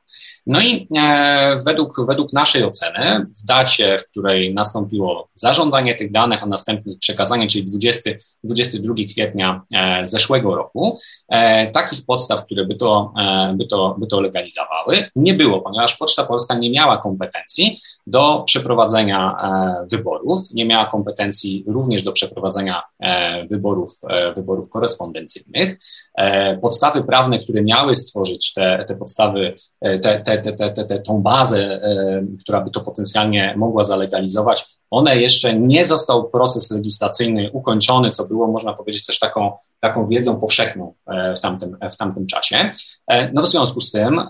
No 0.47 0.61
i 0.61 0.87
e, 0.97 1.59
według, 1.65 2.05
według 2.07 2.33
naszej 2.33 2.63
oceny, 2.63 3.25
w 3.41 3.45
dacie, 3.45 3.97
w 3.97 4.09
której 4.09 4.53
nastąpiło 4.53 5.29
zażądanie 5.35 5.95
tych 5.95 6.11
danych, 6.11 6.43
a 6.43 6.45
następnie 6.45 6.95
przekazanie, 6.99 7.47
czyli 7.47 7.65
20, 7.65 8.09
22 8.43 8.93
kwietnia 9.11 9.61
e, 9.75 10.05
zeszłego 10.05 10.55
roku, 10.55 10.97
e, 11.29 11.71
takich 11.71 12.05
podstaw, 12.05 12.45
które 12.45 12.65
by 12.65 12.75
to, 12.75 13.13
e, 13.19 13.53
by, 13.57 13.65
to, 13.65 13.95
by 13.99 14.07
to 14.07 14.21
legalizowały, 14.21 15.09
nie 15.15 15.33
było, 15.33 15.61
ponieważ 15.61 15.97
Poczta 15.97 16.23
Polska 16.23 16.55
nie 16.55 16.71
miała 16.71 16.97
kompetencji 16.97 17.81
do 18.07 18.43
przeprowadzenia 18.45 19.35
e, 19.43 19.87
wyborów, 19.91 20.39
nie 20.53 20.65
miała 20.65 20.85
kompetencji 20.85 21.63
również 21.67 22.03
do 22.03 22.11
przeprowadzenia 22.11 22.83
e, 22.99 23.45
wyborów, 23.45 24.01
wyborów 24.35 24.69
korespondencyjnych. 24.69 25.79
Podstawy 26.61 27.03
prawne, 27.03 27.39
które 27.39 27.61
miały 27.61 27.95
stworzyć 27.95 28.53
te, 28.53 28.85
te 28.87 28.95
podstawy, 28.95 29.55
te, 29.99 30.19
te, 30.19 30.37
te, 30.37 30.53
te, 30.53 30.85
te, 30.85 30.99
tą 30.99 31.21
bazę, 31.21 31.81
która 32.39 32.61
by 32.61 32.71
to 32.71 32.81
potencjalnie 32.81 33.53
mogła 33.57 33.83
zalegalizować, 33.83 34.77
one 34.89 35.17
jeszcze 35.21 35.59
nie 35.59 35.85
został 35.85 36.29
proces 36.29 36.71
legislacyjny 36.71 37.51
ukończony, 37.53 38.09
co 38.09 38.27
było, 38.27 38.47
można 38.47 38.73
powiedzieć, 38.73 39.05
też 39.05 39.19
taką, 39.19 39.51
taką 39.79 40.07
wiedzą 40.07 40.39
powszechną 40.39 40.93
w 41.37 41.39
tamtym, 41.39 41.77
w 41.91 41.97
tamtym 41.97 42.27
czasie. 42.27 42.71
No 43.33 43.41
w 43.41 43.47
związku 43.47 43.81
z 43.81 43.91
tym 43.91 44.21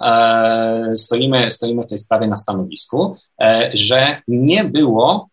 stoimy, 0.95 1.49
stoimy 1.49 1.83
w 1.83 1.87
tej 1.87 1.97
sprawie 1.97 2.27
na 2.27 2.35
stanowisku, 2.35 3.15
że 3.73 4.21
nie 4.27 4.63
było 4.63 5.29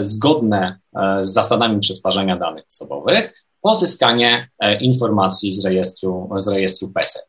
zgodne 0.00 0.78
z 1.20 1.32
zasadami 1.32 1.80
przetwarzania 1.80 2.36
danych 2.36 2.64
osobowych 2.72 3.44
pozyskanie 3.60 4.50
informacji 4.80 5.52
z 5.52 5.64
rejestru, 5.64 6.30
z 6.36 6.48
rejestru 6.48 6.88
PESEL. 6.88 7.22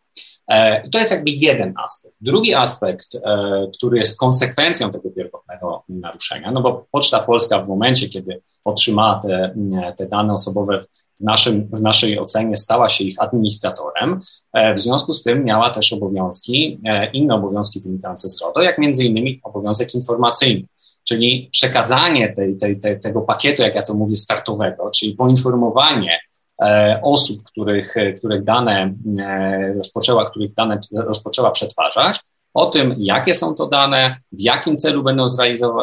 E, 0.48 0.90
to 0.90 1.00
jest 1.00 1.12
jakby 1.12 1.32
jeden 1.32 1.74
aspekt. 1.86 2.16
Drugi 2.22 2.54
aspekt, 2.54 3.16
e, 3.16 3.68
który 3.78 3.98
jest 3.98 4.20
konsekwencją 4.20 4.90
tego 4.90 5.10
pierwotnego 5.10 5.84
naruszenia, 5.90 6.52
no 6.52 6.62
bo 6.62 6.86
Poczta 6.92 7.20
Polska 7.20 7.60
w 7.60 7.68
momencie, 7.68 8.10
kiedy 8.10 8.42
otrzymała 8.64 9.20
te, 9.20 9.56
te 9.98 10.06
dane 10.06 10.34
osobowe 10.34 10.82
w, 10.82 10.86
naszym, 11.20 11.70
w 11.74 11.82
naszej 11.82 12.20
ocenie 12.20 12.58
stała 12.58 12.90
się 12.90 13.04
ich 13.04 13.22
administratorem, 13.22 14.20
e, 14.54 14.76
w 14.76 14.80
związku 14.80 15.14
z 15.14 15.24
tym 15.24 15.44
miała 15.44 15.70
też 15.70 15.94
obowiązki, 15.94 16.82
inne 17.14 17.36
obowiązki 17.36 17.80
wynikające 17.80 18.30
z 18.30 18.42
RODO, 18.42 18.62
jak 18.62 18.78
między 18.78 19.04
innymi 19.04 19.40
obowiązek 19.44 19.96
informacyjny, 19.96 20.68
czyli 21.04 21.50
przekazanie 21.52 22.34
tej, 22.34 22.58
tej, 22.58 22.80
tej, 22.80 23.00
tego 23.00 23.22
pakietu, 23.22 23.62
jak 23.62 23.76
ja 23.76 23.84
to 23.84 23.94
mówię, 23.94 24.18
startowego, 24.18 24.92
czyli 24.96 25.14
poinformowanie 25.14 26.20
osób, 27.02 27.44
których, 27.44 27.96
których 28.18 28.44
dane 28.44 28.96
e, 29.20 29.74
rozpoczęła, 29.74 30.30
których 30.30 30.54
dane 30.54 30.80
rozpoczęła 30.92 31.52
przetwarzać, 31.52 32.20
o 32.54 32.66
tym, 32.66 32.96
jakie 32.98 33.34
są 33.34 33.56
to 33.56 33.68
dane, 33.68 34.18
w 34.32 34.42
jakim 34.42 34.78
celu 34.78 35.04
będą, 35.04 35.26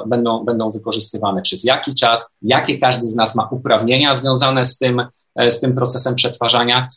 będą, 0.06 0.44
będą 0.44 0.70
wykorzystywane, 0.70 1.42
przez 1.42 1.64
jaki 1.64 1.94
czas, 1.94 2.36
jakie 2.42 2.78
każdy 2.78 3.06
z 3.06 3.14
nas 3.14 3.34
ma 3.34 3.48
uprawnienia 3.50 4.14
związane 4.14 4.64
z 4.64 4.78
tym, 4.78 5.06
e, 5.36 5.50
z 5.50 5.60
tym 5.60 5.74
procesem 5.74 6.14
przetwarzania, 6.14 6.88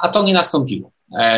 a 0.00 0.08
to 0.08 0.22
nie 0.22 0.32
nastąpiło. 0.32 0.90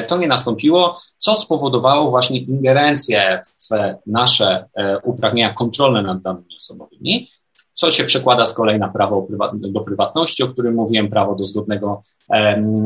To 0.08 0.16
nie 0.16 0.28
nastąpiło, 0.28 0.94
co 1.16 1.34
spowodowało 1.34 2.10
właśnie 2.10 2.38
ingerencję 2.38 3.40
w 3.44 3.94
nasze 4.06 4.68
uprawnienia 5.04 5.54
kontrolne 5.54 6.02
nad 6.02 6.22
danymi 6.22 6.56
osobowymi, 6.56 7.28
co 7.76 7.90
się 7.90 8.04
przekłada 8.04 8.46
z 8.46 8.54
kolei 8.54 8.78
na 8.78 8.88
prawo 8.88 9.26
do 9.54 9.80
prywatności, 9.80 10.42
o 10.42 10.48
którym 10.48 10.74
mówiłem, 10.74 11.10
prawo 11.10 11.34
do 11.34 11.44
zgodnego 11.44 12.02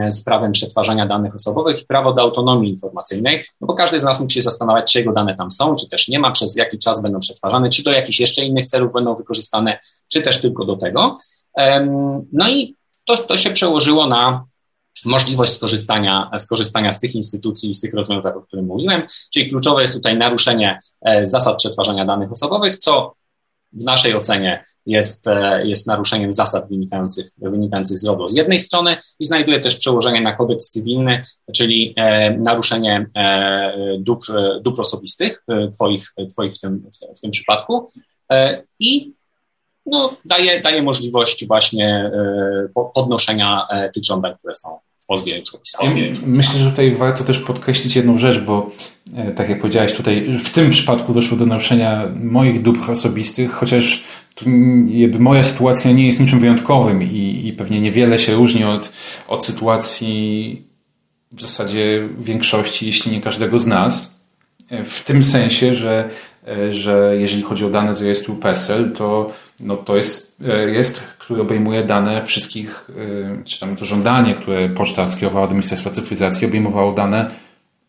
z 0.08 0.24
prawem 0.24 0.52
przetwarzania 0.52 1.06
danych 1.06 1.34
osobowych 1.34 1.82
i 1.82 1.86
prawo 1.86 2.12
do 2.12 2.22
autonomii 2.22 2.70
informacyjnej, 2.70 3.44
no 3.60 3.66
bo 3.66 3.74
każdy 3.74 4.00
z 4.00 4.04
nas 4.04 4.20
musi 4.20 4.34
się 4.34 4.42
zastanawiać, 4.42 4.92
czy 4.92 4.98
jego 4.98 5.12
dane 5.12 5.36
tam 5.36 5.50
są, 5.50 5.74
czy 5.74 5.88
też 5.88 6.08
nie 6.08 6.18
ma, 6.18 6.30
przez 6.30 6.56
jaki 6.56 6.78
czas 6.78 7.02
będą 7.02 7.20
przetwarzane, 7.20 7.68
czy 7.68 7.82
do 7.82 7.92
jakichś 7.92 8.20
jeszcze 8.20 8.44
innych 8.44 8.66
celów 8.66 8.92
będą 8.92 9.14
wykorzystane, 9.14 9.78
czy 10.08 10.22
też 10.22 10.40
tylko 10.40 10.64
do 10.64 10.76
tego. 10.76 11.16
No 12.32 12.48
i 12.48 12.74
to, 13.04 13.16
to 13.16 13.36
się 13.36 13.50
przełożyło 13.50 14.06
na 14.06 14.44
możliwość 15.04 15.52
skorzystania, 15.52 16.30
skorzystania 16.38 16.92
z 16.92 17.00
tych 17.00 17.14
instytucji 17.14 17.70
i 17.70 17.74
z 17.74 17.80
tych 17.80 17.94
rozwiązań, 17.94 18.32
o 18.36 18.40
których 18.40 18.64
mówiłem, 18.64 19.02
czyli 19.32 19.50
kluczowe 19.50 19.82
jest 19.82 19.94
tutaj 19.94 20.18
naruszenie 20.18 20.78
e, 21.00 21.26
zasad 21.26 21.56
przetwarzania 21.56 22.04
danych 22.04 22.32
osobowych, 22.32 22.76
co 22.76 23.14
w 23.72 23.84
naszej 23.84 24.14
ocenie 24.14 24.64
jest, 24.90 25.26
e, 25.26 25.66
jest 25.66 25.86
naruszeniem 25.86 26.32
zasad 26.32 26.68
wynikających, 26.68 27.26
wynikających 27.38 27.98
z 27.98 28.04
RODO 28.04 28.28
z 28.28 28.34
jednej 28.34 28.58
strony 28.58 28.96
i 29.20 29.24
znajduje 29.24 29.60
też 29.60 29.76
przełożenie 29.76 30.20
na 30.20 30.36
kodeks 30.36 30.70
cywilny, 30.70 31.22
czyli 31.52 31.94
e, 31.96 32.30
naruszenie 32.38 33.06
e, 33.16 33.98
dóbr, 33.98 34.32
dóbr 34.62 34.80
osobistych, 34.80 35.44
twoich, 35.74 36.14
twoich 36.30 36.54
w, 36.54 36.60
tym, 36.60 36.82
w 37.16 37.20
tym 37.20 37.30
przypadku. 37.30 37.88
I 38.78 39.12
no, 39.86 40.16
daje, 40.24 40.60
daje 40.60 40.82
możliwość 40.82 41.46
właśnie 41.46 42.10
podnoszenia 42.94 43.68
tych 43.94 44.04
żądań, 44.04 44.34
które 44.38 44.54
są 44.54 44.78
Myślę, 46.26 46.60
że 46.60 46.70
tutaj 46.70 46.90
warto 46.94 47.24
też 47.24 47.38
podkreślić 47.38 47.96
jedną 47.96 48.18
rzecz, 48.18 48.38
bo 48.38 48.70
tak 49.36 49.48
jak 49.48 49.60
powiedziałeś, 49.60 49.94
tutaj 49.94 50.38
w 50.44 50.52
tym 50.52 50.70
przypadku 50.70 51.14
doszło 51.14 51.38
do 51.38 51.46
naruszenia 51.46 52.08
moich 52.14 52.62
dóbr 52.62 52.90
osobistych, 52.90 53.52
chociaż 53.52 54.04
jakby 54.86 55.18
moja 55.18 55.42
sytuacja 55.42 55.92
nie 55.92 56.06
jest 56.06 56.20
niczym 56.20 56.40
wyjątkowym 56.40 57.02
i, 57.02 57.42
i 57.46 57.52
pewnie 57.52 57.80
niewiele 57.80 58.18
się 58.18 58.34
różni 58.34 58.64
od, 58.64 58.92
od 59.28 59.44
sytuacji 59.44 60.62
w 61.32 61.42
zasadzie 61.42 62.08
większości, 62.18 62.86
jeśli 62.86 63.12
nie 63.12 63.20
każdego 63.20 63.58
z 63.58 63.66
nas. 63.66 64.20
W 64.84 65.04
tym 65.04 65.22
sensie, 65.22 65.74
że 65.74 66.10
E, 66.46 66.72
że 66.72 67.16
jeżeli 67.18 67.42
chodzi 67.42 67.64
o 67.64 67.70
dane 67.70 67.94
z 67.94 68.02
rejestru 68.02 68.34
PESEL, 68.34 68.92
to, 68.92 69.32
no 69.60 69.76
to 69.76 69.96
jest 69.96 70.36
rejestr, 70.40 71.02
który 71.18 71.42
obejmuje 71.42 71.84
dane 71.84 72.24
wszystkich, 72.24 72.90
e, 73.40 73.44
czy 73.44 73.60
tam 73.60 73.76
to 73.76 73.84
żądanie, 73.84 74.34
które 74.34 74.68
poczta 74.68 75.08
skierowała 75.08 75.46
do 75.46 75.52
Ministerstwa 75.52 75.90
Cyfryzacji, 75.90 76.46
obejmowało 76.46 76.92
dane 76.92 77.30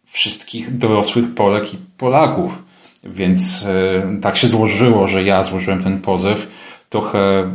wszystkich 0.06 0.78
dorosłych 0.78 1.34
Polek 1.36 1.74
i 1.74 1.78
Polaków. 1.98 2.64
Więc 3.04 3.68
e, 3.68 4.22
tak 4.22 4.38
się 4.38 4.48
złożyło, 4.48 5.08
że 5.08 5.24
ja 5.24 5.44
złożyłem 5.44 5.84
ten 5.84 6.02
pozew, 6.02 6.52
trochę 6.90 7.52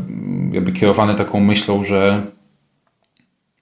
jakby 0.53 0.73
kierowany 0.73 1.15
taką 1.15 1.41
myślą, 1.41 1.85
że 1.85 2.27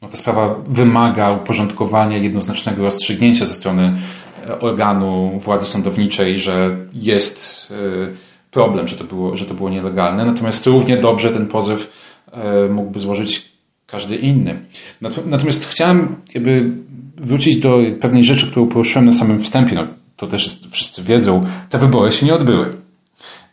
no 0.03 0.09
ta 0.09 0.17
sprawa 0.17 0.55
wymaga 0.67 1.31
uporządkowania 1.33 2.17
jednoznacznego 2.17 2.83
rozstrzygnięcia 2.83 3.47
ze 3.47 3.55
strony 3.55 3.93
organu 4.61 5.41
władzy 5.41 5.67
sądowniczej, 5.67 6.39
że 6.39 6.77
jest 6.93 7.71
e, 7.73 8.15
problem, 8.51 8.89
że 8.89 8.97
to 8.97 9.05
było, 9.05 9.37
że 9.37 9.45
to 9.45 9.55
było 9.55 9.71
nielegalne. 9.71 10.25
Natomiast 10.25 10.67
równie 10.67 10.97
dobrze 10.97 11.31
ten 11.31 11.47
pozew 11.47 12.13
e, 12.33 12.69
mógłby 12.69 13.01
złożyć 13.01 13.53
każdy 13.87 14.17
inny. 14.17 14.61
Natomiast 15.27 15.67
chciałem 15.67 16.17
jakby 16.35 16.71
wrócić 17.17 17.59
do 17.59 17.79
pewnej 18.01 18.25
rzeczy, 18.25 18.51
którą 18.51 18.67
poruszyłem 18.67 19.07
na 19.07 19.13
samym 19.13 19.41
wstępie. 19.41 19.75
No, 19.75 19.87
to 20.17 20.27
też 20.27 20.45
jest, 20.45 20.71
wszyscy 20.71 21.03
wiedzą, 21.03 21.47
te 21.69 21.79
wybory 21.79 22.13
się 22.13 22.27
nie 22.27 22.35
odbyły. 22.35 22.77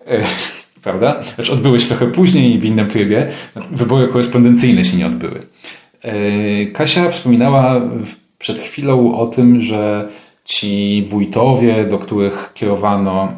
E, 0.08 0.24
prawda? 0.84 1.22
Znaczy 1.22 1.54
odbyły 1.54 1.80
się 1.80 1.88
trochę 1.88 2.08
później 2.08 2.60
w 2.60 2.66
innym 2.66 2.88
trybie. 2.88 3.32
Wybory 3.72 4.08
korespondencyjne 4.08 4.86
się 4.86 4.98
nie 4.98 5.08
odbyły. 5.08 5.48
Kasia 6.74 7.10
wspominała 7.10 7.82
przed 8.40 8.60
chwilą 8.60 9.16
o 9.16 9.28
tym, 9.28 9.62
że 9.62 10.10
ci 10.44 11.04
wójtowie, 11.08 11.86
do 11.86 11.98
których 12.00 12.52
kierowano, 12.54 13.34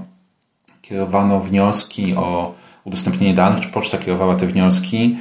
kierowano 0.82 1.40
wnioski 1.40 2.16
o 2.16 2.56
udostępnienie 2.84 3.34
danych, 3.34 3.64
czy 3.64 3.70
poczta 3.70 3.98
kierowała 3.98 4.36
te 4.36 4.48
wnioski, 4.48 5.18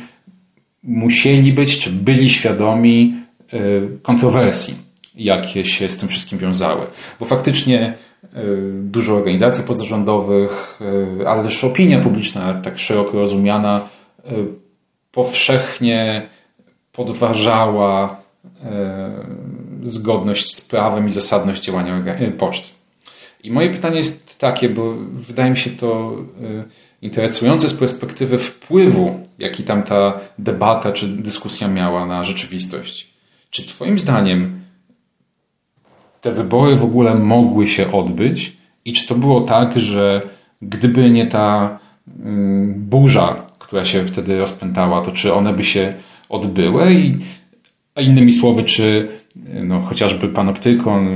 musieli 0.83 1.53
być, 1.53 1.79
czy 1.79 1.93
byli 1.93 2.31
świadomi 2.31 3.15
y, 3.53 3.99
kontrowersji, 4.03 4.75
jakie 5.15 5.65
się 5.65 5.89
z 5.89 5.99
tym 5.99 6.09
wszystkim 6.09 6.39
wiązały. 6.39 6.87
Bo 7.21 7.27
faktycznie 7.27 7.95
y, 8.25 8.29
dużo 8.73 9.17
organizacji 9.17 9.65
pozarządowych, 9.65 10.81
y, 11.21 11.29
ale 11.29 11.43
też 11.43 11.65
opinia 11.65 12.01
publiczna, 12.01 12.55
tak 12.55 12.79
szeroko 12.79 13.19
rozumiana, 13.19 13.89
powszechnie 15.13 16.29
podważała 16.93 18.23
zgodność 19.83 20.55
z 20.55 20.61
prawem 20.61 21.07
i 21.07 21.11
zasadność 21.11 21.65
działania 21.65 22.05
e, 22.05 22.31
poczty. 22.31 22.69
I 23.43 23.51
moje 23.51 23.71
pytanie 23.71 23.97
jest 23.97 24.39
takie, 24.39 24.69
bo 24.69 24.95
wydaje 25.13 25.51
mi 25.51 25.57
się 25.57 25.71
to 25.71 26.17
e, 26.43 26.65
interesujące 27.03 27.69
z 27.69 27.75
perspektywy 27.75 28.39
wpływu, 28.39 29.21
jaki 29.39 29.63
tam 29.63 29.83
ta 29.83 30.21
debata 30.39 30.93
czy 30.93 31.09
dyskusja 31.09 31.69
miała 31.69 32.07
na 32.07 32.25
rzeczywistość. 32.25 33.13
Czy 33.51 33.67
Twoim 33.67 33.99
zdaniem 33.99 34.62
te 36.23 36.33
wybory 36.33 36.77
w 36.77 36.85
ogóle 36.85 37.15
mogły 37.15 37.69
się 37.69 37.93
odbyć? 37.93 38.57
I 38.85 38.93
czy 38.93 39.09
to 39.09 39.15
było 39.15 39.41
tak, 39.41 39.81
że 39.81 40.23
gdyby 40.63 41.11
nie 41.11 41.27
ta 41.27 41.79
mm, 42.25 42.75
burza, 42.75 43.47
która 43.59 43.85
się 43.85 44.07
wtedy 44.07 44.39
rozpętała, 44.39 45.03
to 45.03 45.13
czy 45.13 45.35
one 45.35 45.53
by 45.53 45.65
się 45.65 45.95
odbyły? 46.29 46.95
I 46.95 47.17
A 47.95 48.01
innymi 48.01 48.33
słowy, 48.33 48.65
czy 48.65 49.09
no, 49.65 49.81
chociażby 49.81 50.29
Panoptykon, 50.29 51.09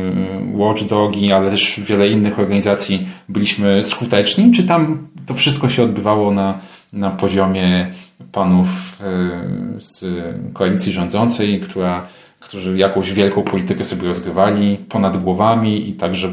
Watchdogi, 0.55 1.33
ale 1.33 1.51
też 1.51 1.81
wiele 1.81 2.09
innych 2.09 2.38
organizacji 2.38 3.07
byliśmy 3.29 3.83
skuteczni, 3.83 4.53
czy 4.53 4.62
tam 4.62 5.09
to 5.27 5.35
wszystko 5.35 5.69
się 5.69 5.83
odbywało 5.83 6.33
na, 6.33 6.61
na 6.92 7.11
poziomie 7.11 7.90
panów 8.33 8.69
e, 9.03 9.40
z 9.79 10.07
koalicji 10.53 10.92
rządzącej, 10.92 11.61
która, 11.61 12.07
którzy 12.40 12.79
jakąś 12.79 13.12
wielką 13.12 13.42
politykę 13.42 13.85
sobie 13.85 14.09
rozgrywali 14.09 14.77
ponad 14.88 15.22
głowami 15.22 15.88
i 15.88 15.92
także 15.92 16.29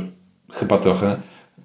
chyba 0.53 0.77
trochę 0.77 1.17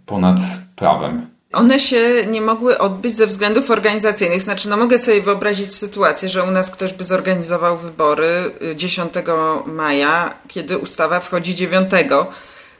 ponad 0.07 0.39
prawem. 0.77 1.31
One 1.53 1.81
się 1.81 2.27
nie 2.31 2.41
mogły 2.41 2.79
odbyć 2.79 3.17
ze 3.17 3.27
względów 3.27 3.71
organizacyjnych. 3.71 4.43
Znaczy, 4.43 4.69
no 4.69 4.77
mogę 4.77 4.99
sobie 4.99 5.23
wyobrazić 5.23 5.75
sytuację, 5.75 6.29
że 6.29 6.45
u 6.45 6.51
nas 6.51 6.71
ktoś 6.71 6.93
by 6.93 7.05
zorganizował 7.05 7.79
wybory 7.79 8.55
10 8.77 9.17
y, 9.17 9.23
maja, 9.67 10.35
kiedy 10.49 10.79
ustawa 10.79 11.21
wchodzi 11.21 11.55
9. 11.55 11.91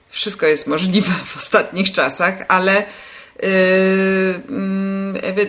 Wszystko 0.09 0.47
jest 0.47 0.67
możliwe 0.67 1.13
w 1.25 1.37
ostatnich 1.37 1.93
czasach, 1.93 2.45
ale 2.49 2.83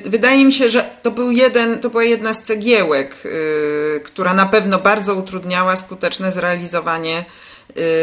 wydaje 0.05 0.45
mi 0.45 0.53
się, 0.53 0.69
że 0.69 0.89
to 1.01 1.11
był 1.11 1.31
jeden, 1.31 1.79
to 1.79 1.89
była 1.89 2.03
jedna 2.03 2.33
z 2.33 2.43
cegiełek, 2.43 3.15
yy, 3.23 4.01
która 4.03 4.33
na 4.33 4.45
pewno 4.45 4.79
bardzo 4.79 5.15
utrudniała 5.15 5.75
skuteczne 5.75 6.31
zrealizowanie 6.31 7.25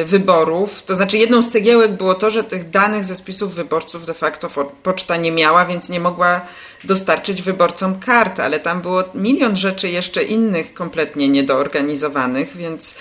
wyborów. 0.07 0.83
To 0.83 0.96
znaczy, 0.96 1.18
jedną 1.18 1.42
z 1.42 1.50
cegiełek 1.50 1.92
było 1.92 2.14
to, 2.14 2.31
że 2.31 2.44
tych 2.44 2.70
danych 2.70 3.05
ze 3.05 3.16
spisów 3.16 3.55
wyborców 3.55 4.07
de 4.07 4.14
facto 4.14 4.48
poczta 4.83 5.16
nie 5.16 5.33
miała, 5.33 5.66
więc 5.66 5.88
nie 5.88 6.00
mogła 6.00 6.40
dostarczyć 6.85 7.42
wyborcom 7.42 8.00
kart, 8.00 8.40
ale 8.40 8.61
tam 8.61 8.83
było 8.83 9.05
milion 9.14 9.57
rzeczy 9.57 9.88
jeszcze 9.88 10.24
innych 10.24 10.74
kompletnie 10.74 11.29
niedoorganizowanych, 11.29 12.57
więc 12.57 12.94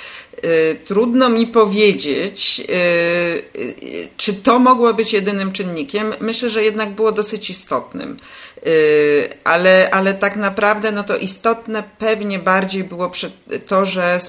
y, 0.45 0.78
trudno 0.86 1.30
mi 1.30 1.47
powiedzieć, 1.47 2.62
y, 2.69 2.73
y, 3.60 4.08
czy 4.17 4.34
to 4.34 4.60
mogło 4.60 4.93
być 4.93 5.13
jedynym 5.13 5.51
czynnikiem. 5.51 6.13
Myślę, 6.19 6.49
że 6.49 6.63
jednak 6.63 6.89
było 6.89 7.12
dosyć 7.12 7.49
istotnym. 7.49 8.17
Y, 8.67 9.30
ale, 9.43 9.89
ale 9.91 10.13
tak 10.13 10.36
naprawdę 10.36 10.91
no 10.91 11.04
to 11.04 11.17
istotne 11.17 11.84
pewnie 11.99 12.39
bardziej 12.39 12.84
było 12.84 13.12
to, 13.65 13.86
że 13.86 14.19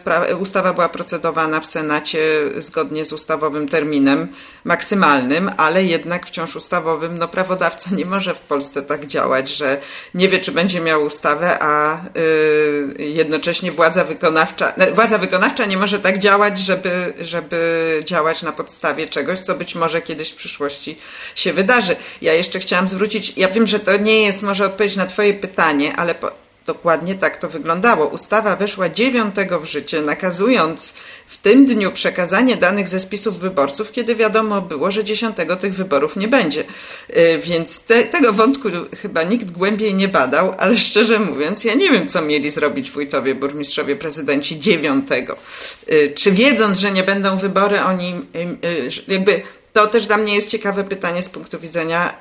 ustawa 0.41 0.73
była 0.73 0.89
procedowana 0.89 1.61
w 1.61 1.67
Senacie 1.67 2.21
zgodnie 2.59 3.05
z 3.05 3.13
ustawowym 3.13 3.69
terminem 3.69 4.29
maksymalnym, 4.65 5.51
ale 5.57 5.85
jednak 5.85 6.27
wciąż 6.27 6.57
ustawowym. 6.57 7.19
No 7.19 7.29
prawodawca 7.29 7.91
nie 7.93 8.07
może 8.07 8.35
w 8.35 8.41
Polsce 8.41 8.83
tak 8.83 9.07
działać, 9.07 9.49
że 9.49 9.81
nie 10.15 10.29
wie, 10.29 10.41
czy 10.41 10.53
będzie 10.53 10.81
miał 10.81 11.03
ustawę, 11.03 11.59
a 11.63 12.01
y, 12.17 12.95
jednocześnie 12.99 13.73
władza 13.73 14.05
wykonawcza, 14.05 14.73
no, 14.77 14.87
władza 14.93 15.19
wykonawcza 15.19 15.65
nie 15.65 15.77
może 15.77 15.99
tak 15.99 16.19
działać, 16.19 16.59
żeby, 16.59 17.13
żeby 17.21 18.03
działać 18.05 18.43
na 18.43 18.53
podstawie 18.53 19.07
czegoś, 19.07 19.41
co 19.41 19.55
być 19.55 19.75
może 19.75 20.03
kiedyś 20.03 20.31
w 20.31 20.35
przyszłości 20.35 20.99
się 21.35 21.53
wydarzy. 21.53 21.97
Ja 22.23 22.35
jeszcze 22.35 22.59
chciałam 22.59 22.89
zwrócić, 22.89 23.33
ja 23.37 23.49
wiem, 23.49 23.67
że 23.67 23.81
to 23.81 23.97
nie 23.97 24.23
jest 24.23 24.26
może 24.43 24.67
odpowiedź 24.67 24.97
na 24.97 25.07
Twoje 25.07 25.35
pytanie, 25.35 25.97
ale 25.97 26.15
po, 26.15 26.31
dokładnie 26.67 27.15
tak 27.15 27.37
to 27.37 27.49
wyglądało. 27.49 28.07
Ustawa 28.07 28.57
weszła 28.57 28.89
9 28.89 29.35
w 29.61 29.65
życie, 29.65 30.03
nakazując 30.03 30.95
w 31.27 31.39
tym 31.39 31.67
dniu 31.67 31.93
przekazanie 31.93 32.57
danych 32.57 32.89
ze 32.89 33.01
spisów 33.01 33.39
wyborców, 33.39 33.93
kiedy 33.93 34.15
wiadomo 34.15 34.63
było, 34.63 34.91
że 34.91 35.05
10 35.05 35.37
tych 35.61 35.75
wyborów 35.75 36.17
nie 36.17 36.29
będzie. 36.29 36.65
Y, 37.17 37.39
więc 37.39 37.81
te, 37.81 38.05
tego 38.05 38.33
wątku 38.33 38.69
chyba 39.03 39.23
nikt 39.23 39.51
głębiej 39.51 39.95
nie 39.95 40.09
badał, 40.09 40.55
ale 40.59 40.77
szczerze 40.89 41.19
mówiąc, 41.19 41.65
ja 41.65 41.75
nie 41.75 41.91
wiem, 41.91 42.09
co 42.09 42.23
mieli 42.23 42.51
zrobić 42.51 42.91
wójtowie, 42.91 43.35
burmistrzowie, 43.35 43.97
prezydenci 43.97 44.61
9. 44.61 45.09
Y, 45.93 46.13
czy 46.15 46.33
wiedząc, 46.33 46.79
że 46.79 46.93
nie 46.93 47.03
będą 47.03 47.37
wybory, 47.37 47.81
oni 47.81 48.15
y, 48.35 49.13
jakby 49.13 49.43
to 49.73 49.87
też 49.87 50.07
dla 50.07 50.17
mnie 50.17 50.35
jest 50.35 50.51
ciekawe 50.51 50.85
pytanie 50.85 51.23
z 51.23 51.29
punktu 51.29 51.59
widzenia 51.59 52.19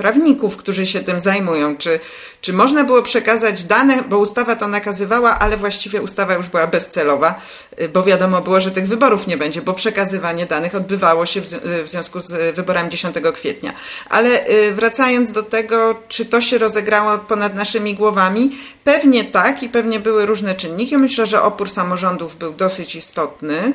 prawników, 0.00 0.56
którzy 0.56 0.86
się 0.86 1.00
tym 1.00 1.20
zajmują. 1.20 1.76
Czy, 1.76 2.00
czy 2.40 2.52
można 2.52 2.84
było 2.84 3.02
przekazać 3.02 3.64
dane, 3.64 4.02
bo 4.08 4.18
ustawa 4.18 4.56
to 4.56 4.68
nakazywała, 4.68 5.38
ale 5.38 5.56
właściwie 5.56 6.02
ustawa 6.02 6.34
już 6.34 6.48
była 6.48 6.66
bezcelowa, 6.66 7.40
y, 7.80 7.88
bo 7.88 8.02
wiadomo 8.02 8.40
było, 8.40 8.60
że 8.60 8.70
tych 8.70 8.88
wyborów 8.88 9.26
nie 9.26 9.36
będzie, 9.36 9.62
bo 9.62 9.74
przekazywanie 9.74 10.46
danych 10.46 10.74
odbywało 10.74 11.26
się 11.26 11.40
w, 11.40 11.52
y, 11.52 11.88
związku 11.88 12.20
z 12.20 12.56
wyborami 12.56 12.90
10 12.90 13.16
kwietnia. 13.34 13.72
Ale 14.10 14.48
y, 14.48 14.72
wracając 14.72 15.32
do 15.32 15.42
tego, 15.42 15.94
czy 16.08 16.24
to 16.24 16.40
się 16.40 16.58
rozegrało 16.58 17.18
ponad 17.18 17.54
naszymi 17.54 17.94
głowami, 17.94 18.58
pewnie 18.84 19.24
tak 19.24 19.62
i 19.62 19.68
pewnie 19.68 20.00
były 20.00 20.26
różne 20.26 20.54
czynniki. 20.54 20.98
Myślę, 20.98 21.26
że 21.26 21.42
opór 21.42 21.70
samorządów 21.70 22.36
był 22.36 22.52
dosyć 22.52 22.96
istotny. 22.96 23.72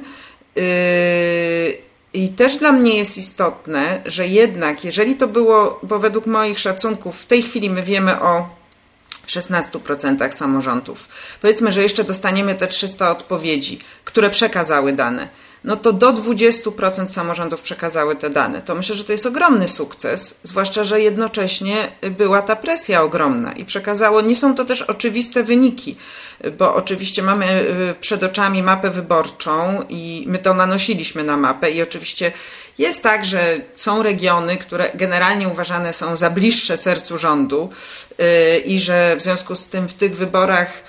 I 2.15 2.29
też 2.29 2.57
dla 2.57 2.71
mnie 2.71 2.97
jest 2.97 3.17
istotne, 3.17 4.01
że 4.05 4.27
jednak, 4.27 4.85
jeżeli 4.85 5.15
to 5.15 5.27
było, 5.27 5.79
bo 5.83 5.99
według 5.99 6.25
moich 6.25 6.59
szacunków 6.59 7.21
w 7.21 7.25
tej 7.25 7.43
chwili 7.43 7.69
my 7.69 7.83
wiemy 7.83 8.21
o 8.21 8.49
16% 9.27 10.31
samorządów. 10.31 11.07
Powiedzmy, 11.41 11.71
że 11.71 11.81
jeszcze 11.81 12.03
dostaniemy 12.03 12.55
te 12.55 12.67
300 12.67 13.11
odpowiedzi, 13.11 13.79
które 14.05 14.29
przekazały 14.29 14.93
dane 14.93 15.27
no 15.65 15.77
to 15.77 15.93
do 15.93 16.13
20% 16.13 17.07
samorządów 17.07 17.61
przekazały 17.61 18.15
te 18.15 18.29
dane. 18.29 18.61
To 18.61 18.75
myślę, 18.75 18.95
że 18.95 19.03
to 19.03 19.11
jest 19.11 19.25
ogromny 19.25 19.67
sukces, 19.67 20.35
zwłaszcza, 20.43 20.83
że 20.83 21.01
jednocześnie 21.01 21.91
była 22.11 22.41
ta 22.41 22.55
presja 22.55 23.01
ogromna 23.01 23.51
i 23.51 23.65
przekazało, 23.65 24.21
nie 24.21 24.35
są 24.35 24.55
to 24.55 24.65
też 24.65 24.81
oczywiste 24.81 25.43
wyniki, 25.43 25.95
bo 26.57 26.75
oczywiście 26.75 27.23
mamy 27.23 27.45
y, 27.91 27.95
przed 28.01 28.23
oczami 28.23 28.63
mapę 28.63 28.89
wyborczą 28.89 29.83
i 29.89 30.23
my 30.27 30.37
to 30.37 30.53
nanosiliśmy 30.53 31.23
na 31.23 31.37
mapę 31.37 31.71
i 31.71 31.81
oczywiście 31.81 32.31
jest 32.77 33.03
tak, 33.03 33.25
że 33.25 33.57
są 33.75 34.03
regiony, 34.03 34.57
które 34.57 34.91
generalnie 34.93 35.47
uważane 35.47 35.93
są 35.93 36.17
za 36.17 36.29
bliższe 36.29 36.77
sercu 36.77 37.17
rządu 37.17 37.69
y, 38.19 38.57
i 38.59 38.79
że 38.79 39.15
w 39.15 39.21
związku 39.21 39.55
z 39.55 39.67
tym 39.67 39.87
w 39.87 39.93
tych 39.93 40.15
wyborach 40.15 40.83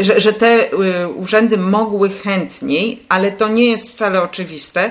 że, 0.00 0.20
że 0.20 0.32
te 0.32 0.72
y, 0.72 1.08
urzędy 1.08 1.56
mogły 1.56 2.10
chętniej, 2.10 3.02
ale 3.08 3.32
to 3.32 3.48
nie 3.48 3.70
jest 3.70 3.90
wcale 3.90 4.22
oczywiste. 4.22 4.90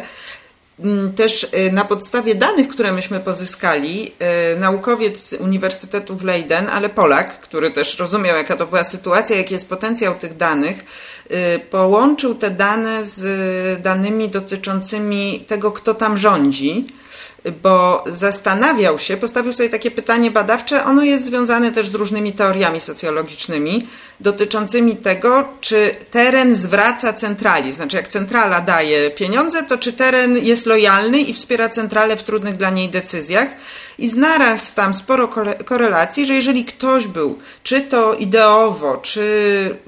Mm, 0.84 1.13
też 1.13 1.44
y, 1.44 1.72
na 1.72 1.86
podstawie 1.86 2.36
danych, 2.36 2.67
które 2.67 2.91
myśmy 2.91 3.20
pozyskali, 3.20 4.12
naukowiec 4.60 5.34
Uniwersytetu 5.39 6.15
w 6.15 6.24
Leiden, 6.24 6.70
ale 6.70 6.89
Polak, 6.89 7.39
który 7.39 7.72
też 7.72 8.00
rozumiał, 8.00 8.38
jaka 8.38 8.58
to 8.58 8.67
była 8.67 8.84
sytuacja, 8.84 9.38
jaki 9.38 9.54
jest 9.54 9.70
potencjał 9.70 10.15
tych 10.15 10.38
danych, 10.38 10.86
połączył 11.70 12.36
te 12.36 12.52
dane 12.52 13.06
z 13.06 13.82
danymi 13.82 14.30
dotyczącymi 14.30 15.46
tego, 15.48 15.72
kto 15.72 15.94
tam 15.94 16.17
rządzi 16.17 16.86
bo 17.63 18.04
zastanawiał 18.08 19.00
się, 19.00 19.17
postawił 19.17 19.54
sobie 19.54 19.70
takie 19.70 19.91
pytanie 19.91 20.32
badawcze, 20.32 20.86
ono 20.86 21.04
jest 21.04 21.26
związane 21.26 21.72
też 21.72 21.89
z 21.89 21.96
różnymi 21.96 22.34
teoriami 22.34 22.80
socjologicznymi 22.80 23.88
dotyczącymi 24.20 24.98
tego, 24.98 25.48
czy 25.62 25.96
teren 26.12 26.56
zwraca 26.56 27.13
centrali, 27.13 27.74
znaczy 27.74 27.98
jak 27.98 28.08
centrala 28.08 28.62
daje 28.62 29.12
pieniądze, 29.12 29.63
to 29.63 29.78
czy 29.78 29.94
teren 29.94 30.38
jest 30.38 30.65
lojalny 30.71 31.19
i 31.19 31.34
wspiera 31.34 31.69
centralę 31.69 32.17
w 32.17 32.23
trudnych 32.23 32.55
dla 32.57 32.69
niej 32.69 32.89
decyzjach 32.89 33.49
i 33.97 34.10
znalazł 34.10 34.75
tam 34.75 34.93
sporo 34.93 35.27
korelacji, 35.65 36.25
że 36.25 36.34
jeżeli 36.34 36.65
ktoś 36.65 37.07
był, 37.07 37.39
czy 37.63 37.81
to 37.81 38.13
ideowo, 38.13 38.97
czy 38.97 39.25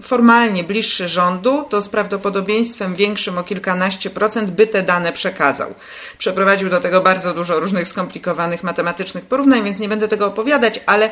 formalnie 0.02 0.64
bliższy 0.64 1.08
rządu, 1.08 1.66
to 1.70 1.82
z 1.82 1.90
prawdopodobieństwem 1.90 2.96
większym 2.96 3.38
o 3.38 3.44
kilkanaście 3.44 4.10
procent 4.10 4.52
by 4.52 4.68
te 4.68 4.84
dane 4.84 5.14
przekazał. 5.14 5.74
Przeprowadził 6.18 6.70
do 6.70 6.80
tego 6.80 7.02
bardzo 7.02 7.34
dużo 7.34 7.60
różnych 7.60 7.88
skomplikowanych 7.88 8.64
matematycznych 8.64 9.26
porównań, 9.26 9.64
więc 9.64 9.80
nie 9.80 9.90
będę 9.90 10.08
tego 10.08 10.26
opowiadać, 10.26 10.80
ale 10.86 11.12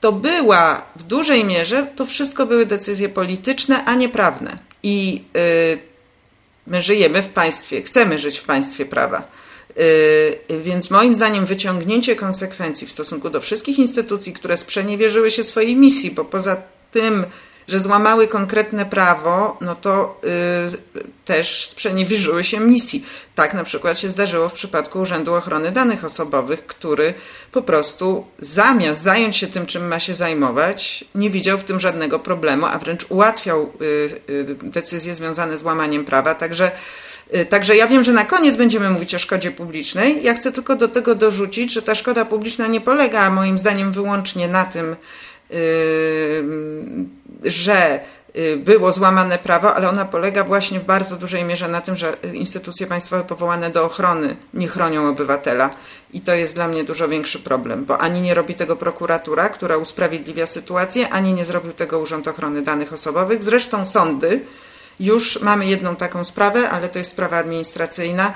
to 0.00 0.12
była 0.12 0.82
w 0.96 1.02
dużej 1.02 1.44
mierze, 1.44 1.86
to 1.96 2.06
wszystko 2.06 2.46
były 2.46 2.66
decyzje 2.66 3.08
polityczne, 3.08 3.84
a 3.84 3.94
nie 3.94 4.08
prawne. 4.08 4.58
I 4.82 5.24
yy, 5.34 5.91
my 6.66 6.82
żyjemy 6.82 7.22
w 7.22 7.28
państwie, 7.28 7.82
chcemy 7.82 8.18
żyć 8.18 8.38
w 8.38 8.44
państwie 8.44 8.86
prawa. 8.86 9.28
Yy, 10.48 10.60
więc 10.60 10.90
moim 10.90 11.14
zdaniem 11.14 11.46
wyciągnięcie 11.46 12.16
konsekwencji 12.16 12.86
w 12.86 12.92
stosunku 12.92 13.30
do 13.30 13.40
wszystkich 13.40 13.78
instytucji, 13.78 14.32
które 14.32 14.56
sprzeniewierzyły 14.56 15.30
się 15.30 15.44
swojej 15.44 15.76
misji, 15.76 16.10
bo 16.10 16.24
poza 16.24 16.56
tym, 16.90 17.24
że 17.68 17.80
złamały 17.80 18.28
konkretne 18.28 18.86
prawo, 18.86 19.56
no 19.60 19.76
to 19.76 20.20
yy, 20.94 21.02
też 21.24 21.66
sprzeniewierzyły 21.66 22.44
się 22.44 22.60
misji. 22.60 23.06
Tak 23.34 23.54
na 23.54 23.64
przykład 23.64 23.98
się 23.98 24.08
zdarzyło 24.08 24.48
w 24.48 24.52
przypadku 24.52 25.00
Urzędu 25.00 25.34
Ochrony 25.34 25.72
Danych 25.72 26.04
Osobowych, 26.04 26.66
który 26.66 27.14
po 27.52 27.62
prostu 27.62 28.26
zamiast 28.38 29.02
zająć 29.02 29.36
się 29.36 29.46
tym, 29.46 29.66
czym 29.66 29.88
ma 29.88 30.00
się 30.00 30.14
zajmować, 30.14 31.04
nie 31.14 31.30
widział 31.30 31.58
w 31.58 31.64
tym 31.64 31.80
żadnego 31.80 32.18
problemu, 32.18 32.66
a 32.66 32.78
wręcz 32.78 33.06
ułatwiał 33.08 33.72
yy, 33.80 34.20
yy, 34.28 34.56
decyzje 34.62 35.14
związane 35.14 35.58
z 35.58 35.62
łamaniem 35.62 36.04
prawa. 36.04 36.34
Także 36.34 36.70
Y, 37.34 37.46
także 37.46 37.76
ja 37.76 37.86
wiem, 37.86 38.04
że 38.04 38.12
na 38.12 38.24
koniec 38.24 38.56
będziemy 38.56 38.90
mówić 38.90 39.14
o 39.14 39.18
szkodzie 39.18 39.50
publicznej. 39.50 40.22
Ja 40.22 40.34
chcę 40.34 40.52
tylko 40.52 40.76
do 40.76 40.88
tego 40.88 41.14
dorzucić, 41.14 41.72
że 41.72 41.82
ta 41.82 41.94
szkoda 41.94 42.24
publiczna 42.24 42.66
nie 42.66 42.80
polega 42.80 43.30
moim 43.30 43.58
zdaniem 43.58 43.92
wyłącznie 43.92 44.48
na 44.48 44.64
tym, 44.64 44.92
y, 44.92 44.96
że 47.44 48.00
y, 48.36 48.56
było 48.56 48.92
złamane 48.92 49.38
prawo, 49.38 49.74
ale 49.74 49.88
ona 49.88 50.04
polega 50.04 50.44
właśnie 50.44 50.80
w 50.80 50.84
bardzo 50.84 51.16
dużej 51.16 51.44
mierze 51.44 51.68
na 51.68 51.80
tym, 51.80 51.96
że 51.96 52.16
instytucje 52.32 52.86
państwowe 52.86 53.24
powołane 53.24 53.70
do 53.70 53.84
ochrony 53.84 54.36
nie 54.54 54.68
chronią 54.68 55.08
obywatela. 55.08 55.70
I 56.12 56.20
to 56.20 56.34
jest 56.34 56.54
dla 56.54 56.68
mnie 56.68 56.84
dużo 56.84 57.08
większy 57.08 57.38
problem, 57.38 57.84
bo 57.84 57.98
ani 57.98 58.20
nie 58.20 58.34
robi 58.34 58.54
tego 58.54 58.76
prokuratura, 58.76 59.48
która 59.48 59.76
usprawiedliwia 59.76 60.46
sytuację, 60.46 61.08
ani 61.08 61.32
nie 61.32 61.44
zrobił 61.44 61.72
tego 61.72 61.98
Urząd 61.98 62.28
Ochrony 62.28 62.62
Danych 62.62 62.92
Osobowych. 62.92 63.42
Zresztą 63.42 63.86
sądy, 63.86 64.40
już 65.00 65.40
mamy 65.40 65.66
jedną 65.66 65.96
taką 65.96 66.24
sprawę, 66.24 66.70
ale 66.70 66.88
to 66.88 66.98
jest 66.98 67.10
sprawa 67.10 67.36
administracyjna. 67.36 68.34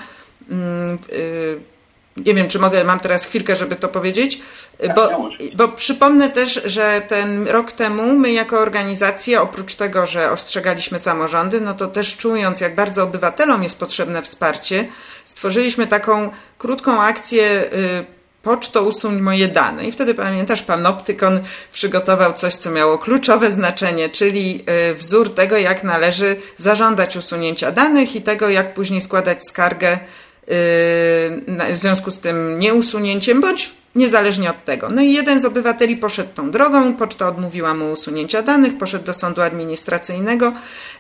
Nie 2.17 2.35
wiem, 2.35 2.49
czy 2.49 2.59
mogę, 2.59 2.85
mam 2.85 3.01
teraz 3.01 3.25
chwilkę, 3.25 3.57
żeby 3.57 3.77
to 3.77 3.89
powiedzieć, 3.89 4.41
tak, 4.79 4.95
bo, 4.95 5.31
bo 5.55 5.69
przypomnę 5.69 6.31
też, 6.31 6.61
że 6.65 7.03
ten 7.09 7.49
rok 7.49 7.73
temu 7.73 8.17
my 8.17 8.33
jako 8.33 8.61
organizacja, 8.61 9.43
oprócz 9.43 9.75
tego, 9.75 10.07
że 10.07 10.31
ostrzegaliśmy 10.31 10.99
samorządy, 10.99 11.61
no 11.61 11.75
to 11.75 11.87
też 11.87 12.17
czując, 12.17 12.61
jak 12.61 12.75
bardzo 12.75 13.03
obywatelom 13.03 13.63
jest 13.63 13.79
potrzebne 13.79 14.23
wsparcie, 14.23 14.89
stworzyliśmy 15.25 15.87
taką 15.87 16.31
krótką 16.59 17.03
akcję 17.03 17.65
y, 17.73 18.17
poczto 18.43 18.83
usuń 18.83 19.21
moje 19.21 19.49
dane. 19.49 19.87
I 19.87 19.93
wtedy 19.93 20.15
pamiętasz, 20.15 20.63
Panoptykon 20.63 21.41
przygotował 21.73 22.33
coś, 22.33 22.55
co 22.55 22.71
miało 22.71 22.99
kluczowe 22.99 23.51
znaczenie, 23.51 24.09
czyli 24.09 24.65
y, 24.91 24.95
wzór 24.95 25.35
tego, 25.35 25.57
jak 25.57 25.85
należy 25.85 26.37
zażądać 26.57 27.17
usunięcia 27.17 27.73
danych 27.73 28.17
i 28.17 28.23
tego, 28.23 28.49
jak 28.49 28.75
później 28.75 29.01
składać 29.01 29.39
skargę 29.45 29.99
w 30.47 31.73
związku 31.73 32.11
z 32.11 32.21
tym 32.21 32.59
nieusunięciem, 32.59 33.41
bądź 33.41 33.71
niezależnie 33.95 34.51
od 34.51 34.65
tego. 34.65 34.89
No 34.91 35.03
i 35.03 35.13
jeden 35.13 35.41
z 35.41 35.45
obywateli 35.45 35.97
poszedł 35.97 36.29
tą 36.35 36.51
drogą, 36.51 36.95
poczta 36.95 37.29
odmówiła 37.29 37.75
mu 37.75 37.93
usunięcia 37.93 38.43
danych, 38.43 38.79
poszedł 38.79 39.05
do 39.05 39.15
sądu 39.15 39.43
administracyjnego 39.43 40.53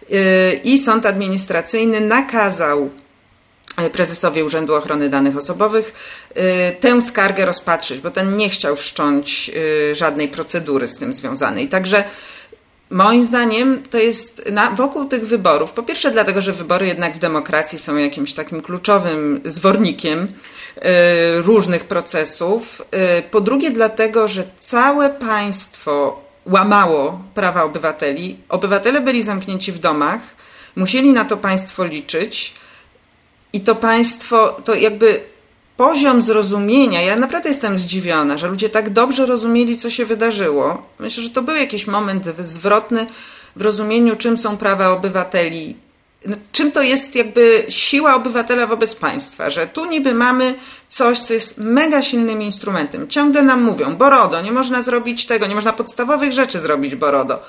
yy, 0.09 0.18
i 0.64 0.78
sąd 0.78 1.07
administracyjny 1.07 2.01
nakazał 2.01 2.90
yy, 3.78 3.90
prezesowi 3.90 4.42
Urzędu 4.42 4.74
Ochrony 4.74 5.09
Danych 5.09 5.36
Osobowych 5.36 5.94
yy, 6.36 6.42
tę 6.80 7.03
skargę 7.03 7.47
rozpatrzyć, 7.47 8.01
bo 8.01 8.11
ten 8.11 8.36
nie 8.36 8.51
chciał 8.51 8.76
wszcząć 8.76 9.51
żadnej 9.92 10.28
procedury 10.28 10.88
z 10.88 10.99
tym 10.99 11.14
związanej. 11.14 11.68
Także 11.68 12.05
Moim 12.91 13.24
zdaniem 13.24 13.82
to 13.91 13.99
jest 13.99 14.51
na, 14.53 14.70
wokół 14.70 15.05
tych 15.05 15.26
wyborów. 15.26 15.72
Po 15.72 15.82
pierwsze, 15.82 16.11
dlatego, 16.11 16.41
że 16.41 16.53
wybory 16.53 16.87
jednak 16.87 17.14
w 17.14 17.18
demokracji 17.18 17.78
są 17.78 17.97
jakimś 17.97 18.34
takim 18.34 18.62
kluczowym 18.62 19.41
zwornikiem 19.45 20.22
y, 20.22 21.43
różnych 21.43 21.84
procesów. 21.84 22.82
Y, 23.18 23.22
po 23.30 23.41
drugie, 23.41 23.70
dlatego, 23.70 24.28
że 24.28 24.45
całe 24.59 25.11
państwo 25.11 26.20
łamało 26.47 27.20
prawa 27.34 27.62
obywateli. 27.62 28.37
Obywatele 28.49 29.01
byli 29.01 29.22
zamknięci 29.22 29.72
w 29.72 29.78
domach, 29.78 30.20
musieli 30.76 31.12
na 31.12 31.24
to 31.24 31.37
państwo 31.37 31.84
liczyć 31.84 32.55
i 33.53 33.61
to 33.61 33.74
państwo, 33.74 34.61
to 34.64 34.74
jakby 34.74 35.36
poziom 35.77 36.22
zrozumienia, 36.22 37.03
ja 37.03 37.16
naprawdę 37.16 37.49
jestem 37.49 37.79
zdziwiona, 37.79 38.39
że 38.39 38.49
ludzie 38.49 38.68
tak 38.68 38.91
dobrze 38.91 39.27
rozumieli, 39.27 39.79
co 39.79 39.91
się 39.91 40.05
wydarzyło. 40.07 40.83
Myślę, 40.99 41.22
że 41.22 41.31
to 41.31 41.43
był 41.43 41.57
jakiś 41.57 41.87
moment 41.87 42.24
zwrotny 42.43 43.07
w 43.57 43.62
rozumieniu, 43.62 44.16
czym 44.16 44.39
są 44.39 44.57
prawa 44.57 44.89
obywateli, 44.89 45.77
czym 46.53 46.72
to 46.72 46.83
jest 46.83 47.16
jakby 47.16 47.66
siła 47.68 48.14
obywatela 48.14 48.66
wobec 48.66 48.95
państwa, 48.95 49.51
że 49.51 49.66
tu 49.66 49.85
niby 49.85 50.14
mamy 50.14 50.55
coś, 50.89 51.18
co 51.18 51.35
jest 51.35 51.59
mega 51.59 52.03
silnym 52.03 52.43
instrumentem. 52.43 53.09
Ciągle 53.09 53.43
nam 53.43 53.62
mówią, 53.62 53.97
Borodo, 53.97 54.41
nie 54.41 54.53
można 54.53 54.83
zrobić 54.83 55.27
tego, 55.27 55.47
nie 55.47 55.55
można 55.55 55.72
podstawowych 55.72 56.33
rzeczy 56.33 56.61
zrobić, 56.61 56.95
Borodo. 56.95 57.41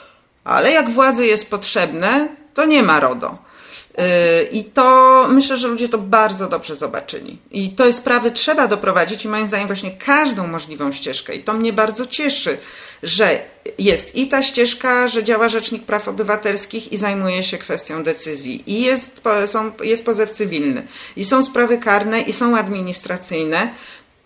Ale 0.43 0.71
jak 0.71 0.89
władzy 0.89 1.25
jest 1.25 1.49
potrzebne, 1.49 2.27
to 2.53 2.65
nie 2.65 2.83
ma 2.83 2.99
RODO. 2.99 3.37
Y, 3.99 4.47
I 4.51 4.63
to 4.63 5.27
myślę, 5.31 5.57
że 5.57 5.67
ludzie 5.67 5.89
to 5.89 5.97
bardzo 5.97 6.47
dobrze 6.47 6.75
zobaczyli. 6.75 7.37
I 7.51 7.69
te 7.69 7.93
sprawy 7.93 8.31
trzeba 8.31 8.67
doprowadzić 8.67 9.25
i 9.25 9.27
moim 9.27 9.47
zdaniem 9.47 9.67
właśnie 9.67 9.91
każdą 9.91 10.47
możliwą 10.47 10.91
ścieżkę. 10.91 11.35
I 11.35 11.43
to 11.43 11.53
mnie 11.53 11.73
bardzo 11.73 12.05
cieszy, 12.05 12.57
że 13.03 13.39
jest 13.77 14.15
i 14.15 14.27
ta 14.27 14.41
ścieżka, 14.41 15.07
że 15.07 15.23
działa 15.23 15.49
Rzecznik 15.49 15.83
Praw 15.83 16.07
Obywatelskich 16.07 16.91
i 16.91 16.97
zajmuje 16.97 17.43
się 17.43 17.57
kwestią 17.57 18.03
decyzji. 18.03 18.63
I 18.67 18.81
jest, 18.81 19.21
są, 19.45 19.71
jest 19.83 20.05
pozew 20.05 20.31
cywilny. 20.31 20.87
I 21.15 21.25
są 21.25 21.43
sprawy 21.43 21.77
karne, 21.77 22.21
i 22.21 22.33
są 22.33 22.57
administracyjne. 22.57 23.69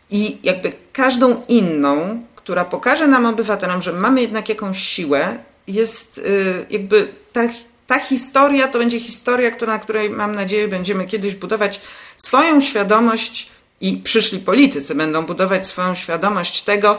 I 0.10 0.38
jakby 0.44 0.72
każdą 0.94 1.42
inną, 1.48 2.24
która 2.36 2.66
pokaże 2.66 3.08
nam 3.08 3.26
obywatelom, 3.26 3.82
że 3.82 3.94
mamy 3.94 4.22
jednak 4.22 4.50
jakąś 4.50 4.84
siłę, 4.84 5.38
jest 5.68 6.18
y, 6.18 6.66
jakby 6.70 7.08
tak 7.34 7.52
ta 7.92 8.00
historia 8.00 8.68
to 8.68 8.80
będzie 8.80 9.00
historia, 9.00 9.52
na 9.68 9.80
której 9.80 10.10
mam 10.10 10.36
nadzieję 10.36 10.68
będziemy 10.68 11.06
kiedyś 11.06 11.36
budować 11.36 11.82
swoją 12.16 12.62
świadomość 12.62 13.50
i 13.82 13.98
przyszli 13.98 14.40
politycy 14.40 14.96
będą 14.96 15.26
budować 15.26 15.68
swoją 15.68 15.96
świadomość 15.96 16.64
tego, 16.64 16.98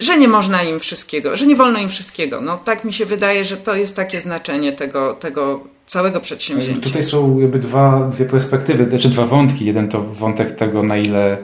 że 0.00 0.18
nie 0.18 0.28
można 0.28 0.62
im 0.62 0.80
wszystkiego, 0.80 1.36
że 1.36 1.46
nie 1.46 1.56
wolno 1.56 1.78
im 1.78 1.88
wszystkiego. 1.88 2.40
No 2.40 2.56
tak 2.56 2.84
mi 2.84 2.92
się 2.92 3.04
wydaje, 3.04 3.44
że 3.44 3.56
to 3.56 3.74
jest 3.74 3.96
takie 3.96 4.20
znaczenie 4.20 4.72
tego, 4.72 5.14
tego 5.14 5.60
całego 5.86 6.20
przedsięwzięcia. 6.20 6.80
Tutaj 6.80 7.02
są 7.02 7.40
jakby 7.40 7.58
dwa, 7.58 8.08
dwie 8.12 8.24
perspektywy, 8.24 8.88
znaczy 8.88 9.08
dwa 9.08 9.26
wątki. 9.26 9.64
Jeden 9.64 9.88
to 9.88 10.00
wątek 10.00 10.56
tego, 10.56 10.82
na 10.82 10.96
ile 10.98 11.38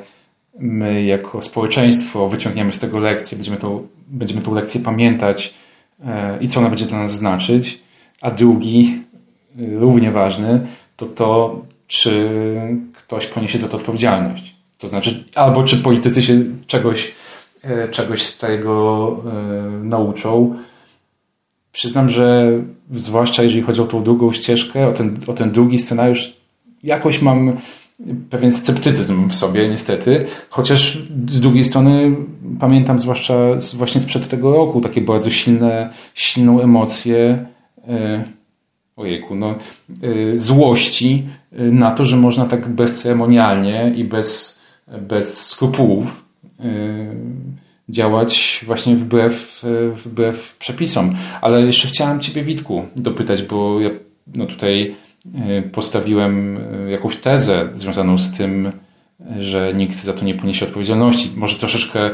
my 0.58 1.04
jako 1.04 1.42
społeczeństwo 1.42 2.28
wyciągniemy 2.28 2.72
z 2.72 2.78
tego 2.78 2.98
lekcję, 2.98 3.36
będziemy 3.36 3.56
tą, 3.56 3.88
będziemy 4.08 4.42
tą 4.42 4.54
lekcję 4.54 4.80
pamiętać 4.80 5.54
e, 6.06 6.38
i 6.40 6.48
co 6.48 6.60
ona 6.60 6.68
będzie 6.68 6.86
dla 6.86 6.98
nas 6.98 7.12
znaczyć. 7.12 7.89
A 8.20 8.30
drugi, 8.30 9.02
równie 9.56 10.10
ważny, 10.10 10.66
to 10.96 11.06
to, 11.06 11.60
czy 11.86 12.28
ktoś 12.92 13.26
poniesie 13.26 13.58
za 13.58 13.68
to 13.68 13.76
odpowiedzialność. 13.76 14.56
To 14.78 14.88
znaczy, 14.88 15.24
albo 15.34 15.64
czy 15.64 15.76
politycy 15.76 16.22
się 16.22 16.44
czegoś, 16.66 17.14
e, 17.62 17.88
czegoś 17.88 18.22
z 18.22 18.38
tego 18.38 19.16
e, 19.26 19.84
nauczą. 19.84 20.54
Przyznam, 21.72 22.10
że 22.10 22.52
zwłaszcza 22.90 23.42
jeżeli 23.42 23.62
chodzi 23.62 23.80
o 23.80 23.86
tą 23.86 24.02
drugą 24.02 24.32
ścieżkę, 24.32 24.88
o 24.88 24.92
ten, 24.92 25.20
o 25.26 25.32
ten 25.32 25.50
drugi 25.50 25.78
scenariusz, 25.78 26.36
jakoś 26.82 27.22
mam 27.22 27.56
pewien 28.30 28.52
sceptycyzm 28.52 29.28
w 29.28 29.34
sobie, 29.34 29.68
niestety. 29.68 30.26
Chociaż 30.50 30.98
z 31.28 31.40
drugiej 31.40 31.64
strony 31.64 32.16
pamiętam 32.60 32.98
zwłaszcza 32.98 33.34
właśnie 33.76 34.00
sprzed 34.00 34.28
tego 34.28 34.50
roku 34.50 34.80
takie 34.80 35.00
bardzo 35.00 35.30
silne, 35.30 35.90
silną 36.14 36.60
emocję 36.60 37.46
ojejku, 39.00 39.34
no, 39.34 39.50
e, 39.54 40.38
złości 40.38 41.26
e, 41.52 41.62
na 41.62 41.90
to, 41.90 42.04
że 42.04 42.16
można 42.16 42.44
tak 42.44 42.68
bezceremonialnie 42.68 43.92
i 43.96 44.04
bez, 44.04 44.62
bez 45.00 45.46
skrupułów 45.46 46.24
działać 47.88 48.64
właśnie 48.66 48.96
wbrew, 48.96 49.64
wbrew 50.04 50.56
przepisom. 50.58 51.16
Ale 51.40 51.62
jeszcze 51.62 51.88
chciałem 51.88 52.20
Ciebie, 52.20 52.42
Witku, 52.42 52.86
dopytać, 52.96 53.42
bo 53.42 53.80
ja 53.80 53.90
no 54.34 54.46
tutaj 54.46 54.94
postawiłem 55.72 56.58
jakąś 56.90 57.16
tezę 57.16 57.68
związaną 57.72 58.18
z 58.18 58.36
tym, 58.36 58.72
że 59.38 59.74
nikt 59.74 60.02
za 60.02 60.12
to 60.12 60.24
nie 60.24 60.34
poniesie 60.34 60.66
odpowiedzialności. 60.66 61.30
Może 61.36 61.56
troszeczkę, 61.56 62.10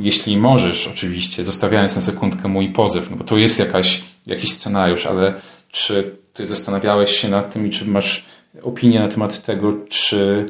jeśli 0.00 0.36
możesz, 0.36 0.88
oczywiście, 0.88 1.44
zostawiając 1.44 1.96
na 1.96 2.02
sekundkę 2.02 2.48
mój 2.48 2.68
pozew, 2.68 3.10
no 3.10 3.16
bo 3.16 3.24
to 3.24 3.36
jest 3.36 3.58
jakaś 3.58 4.02
jakiś 4.26 4.52
scenariusz, 4.52 5.06
ale 5.06 5.34
czy 5.70 6.16
ty 6.32 6.46
zastanawiałeś 6.46 7.16
się 7.16 7.28
nad 7.28 7.52
tym 7.52 7.66
i 7.66 7.70
czy 7.70 7.84
masz 7.84 8.24
opinię 8.62 9.00
na 9.00 9.08
temat 9.08 9.44
tego, 9.44 9.72
czy 9.88 10.46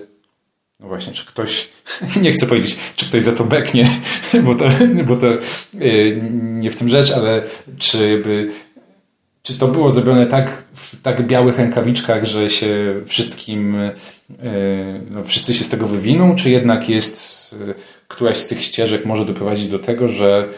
no 0.82 0.88
właśnie, 0.88 1.12
czy 1.12 1.26
ktoś, 1.26 1.68
nie 2.22 2.32
chcę 2.32 2.46
powiedzieć, 2.46 2.78
czy 2.96 3.06
ktoś 3.06 3.22
za 3.22 3.32
to 3.32 3.44
beknie, 3.44 3.90
bo 4.44 4.54
to, 4.54 4.64
bo 5.06 5.16
to 5.16 5.26
y, 5.80 6.20
nie 6.42 6.70
w 6.70 6.76
tym 6.76 6.88
rzecz, 6.88 7.10
ale 7.10 7.42
czy 7.78 8.18
by, 8.24 8.50
czy 9.42 9.58
to 9.58 9.68
było 9.68 9.90
zrobione 9.90 10.26
tak 10.26 10.62
w 10.74 11.02
tak 11.02 11.26
białych 11.26 11.58
rękawiczkach, 11.58 12.24
że 12.24 12.50
się 12.50 13.00
wszystkim, 13.06 13.80
y, 13.80 13.92
no, 15.10 15.24
wszyscy 15.24 15.54
się 15.54 15.64
z 15.64 15.68
tego 15.68 15.86
wywiną, 15.86 16.36
czy 16.36 16.50
jednak 16.50 16.88
jest 16.88 17.52
y, 17.52 17.74
któraś 18.08 18.36
z 18.36 18.46
tych 18.46 18.62
ścieżek 18.62 19.06
może 19.06 19.24
doprowadzić 19.24 19.68
do 19.68 19.78
tego, 19.78 20.08
że 20.08 20.48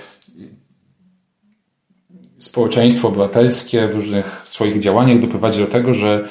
społeczeństwo 2.45 3.09
obywatelskie 3.09 3.89
w 3.89 3.95
różnych 3.95 4.43
swoich 4.45 4.81
działaniach 4.81 5.21
doprowadzi 5.21 5.61
do 5.61 5.67
tego, 5.67 5.95
że 5.95 6.29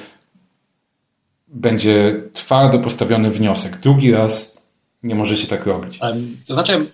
będzie 1.48 2.24
twardo 2.34 2.80
postawiony 2.80 3.30
wniosek. 3.30 3.80
Drugi 3.80 4.12
raz 4.12 4.64
nie 5.04 5.16
możecie 5.16 5.48
tak 5.48 5.66
robić. 5.66 6.00
To 6.48 6.54
znaczy, 6.54 6.92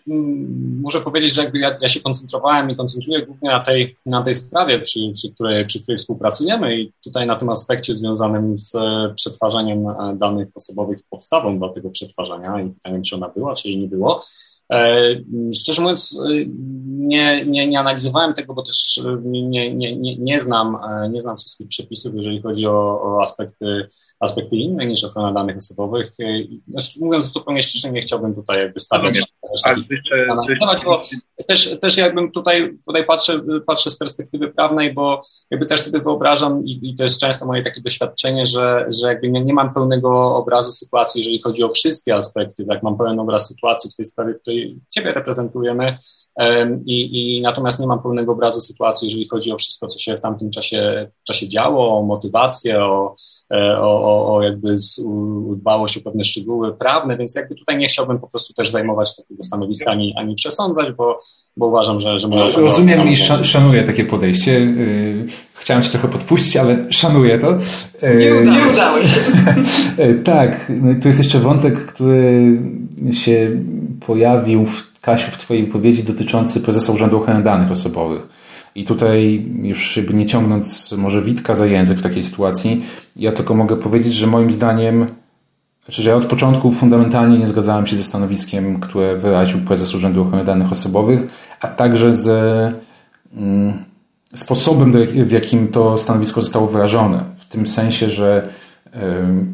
muszę 0.81 1.01
powiedzieć, 1.01 1.33
że 1.33 1.43
jakby 1.43 1.59
ja, 1.59 1.77
ja, 1.81 1.89
się 1.89 1.99
koncentrowałem 1.99 2.69
i 2.69 2.75
koncentruję 2.75 3.25
głównie 3.25 3.49
na 3.49 3.59
tej, 3.59 3.95
na 4.05 4.21
tej 4.21 4.35
sprawie, 4.35 4.79
przy, 4.79 4.99
przy, 5.13 5.33
której, 5.33 5.65
przy 5.65 5.83
której 5.83 5.97
współpracujemy 5.97 6.81
i 6.81 6.91
tutaj 7.03 7.27
na 7.27 7.35
tym 7.35 7.49
aspekcie 7.49 7.93
związanym 7.93 8.59
z 8.59 8.73
przetwarzaniem 9.15 9.85
danych 10.15 10.47
osobowych 10.55 10.99
i 10.99 11.03
podstawą 11.09 11.59
dla 11.59 11.69
tego 11.69 11.89
przetwarzania 11.89 12.61
i 12.61 12.69
pytaniem, 12.69 13.03
czy 13.03 13.15
ona 13.15 13.29
była, 13.29 13.55
czy 13.55 13.69
jej 13.69 13.79
nie 13.79 13.87
było. 13.87 14.23
Szczerze 15.55 15.81
mówiąc, 15.81 16.19
nie, 16.99 17.45
nie, 17.45 17.67
nie 17.67 17.79
analizowałem 17.79 18.33
tego, 18.33 18.53
bo 18.53 18.63
też 18.63 19.01
nie, 19.23 19.47
nie, 19.47 19.95
nie, 19.95 20.17
nie, 20.17 20.39
znam, 20.39 20.77
nie 21.11 21.21
znam 21.21 21.37
wszystkich 21.37 21.67
przepisów, 21.67 22.15
jeżeli 22.15 22.41
chodzi 22.41 22.67
o, 22.67 23.01
o 23.01 23.21
aspekty, 23.21 23.89
aspekty 24.19 24.55
inne 24.55 24.85
niż 24.85 25.03
ochrona 25.03 25.33
danych 25.33 25.57
osobowych. 25.57 26.11
Znaczy, 26.67 26.99
mówiąc 27.01 27.25
zupełnie 27.25 27.63
szczerze, 27.63 27.91
nie 27.91 28.01
chciałbym 28.01 28.35
tutaj 28.35 28.59
jakby 28.59 28.79
stawiać 28.79 29.19
temat, 30.57 30.83
bo 30.85 31.01
też, 31.47 31.79
też 31.81 31.97
jakbym 31.97 32.31
tutaj, 32.31 32.77
tutaj 32.87 33.05
patrzę, 33.05 33.39
patrzę 33.65 33.91
z 33.91 33.97
perspektywy 33.97 34.47
prawnej, 34.47 34.93
bo 34.93 35.21
jakby 35.51 35.65
też 35.65 35.81
sobie 35.81 35.99
wyobrażam 35.99 36.65
i, 36.65 36.79
i 36.83 36.95
to 36.95 37.03
jest 37.03 37.19
często 37.19 37.45
moje 37.45 37.63
takie 37.63 37.81
doświadczenie, 37.81 38.47
że, 38.47 38.85
że 39.01 39.07
jakby 39.07 39.29
nie, 39.29 39.45
nie 39.45 39.53
mam 39.53 39.73
pełnego 39.73 40.35
obrazu 40.35 40.71
sytuacji, 40.71 41.19
jeżeli 41.19 41.41
chodzi 41.41 41.63
o 41.63 41.69
wszystkie 41.69 42.15
aspekty, 42.15 42.65
jak 42.67 42.83
mam 42.83 42.97
pełen 42.97 43.19
obraz 43.19 43.47
sytuacji 43.47 43.89
w 43.89 43.95
tej 43.95 44.05
sprawie, 44.05 44.33
której 44.33 44.79
Ciebie 44.89 45.13
reprezentujemy 45.13 45.95
i, 46.89 47.37
i 47.37 47.41
natomiast 47.41 47.79
nie 47.79 47.87
mam 47.87 48.01
pełnego 48.01 48.31
obrazu 48.31 48.59
sytuacji, 48.59 49.07
jeżeli 49.07 49.27
chodzi 49.27 49.51
o 49.51 49.57
wszystko, 49.57 49.87
co 49.87 49.99
się 49.99 50.17
w 50.17 50.21
tamtym 50.21 50.49
czasie, 50.51 51.07
czasie 51.23 51.47
działo, 51.47 51.99
o 51.99 52.03
motywację, 52.03 52.83
o, 52.83 53.15
e, 53.53 53.79
o, 53.79 54.03
o, 54.03 54.35
o 54.35 54.41
jakby 54.41 54.75
dbałość 55.55 55.97
o 55.97 56.01
pewne 56.01 56.23
szczegóły 56.23 56.73
prawne, 56.73 57.17
więc 57.17 57.35
jakby 57.35 57.55
tutaj 57.55 57.77
nie 57.77 57.87
chciałbym 57.87 58.19
po 58.19 58.27
prostu 58.27 58.53
też 58.53 58.69
zajmować 58.69 59.15
takiego 59.15 59.43
stanowiska 59.43 59.91
ani, 59.91 60.13
ani 60.17 60.35
przesądzać, 60.35 60.91
bo, 60.91 61.21
bo 61.57 61.67
uważam, 61.67 61.99
że... 61.99 62.19
że 62.19 62.27
no, 62.27 62.49
rozumiem 62.51 63.09
i 63.09 63.15
szanuję 63.43 63.83
takie 63.83 64.05
podejście. 64.05 64.51
Y, 64.57 65.25
chciałem 65.55 65.83
się 65.83 65.89
trochę 65.89 66.07
podpuścić, 66.07 66.57
ale 66.57 66.85
szanuję 66.89 67.39
to. 67.39 67.51
Y, 68.03 68.45
nie 68.45 68.67
udało 68.71 69.07
się. 69.07 69.21
tak, 70.23 70.71
no 70.81 71.01
tu 71.01 71.07
jest 71.07 71.19
jeszcze 71.19 71.39
wątek, 71.39 71.85
który 71.85 72.57
się 73.11 73.61
pojawił 74.05 74.65
w 74.65 74.99
Kasiu 75.01 75.31
w 75.31 75.37
Twojej 75.37 75.63
wypowiedzi 75.63 76.03
dotyczący 76.03 76.61
prezesa 76.61 76.93
Urzędu 76.93 77.17
Ochrony 77.17 77.43
Danych 77.43 77.71
Osobowych. 77.71 78.27
I 78.75 78.83
tutaj 78.83 79.45
już 79.61 79.99
nie 80.13 80.25
ciągnąc 80.25 80.95
może 80.97 81.21
Witka 81.21 81.55
za 81.55 81.65
język 81.65 81.97
w 81.97 82.01
takiej 82.01 82.23
sytuacji, 82.23 82.85
ja 83.15 83.31
tylko 83.31 83.53
mogę 83.53 83.75
powiedzieć, 83.75 84.13
że 84.13 84.27
moim 84.27 84.53
zdaniem, 84.53 85.07
znaczy, 85.85 86.01
że 86.01 86.09
ja 86.09 86.15
od 86.15 86.25
początku 86.25 86.71
fundamentalnie 86.71 87.39
nie 87.39 87.47
zgadzałem 87.47 87.87
się 87.87 87.97
ze 87.97 88.03
stanowiskiem, 88.03 88.79
które 88.79 89.17
wyraził 89.17 89.59
prezes 89.59 89.95
Urzędu 89.95 90.21
Ochrony 90.21 90.45
Danych 90.45 90.71
Osobowych, 90.71 91.19
a 91.61 91.67
także 91.67 92.15
ze 92.15 92.73
mm, 93.33 93.83
sposobem, 94.35 94.93
w 95.25 95.31
jakim 95.31 95.67
to 95.67 95.97
stanowisko 95.97 96.41
zostało 96.41 96.67
wyrażone. 96.67 97.23
W 97.35 97.45
tym 97.45 97.67
sensie, 97.67 98.09
że 98.09 98.49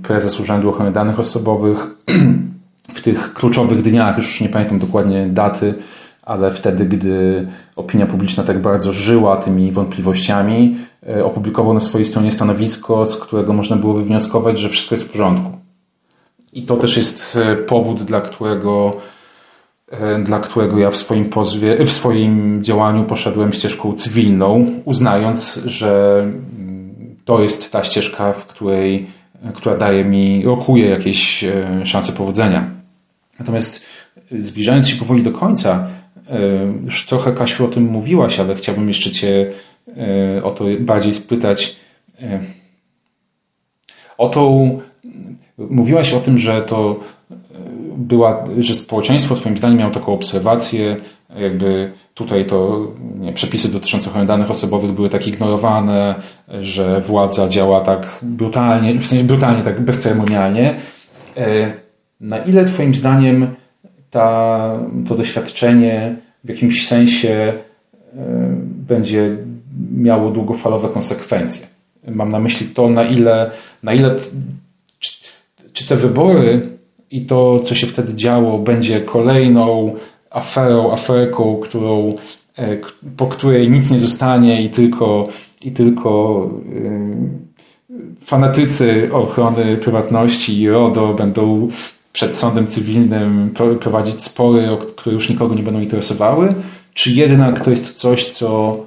prezes 0.04 0.39
Urzędu 0.39 0.70
Ochrony 0.70 0.91
Danych 0.91 1.20
Osobowych 1.20 1.88
tych 3.06 3.34
kluczowych 3.34 3.82
dniach, 3.82 4.18
już 4.18 4.41
nie 4.41 4.49
pamiętam 4.49 4.80
dokładnie 4.80 5.28
daty, 5.28 5.74
ale 6.24 6.53
wtedy, 6.53 6.86
gdy 6.86 7.47
opinia 7.76 8.06
publiczna 8.06 8.43
tak 8.43 8.62
bardzo 8.62 8.93
żyła 8.93 9.38
tymi 9.38 9.72
wątpliwościami, 9.72 10.78
e, 11.10 11.26
opublikował 11.26 11.74
na 11.74 11.80
swojej 11.80 12.06
stronie 12.06 12.32
stanowisko, 12.32 13.06
z 13.06 13.18
którego 13.18 13.53
można 13.53 13.76
było 13.76 13.93
wywnioskować, 13.93 14.60
że 14.60 14.70
wszystko 14.70 14.95
jest 14.95 15.08
w 15.08 15.12
porządku. 15.12 15.51
I 16.53 16.62
to 16.62 16.78
też 16.78 16.97
jest 16.97 17.36
e, 17.38 17.56
powód, 17.56 18.03
dla 18.03 18.22
którego, 18.22 18.97
e, 19.91 20.20
dla 20.24 20.39
którego 20.39 20.78
ja 20.78 20.91
w 20.91 20.97
swoim, 20.97 21.26
pozwie, 21.26 21.86
w 21.86 21.91
swoim 21.91 22.64
działaniu 22.64 23.03
poszedłem 23.03 23.53
ścieżką 23.53 23.93
cywilną, 23.93 24.72
uznając, 24.86 25.62
że 25.66 26.20
mm, 26.22 27.16
to 27.26 27.41
jest 27.41 27.72
ta 27.72 27.84
ścieżka, 27.84 28.34
w 28.34 28.47
której, 28.47 29.08
która 29.56 29.78
daje 29.78 30.06
mi, 30.06 30.45
rokuje 30.45 30.89
jakieś 30.89 31.45
szanse 31.84 32.14
powodzenia. 32.14 32.74
Natomiast 33.39 33.86
zbliżając 34.31 34.89
się 34.89 34.95
powoli 34.95 35.23
do 35.23 35.31
końca, 35.31 35.88
E, 36.29 36.38
już 36.86 37.05
trochę, 37.05 37.33
Kasiu, 37.33 37.65
o 37.65 37.67
tym 37.67 37.83
mówiłaś, 37.83 38.39
ale 38.39 38.55
chciałbym 38.55 38.88
jeszcze 38.88 39.11
Cię 39.11 39.51
e, 40.38 40.43
o 40.43 40.51
to 40.51 40.65
bardziej 40.79 41.13
spytać. 41.13 41.75
O 44.17 44.29
to, 44.29 44.61
mówiłaś 45.57 46.13
o 46.13 46.19
tym, 46.19 46.38
że 46.38 46.61
to 46.61 46.99
była, 47.97 48.43
że 48.59 48.75
społeczeństwo 48.75 49.36
Twoim 49.36 49.57
zdaniem 49.57 49.77
miało 49.77 49.93
taką 49.93 50.13
obserwację, 50.13 50.97
jakby 51.38 51.91
tutaj 52.13 52.45
to 52.45 52.88
nie, 53.19 53.33
przepisy 53.33 53.71
dotyczące 53.71 54.09
ochrony 54.09 54.27
danych 54.27 54.51
osobowych 54.51 54.91
były 54.91 55.09
tak 55.09 55.27
ignorowane, 55.27 56.15
że 56.61 57.01
władza 57.01 57.47
działa 57.47 57.81
tak 57.81 58.19
brutalnie, 58.21 58.99
w 58.99 59.05
sensie 59.05 59.23
brutalnie, 59.23 59.63
tak 59.63 59.81
bezceremonialnie. 59.81 60.75
Na 62.22 62.38
ile 62.38 62.66
Twoim 62.66 62.95
zdaniem 62.95 63.47
ta, 64.11 64.80
to 65.07 65.16
doświadczenie 65.16 66.16
w 66.43 66.49
jakimś 66.49 66.88
sensie 66.88 67.30
e, 67.30 68.55
będzie 68.88 69.38
miało 69.97 70.32
długofalowe 70.32 70.89
konsekwencje. 70.89 71.68
Mam 72.07 72.32
na 72.32 72.39
myśli 72.39 72.68
to, 72.68 72.89
na 72.89 73.03
ile, 73.03 73.51
na 73.84 73.93
ile 73.93 74.16
czy, 74.99 75.11
czy 75.74 75.88
te 75.88 75.95
wybory 75.95 76.70
i 77.11 77.26
to, 77.26 77.59
co 77.59 77.76
się 77.76 77.88
wtedy 77.88 78.16
działo, 78.16 78.59
będzie 78.59 78.99
kolejną 78.99 79.95
aferą, 80.30 80.91
aferką, 80.91 81.59
którą, 81.63 82.16
e, 82.57 82.78
po 83.18 83.28
której 83.28 83.70
nic 83.70 83.91
nie 83.91 83.99
zostanie 83.99 84.61
i 84.61 84.70
tylko, 84.70 85.28
i 85.63 85.72
tylko 85.72 86.49
e, 86.76 87.45
fanatycy 88.22 89.09
ochrony 89.13 89.78
prywatności 89.78 90.61
i 90.61 90.70
RODO 90.70 91.13
będą 91.13 91.68
przed 92.16 92.38
sądem 92.38 92.68
cywilnym 92.68 93.53
prowadzić 93.80 94.22
spory, 94.22 94.68
które 94.97 95.13
już 95.13 95.30
nikogo 95.30 95.55
nie 95.55 95.63
będą 95.63 95.80
interesowały, 95.80 96.55
czy 96.93 97.11
jednak 97.11 97.63
to 97.63 97.70
jest 97.70 97.93
coś, 97.93 98.26
co 98.26 98.78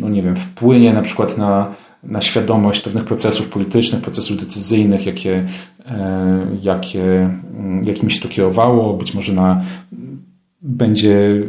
no 0.00 0.08
nie 0.08 0.22
wiem, 0.22 0.36
wpłynie 0.36 0.92
na 0.92 1.02
przykład 1.02 1.38
na, 1.38 1.74
na 2.02 2.20
świadomość 2.20 2.82
pewnych 2.82 3.04
procesów 3.04 3.48
politycznych, 3.48 4.02
procesów 4.02 4.36
decyzyjnych, 4.40 5.06
jakie, 5.06 5.46
e, 5.86 6.46
jakie, 6.62 7.30
mm, 7.58 7.84
jakimi 7.84 8.12
się 8.12 8.20
to 8.20 8.28
kierowało, 8.28 8.94
być 8.94 9.14
może 9.14 9.32
na, 9.32 9.62
będzie 10.62 11.42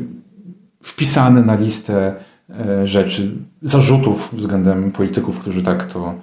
wpisane 0.83 1.41
na 1.41 1.55
listę 1.55 2.15
e, 2.49 2.87
rzeczy, 2.87 3.31
zarzutów 3.61 4.29
względem 4.33 4.91
polityków, 4.91 5.39
którzy 5.39 5.63
tak 5.63 5.85
to 5.93 6.15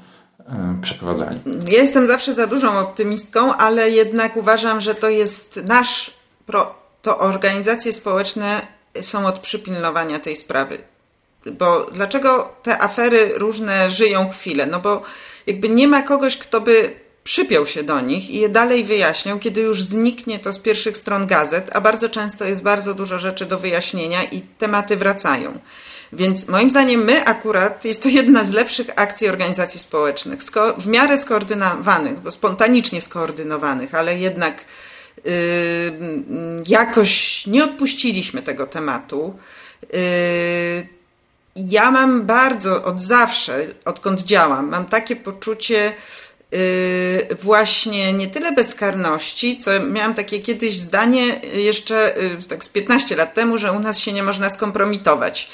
przeprowadzali. 0.83 1.41
Ja 1.69 1.83
jestem 1.83 2.07
zawsze 2.07 2.35
za 2.35 2.47
dużą 2.47 2.79
optymistką, 2.79 3.55
ale 3.57 3.91
jednak 3.91 4.37
uważam, 4.37 4.81
że 4.81 4.95
to 4.95 5.09
jest 5.09 5.61
nasz, 5.65 6.11
pro, 6.47 6.75
to 7.03 7.19
organizacje 7.19 7.93
społeczne 7.93 8.67
są 9.03 9.27
od 9.27 9.39
przypilnowania 9.39 10.21
tej 10.21 10.37
sprawy. 10.37 10.79
Bo 11.53 11.91
dlaczego 11.93 12.53
te 12.63 12.83
afery 12.83 13.33
różne 13.35 13.91
żyją 13.91 14.29
chwilę? 14.29 14.67
No 14.67 14.81
bo 14.81 15.03
jakby 15.47 15.69
nie 15.69 15.89
ma 15.89 16.03
kogoś, 16.03 16.37
kto 16.37 16.61
by 16.61 16.95
przypiął 17.25 17.67
się 17.67 17.83
do 17.83 18.01
nich 18.01 18.31
i 18.31 18.41
je 18.41 18.49
dalej 18.49 18.85
wyjaśniał, 18.85 19.39
kiedy 19.39 19.61
już 19.61 19.83
zniknie 19.83 20.39
to 20.39 20.53
z 20.53 20.59
pierwszych 20.59 20.97
stron 20.97 21.27
gazet, 21.27 21.71
a 21.73 21.81
bardzo 21.81 22.09
często 22.09 22.45
jest 22.45 22.63
bardzo 22.63 22.95
dużo 22.95 23.19
rzeczy 23.19 23.47
do 23.47 23.59
wyjaśnienia 23.59 24.25
i 24.25 24.41
tematy 24.41 24.97
wracają. 24.97 25.59
Więc 26.13 26.49
moim 26.49 26.71
zdaniem 26.71 27.05
my 27.05 27.25
akurat, 27.25 27.85
jest 27.85 28.03
to 28.03 28.09
jedna 28.09 28.45
z 28.45 28.53
lepszych 28.53 28.87
akcji 28.97 29.29
organizacji 29.29 29.81
społecznych, 29.81 30.41
w 30.79 30.87
miarę 30.87 31.19
skoordynowanych, 31.19 32.19
bo 32.19 32.31
spontanicznie 32.31 33.01
skoordynowanych, 33.01 33.95
ale 33.95 34.19
jednak 34.19 34.65
yy, 35.25 35.33
jakoś 36.67 37.47
nie 37.47 37.65
odpuściliśmy 37.65 38.43
tego 38.43 38.67
tematu. 38.67 39.35
Yy, 39.93 39.99
ja 41.57 41.91
mam 41.91 42.27
bardzo 42.27 42.85
od 42.85 43.01
zawsze, 43.01 43.67
odkąd 43.85 44.23
działam, 44.23 44.69
mam 44.69 44.87
takie 44.87 45.17
poczucie 45.17 45.93
yy, 46.53 46.59
właśnie 47.43 48.13
nie 48.13 48.29
tyle 48.29 48.53
bezkarności, 48.53 49.57
co 49.57 49.81
miałam 49.81 50.15
takie 50.15 50.41
kiedyś 50.41 50.79
zdanie 50.79 51.41
jeszcze 51.55 52.15
yy, 52.17 52.49
tak 52.49 52.65
z 52.65 52.69
15 52.69 53.17
lat 53.17 53.35
temu, 53.35 53.59
że 53.59 53.73
u 53.73 53.79
nas 53.79 53.99
się 53.99 54.13
nie 54.13 54.23
można 54.23 54.51
skompromitować 54.51 55.51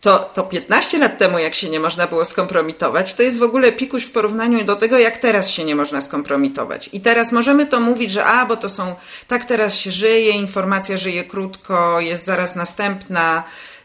to, 0.00 0.18
to 0.18 0.42
15 0.42 0.98
lat 0.98 1.18
temu, 1.18 1.38
jak 1.38 1.54
się 1.54 1.68
nie 1.68 1.80
można 1.80 2.06
było 2.06 2.24
skompromitować, 2.24 3.14
to 3.14 3.22
jest 3.22 3.38
w 3.38 3.42
ogóle 3.42 3.72
pikuś 3.72 4.04
w 4.04 4.12
porównaniu 4.12 4.64
do 4.64 4.76
tego, 4.76 4.98
jak 4.98 5.16
teraz 5.16 5.50
się 5.50 5.64
nie 5.64 5.74
można 5.74 6.00
skompromitować. 6.00 6.90
I 6.92 7.00
teraz 7.00 7.32
możemy 7.32 7.66
to 7.66 7.80
mówić, 7.80 8.10
że 8.10 8.24
a, 8.24 8.46
bo 8.46 8.56
to 8.56 8.68
są, 8.68 8.94
tak 9.28 9.44
teraz 9.44 9.76
się 9.76 9.90
żyje, 9.90 10.30
informacja 10.30 10.96
żyje 10.96 11.24
krótko, 11.24 12.00
jest 12.00 12.24
zaraz 12.24 12.56
następna, 12.56 13.42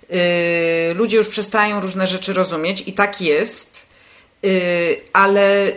yy, 0.09 0.17
ludzie 0.93 1.17
już 1.17 1.27
przestają 1.27 1.81
różne 1.81 2.07
rzeczy 2.07 2.33
rozumieć 2.33 2.83
i 2.87 2.93
tak 2.93 3.21
jest, 3.21 3.85
yy, 4.43 4.51
ale 5.13 5.71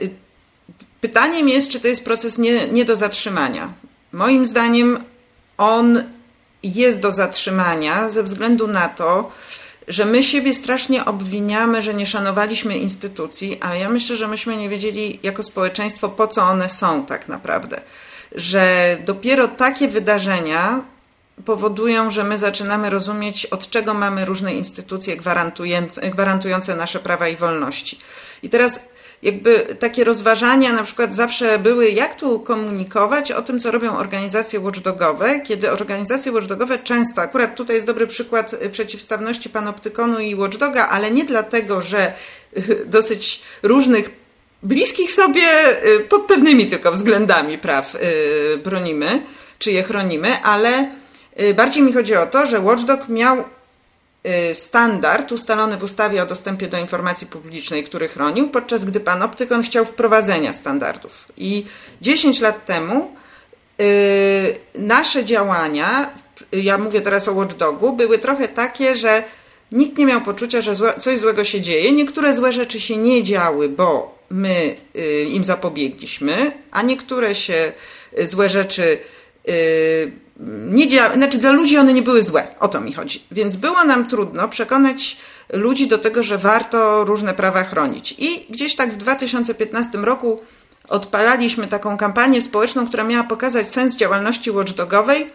pytaniem 1.01 1.49
jest, 1.49 1.71
czy 1.71 1.81
to 1.81 1.89
jest 1.89 2.05
proces 2.05 2.39
nie, 2.39 2.69
nie 2.69 2.85
do 2.85 2.97
zatrzymania. 2.97 3.73
Moim 4.13 4.47
zdaniem 4.47 5.05
on 5.57 6.05
jest 6.63 7.01
do 7.01 7.13
zatrzymania 7.13 8.09
ze 8.09 8.23
względu 8.23 8.67
na 8.67 8.89
to, 8.89 9.31
że 9.89 10.05
my 10.05 10.23
siebie 10.23 10.55
strasznie 10.55 11.05
obwiniamy, 11.05 11.83
że 11.83 11.95
nie 11.95 12.07
szanowaliśmy 12.07 12.79
instytucji, 12.79 13.59
a 13.61 13.75
ja 13.75 13.89
myślę, 13.89 14.17
że 14.17 14.29
myśmy 14.29 14.57
nie 14.57 14.69
wiedzieli 14.69 15.21
jako 15.23 15.43
społeczeństwo, 15.43 16.09
po 16.09 16.27
co 16.27 16.43
one 16.43 16.69
są 16.69 17.07
tak 17.07 17.29
naprawdę. 17.29 17.81
Że 18.35 18.97
dopiero 19.05 19.49
takie 19.49 19.89
wydarzenia 19.89 20.83
powodują, 21.45 22.11
że 22.11 22.25
my 22.25 22.39
zaczynamy 22.39 22.91
rozumieć, 22.91 23.47
od 23.47 23.71
czego 23.71 23.95
mamy 23.95 24.25
różne 24.25 24.55
instytucje 24.55 25.17
gwarantujące, 26.11 26.77
nasze 26.77 26.99
prawa 26.99 27.29
i 27.29 27.37
wolności. 27.37 27.99
I 28.43 28.49
teraz 28.49 28.81
jakby 29.23 29.77
takie 29.79 30.05
rozważania 30.05 30.73
na 30.73 30.85
przykład 30.85 31.15
zawsze 31.15 31.59
były, 31.59 31.91
jak 31.91 32.15
tu 32.15 32.41
komunikować 32.41 33.33
o 33.33 33.43
tym, 33.43 33.61
co 33.61 33.71
robią 33.71 33.97
organizacje 33.97 34.61
watchdogowe, 34.61 35.41
kiedy 35.41 35.71
organizacje 35.71 36.33
watchdogowe 36.33 36.79
często, 36.79 37.23
akurat 37.23 37.55
tutaj 37.55 37.77
jest 37.77 37.87
dobry 37.87 38.07
przykład 38.07 38.55
przeciwstawności 38.71 39.51
panoptykonu 39.51 40.19
i 40.19 40.35
watchdoga, 40.35 40.89
ale 40.89 41.11
nie 41.11 41.25
dlatego, 41.25 41.83
że 41.83 42.13
dosyć 42.87 43.43
różnych 43.63 44.11
bliskich 44.63 45.13
sobie 45.13 45.47
pod 46.09 46.23
pewnymi 46.23 46.67
tylko 46.67 46.93
względami 46.93 47.59
praw 47.59 47.97
bronimy, 48.65 49.23
czy 49.59 49.73
je 49.73 49.83
chronimy, 49.83 50.43
ale 50.43 50.91
bardziej 51.55 51.83
mi 51.83 51.93
chodzi 51.93 52.17
o 52.17 52.27
to, 52.27 52.47
że 52.47 52.61
watchdog 52.61 53.09
miał 53.09 53.37
Y, 53.39 53.58
standard 54.55 55.33
ustalony 55.33 55.77
w 55.77 55.83
ustawie 55.83 56.23
o 56.23 56.27
dostępie 56.27 56.69
do 56.69 56.79
informacji 56.79 57.27
publicznej, 57.27 57.85
który 57.85 58.09
chronił, 58.09 58.49
podczas 58.49 58.85
gdy 58.85 59.01
panoptykon 59.01 59.63
chciał 59.63 59.85
wprowadzenia 59.85 60.53
standardów. 60.53 61.33
I 61.37 61.65
10 62.01 62.41
lat 62.41 62.67
temu 62.67 63.11
yy, 63.79 63.87
nasze 64.75 65.25
działania, 65.25 66.11
ja 66.53 66.79
mówię 66.79 67.01
teraz 67.01 67.29
o 67.29 67.33
Watchdogu, 67.33 67.93
były 67.93 68.19
trochę 68.19 68.49
takie, 68.49 68.97
że 68.97 69.23
nikt 69.73 69.99
nie 69.99 70.07
miał 70.07 70.21
poczucia, 70.21 70.61
że 70.61 70.77
coś 70.99 71.19
złego 71.19 71.45
się 71.45 71.61
dzieje. 71.61 71.93
Niektóre 71.93 72.35
złe 72.35 72.53
rzeczy 72.53 72.81
się 72.81 72.97
nie 72.97 73.23
działy, 73.23 73.69
bo 73.69 74.19
my 74.31 74.77
im 75.29 75.45
zapobiegliśmy, 75.45 76.53
a 76.71 76.83
niektóre 76.83 77.35
się 77.35 77.73
złe 78.25 78.49
rzeczy 78.49 78.99
nie 80.71 80.89
dzia- 80.89 81.15
znaczy 81.15 81.39
dla 81.39 81.53
ludzi 81.53 81.79
one 81.79 81.93
nie 81.93 82.03
były 82.03 82.23
złe, 82.23 82.47
o 82.61 82.69
to 82.69 82.81
mi 82.81 82.93
chodzi. 82.93 83.23
Więc 83.31 83.57
było 83.57 83.85
nam 83.85 84.09
trudno 84.09 84.49
przekonać 84.49 85.17
ludzi 85.53 85.87
do 85.87 85.99
tego, 85.99 86.23
że 86.23 86.39
warto 86.39 87.05
różne 87.05 87.35
prawa 87.35 87.65
chronić. 87.65 88.15
I 88.19 88.47
gdzieś 88.51 88.77
tak 88.77 88.93
w 88.93 88.97
2015 88.97 89.99
roku 89.99 90.41
odpalaliśmy 90.89 91.69
taką 91.69 91.97
kampanię 91.97 92.43
społeczną, 92.43 92.87
która 92.89 93.05
miała 93.05 93.25
pokazać 93.25 93.71
sens 93.71 93.97
działalności 93.97 94.51
watchdogowej. 94.51 95.31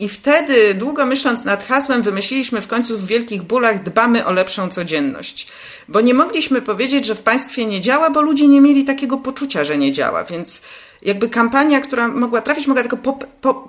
I 0.00 0.08
wtedy, 0.08 0.74
długo 0.74 1.06
myśląc 1.06 1.44
nad 1.44 1.64
hasłem, 1.64 2.02
wymyśliliśmy 2.02 2.60
w 2.60 2.66
końcu 2.66 2.98
w 2.98 3.06
wielkich 3.06 3.42
bólach 3.42 3.82
dbamy 3.82 4.26
o 4.26 4.32
lepszą 4.32 4.68
codzienność. 4.68 5.46
Bo 5.88 6.00
nie 6.00 6.14
mogliśmy 6.14 6.62
powiedzieć, 6.62 7.06
że 7.06 7.14
w 7.14 7.22
państwie 7.22 7.66
nie 7.66 7.80
działa, 7.80 8.10
bo 8.10 8.22
ludzie 8.22 8.48
nie 8.48 8.60
mieli 8.60 8.84
takiego 8.84 9.18
poczucia, 9.18 9.64
że 9.64 9.78
nie 9.78 9.92
działa. 9.92 10.24
Więc 10.24 10.62
jakby 11.02 11.28
kampania, 11.28 11.80
która 11.80 12.08
mogła 12.08 12.42
trafić, 12.42 12.66
mogła 12.66 12.82
tylko 12.82 12.96
po, 12.96 13.18
po, 13.40 13.68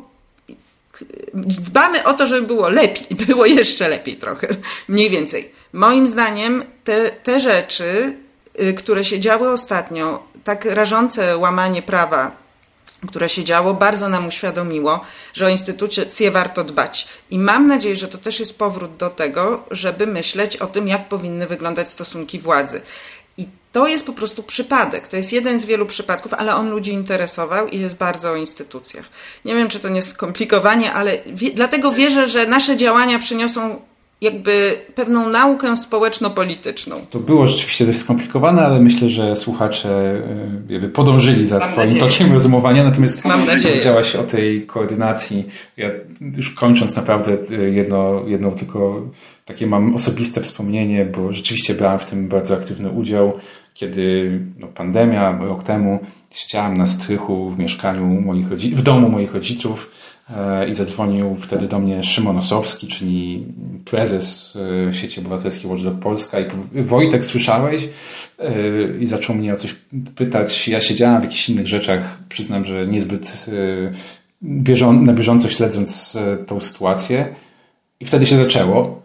dbamy 1.34 2.04
o 2.04 2.14
to, 2.14 2.26
żeby 2.26 2.48
było 2.48 2.70
lepiej, 2.70 3.18
było 3.28 3.46
jeszcze 3.46 3.90
lepiej 3.90 4.18
trochę, 4.18 4.48
mniej 4.88 5.10
więcej. 5.10 5.52
Moim 5.74 6.08
zdaniem 6.08 6.64
te, 6.84 7.10
te 7.10 7.40
rzeczy, 7.40 8.16
y, 8.62 8.74
które 8.74 9.04
się 9.04 9.20
działy 9.20 9.50
ostatnio, 9.50 10.24
tak 10.44 10.66
rażące 10.66 11.38
łamanie 11.38 11.82
prawa, 11.82 12.42
które 13.08 13.30
się 13.30 13.44
działo, 13.44 13.74
bardzo 13.74 14.10
nam 14.10 14.28
uświadomiło, 14.28 15.02
że 15.34 15.46
o 15.46 15.50
instytucje 15.50 16.32
warto 16.32 16.64
dbać. 16.64 17.08
I 17.30 17.40
mam 17.40 17.68
nadzieję, 17.68 17.96
że 17.96 18.08
to 18.08 18.18
też 18.18 18.40
jest 18.40 18.58
powrót 18.58 18.98
do 18.98 19.10
tego, 19.10 19.64
żeby 19.72 20.08
myśleć 20.08 20.58
o 20.58 20.68
tym, 20.68 20.88
jak 20.88 21.10
powinny 21.10 21.48
wyglądać 21.48 21.90
stosunki 21.90 22.40
władzy. 22.40 22.82
To 23.72 23.88
jest 23.88 24.06
po 24.06 24.14
prostu 24.14 24.44
przypadek. 24.44 25.08
To 25.08 25.18
jest 25.18 25.34
jeden 25.34 25.60
z 25.60 25.66
wielu 25.66 25.86
przypadków, 25.86 26.34
ale 26.34 26.56
on 26.56 26.70
ludzi 26.70 26.92
interesował 26.94 27.68
i 27.68 27.80
jest 27.80 27.96
bardzo 27.96 28.32
o 28.32 28.36
instytucjach. 28.36 29.06
Nie 29.46 29.56
wiem, 29.56 29.68
czy 29.70 29.80
to 29.80 29.90
nie 29.90 29.96
jest 29.96 30.10
skomplikowanie, 30.10 30.94
ale 30.94 31.18
wie, 31.26 31.52
dlatego 31.54 31.92
wierzę, 31.92 32.28
że 32.28 32.46
nasze 32.46 32.78
działania 32.78 33.20
przyniosą 33.20 33.80
jakby 34.22 34.82
pewną 34.96 35.30
naukę 35.30 35.78
społeczno-polityczną. 35.78 36.96
To 37.10 37.20
było 37.20 37.48
rzeczywiście 37.48 37.86
dość 37.86 38.00
skomplikowane, 38.00 38.66
ale 38.66 38.80
myślę, 38.80 39.10
że 39.10 39.36
słuchacze 39.36 39.90
e, 40.70 40.74
jakby 40.74 40.90
podążyli 40.90 41.48
za 41.48 41.60
Mam 41.60 41.72
Twoim 41.72 41.94
nadzieję. 41.94 42.12
tokiem 42.12 42.34
rozumowania. 42.34 42.84
Natomiast 42.84 43.26
Mam 43.26 43.46
powiedziałaś 43.64 44.16
o 44.16 44.24
tej 44.24 44.66
koordynacji. 44.66 45.46
Ja 45.78 45.90
już 46.38 46.54
kończąc 46.54 46.96
naprawdę 46.96 47.38
e, 47.52 47.70
jedno, 47.70 48.24
jedno 48.28 48.52
tylko 48.52 49.02
takie 49.46 49.68
mam 49.68 49.96
osobiste 49.96 50.42
wspomnienie, 50.42 51.06
bo 51.06 51.34
rzeczywiście 51.34 51.74
brałem 51.74 52.00
w 52.00 52.06
tym 52.06 52.28
bardzo 52.28 52.56
aktywny 52.56 52.90
udział 52.90 53.34
kiedy 53.74 54.40
no, 54.60 54.68
pandemia, 54.68 55.38
rok 55.42 55.64
temu, 55.64 56.00
siedziałem 56.32 56.78
na 56.78 56.86
strychu 56.86 57.50
w 57.50 57.60
mieszkaniu 57.60 58.06
moich 58.06 58.50
rodziców, 58.50 58.80
w 58.80 58.84
domu 58.84 59.10
moich 59.10 59.34
rodziców 59.34 59.92
e, 60.38 60.70
i 60.70 60.74
zadzwonił 60.74 61.36
wtedy 61.36 61.68
do 61.68 61.80
mnie 61.80 62.04
Szymon 62.04 62.38
Osowski, 62.38 62.88
czyli 62.88 63.46
prezes 63.86 64.58
e, 64.90 64.94
sieci 64.94 65.20
obywatelskiej 65.20 65.72
Watchdog 65.72 66.00
Polska 66.00 66.40
i 66.40 66.46
Wojtek, 66.82 67.26
słyszałeś? 67.26 67.90
E, 68.40 68.52
I 69.00 69.08
zaczął 69.08 69.36
mnie 69.36 69.54
o 69.54 69.58
coś 69.58 69.76
pytać. 70.16 70.68
Ja 70.68 70.82
siedziałem 70.82 71.22
w 71.22 71.24
jakichś 71.24 71.50
innych 71.50 71.68
rzeczach, 71.68 72.18
przyznam, 72.30 72.66
że 72.66 72.88
niezbyt 72.88 73.46
bieżą 74.44 74.94
na 74.94 75.14
bieżąco 75.14 75.50
śledząc 75.50 76.18
tą 76.48 76.62
sytuację. 76.62 77.36
I 78.00 78.06
wtedy 78.06 78.26
się 78.26 78.36
zaczęło. 78.36 79.02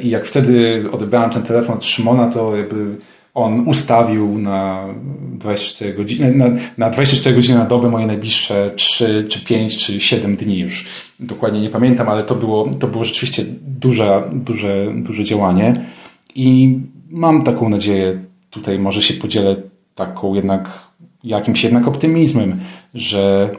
I 0.00 0.10
jak 0.10 0.24
wtedy 0.24 0.84
odebrałem 0.92 1.30
ten 1.30 1.42
telefon 1.42 1.76
od 1.76 1.84
Szymona, 1.84 2.28
to 2.28 2.56
jakby 2.56 2.96
on 3.34 3.68
ustawił 3.68 4.38
na 4.38 4.88
24 5.32 5.94
godziny, 5.94 6.32
na, 6.32 6.46
na 6.78 6.90
24 6.90 7.36
godziny 7.36 7.58
na 7.58 7.64
dobę 7.64 7.88
moje 7.88 8.06
najbliższe 8.06 8.70
3, 8.76 9.26
czy 9.28 9.44
5, 9.44 9.78
czy 9.78 10.00
7 10.00 10.36
dni 10.36 10.58
już. 10.58 10.86
Dokładnie 11.20 11.60
nie 11.60 11.70
pamiętam, 11.70 12.08
ale 12.08 12.22
to 12.22 12.34
było, 12.34 12.68
to 12.74 12.88
było 12.88 13.04
rzeczywiście 13.04 13.44
duże, 13.62 14.22
duże, 14.32 14.92
duże 14.94 15.24
działanie 15.24 15.84
i 16.34 16.78
mam 17.10 17.42
taką 17.42 17.68
nadzieję, 17.68 18.24
tutaj 18.50 18.78
może 18.78 19.02
się 19.02 19.14
podzielę 19.14 19.56
taką 19.94 20.34
jednak, 20.34 20.70
jakimś 21.24 21.64
jednak 21.64 21.88
optymizmem, 21.88 22.60
że 22.94 23.50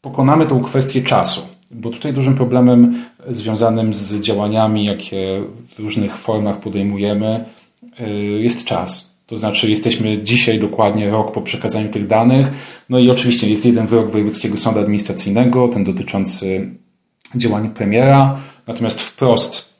pokonamy 0.00 0.46
tą 0.46 0.62
kwestię 0.62 1.02
czasu. 1.02 1.40
Bo 1.70 1.90
tutaj 1.90 2.12
dużym 2.12 2.34
problemem 2.34 3.04
związanym 3.30 3.94
z 3.94 4.14
działaniami, 4.14 4.84
jakie 4.84 5.42
w 5.68 5.78
różnych 5.78 6.18
formach 6.18 6.60
podejmujemy, 6.60 7.44
jest 8.40 8.64
czas. 8.64 9.12
To 9.26 9.36
znaczy, 9.36 9.70
jesteśmy 9.70 10.22
dzisiaj 10.22 10.58
dokładnie 10.58 11.10
rok 11.10 11.32
po 11.32 11.42
przekazaniu 11.42 11.88
tych 11.88 12.06
danych. 12.06 12.46
No 12.88 12.98
i 12.98 13.10
oczywiście 13.10 13.50
jest 13.50 13.66
jeden 13.66 13.86
wyrok 13.86 14.10
Wojewódzkiego 14.10 14.56
Sądu 14.56 14.80
Administracyjnego, 14.80 15.68
ten 15.68 15.84
dotyczący 15.84 16.70
działania 17.36 17.70
premiera. 17.70 18.40
Natomiast 18.66 19.02
wprost 19.02 19.72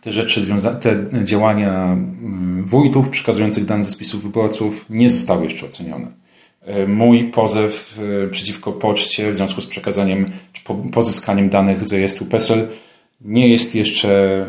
te 0.00 0.12
rzeczy 0.12 0.40
te 0.80 1.24
działania 1.24 1.84
mm, 1.84 2.64
wójtów 2.64 3.08
przekazujących 3.08 3.64
dane 3.64 3.84
ze 3.84 3.90
spisów 3.90 4.22
wyborców 4.22 4.86
nie 4.90 5.10
zostały 5.10 5.44
jeszcze 5.44 5.66
ocenione. 5.66 6.06
Y, 6.68 6.88
mój 6.88 7.24
pozew 7.24 8.00
y, 8.26 8.28
przeciwko 8.30 8.72
poczcie 8.72 9.30
w 9.30 9.34
związku 9.34 9.60
z 9.60 9.66
przekazaniem 9.66 10.30
czy 10.52 10.62
pozyskaniem 10.92 11.48
danych 11.48 11.86
z 11.86 11.92
rejestru 11.92 12.26
PESEL 12.26 12.68
nie 13.20 13.48
jest 13.48 13.74
jeszcze 13.74 14.46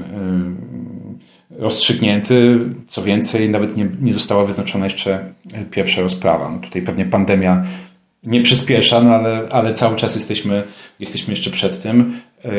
rozstrzygnięty. 1.60 2.60
Co 2.88 3.04
więcej, 3.04 3.50
nawet 3.50 3.78
nie, 3.78 3.88
nie 4.02 4.14
została 4.14 4.46
wyznaczona 4.46 4.86
jeszcze 4.86 5.34
pierwsza 5.72 6.02
rozprawa. 6.02 6.50
No 6.50 6.60
tutaj 6.60 6.82
pewnie 6.82 7.06
pandemia 7.06 7.64
nie 8.24 8.42
przyspiesza, 8.42 9.02
no 9.02 9.16
ale, 9.16 9.48
ale 9.52 9.74
cały 9.74 9.96
czas 9.96 10.16
jesteśmy, 10.16 10.64
jesteśmy 11.00 11.34
jeszcze 11.34 11.52
przed 11.52 11.82
tym. 11.82 12.14
Yy, 12.44 12.52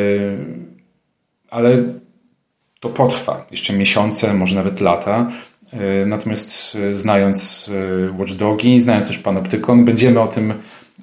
ale 1.50 1.84
to 2.80 2.88
potrwa 2.88 3.46
jeszcze 3.50 3.72
miesiące, 3.72 4.34
może 4.34 4.56
nawet 4.56 4.80
lata. 4.80 5.30
Yy, 5.72 6.06
natomiast 6.06 6.78
znając 6.92 7.70
Watchdogi, 8.18 8.80
znając 8.80 9.06
też 9.06 9.18
Panoptykon, 9.18 9.84
będziemy 9.84 10.20
o 10.20 10.26
tym, 10.26 10.54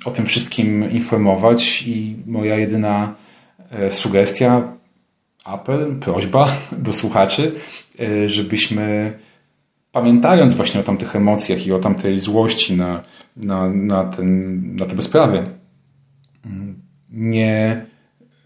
o 0.06 0.12
tym 0.12 0.26
wszystkim 0.26 0.92
informować 0.92 1.84
i 1.88 2.16
moja 2.26 2.58
jedyna 2.58 3.16
sugestia, 3.92 4.78
apel, 5.48 5.96
prośba 6.00 6.52
do 6.86 6.94
słuchaczy, 6.94 7.52
e, 8.00 8.30
żebyśmy 8.30 9.14
pamiętając 9.92 10.54
właśnie 10.54 10.80
o 10.80 10.84
tamtych 10.84 11.16
emocjach 11.16 11.68
i 11.68 11.72
o 11.72 11.80
tamtej 11.80 12.20
złości 12.20 12.76
na, 12.76 13.04
na, 13.36 13.70
na, 13.70 14.04
ten, 14.04 14.76
na 14.76 14.86
te 14.86 14.96
bezprawie, 14.96 15.44
mm, 16.46 16.82
nie, 17.12 17.86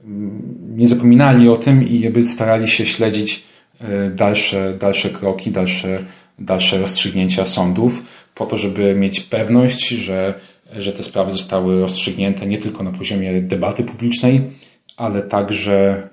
mm, 0.04 0.58
nie 0.78 0.88
zapominali 0.88 1.50
o 1.50 1.58
tym 1.58 1.88
i 1.88 2.00
jakby 2.00 2.24
starali 2.24 2.68
się 2.68 2.86
śledzić 2.86 3.44
e, 3.82 4.10
dalsze, 4.10 4.74
dalsze 4.80 5.10
kroki, 5.10 5.52
dalsze, 5.52 6.04
dalsze 6.40 6.78
rozstrzygnięcia 6.78 7.46
sądów, 7.46 8.04
po 8.36 8.46
to, 8.46 8.58
żeby 8.58 8.96
mieć 8.96 9.20
pewność, 9.20 9.90
że, 9.90 10.40
że 10.78 10.94
te 10.94 11.04
sprawy 11.04 11.32
zostały 11.32 11.82
rozstrzygnięte 11.82 12.46
nie 12.46 12.58
tylko 12.58 12.84
na 12.84 12.92
poziomie 12.92 13.42
debaty 13.42 13.84
publicznej, 13.84 14.52
ale 14.98 15.22
także 15.22 16.10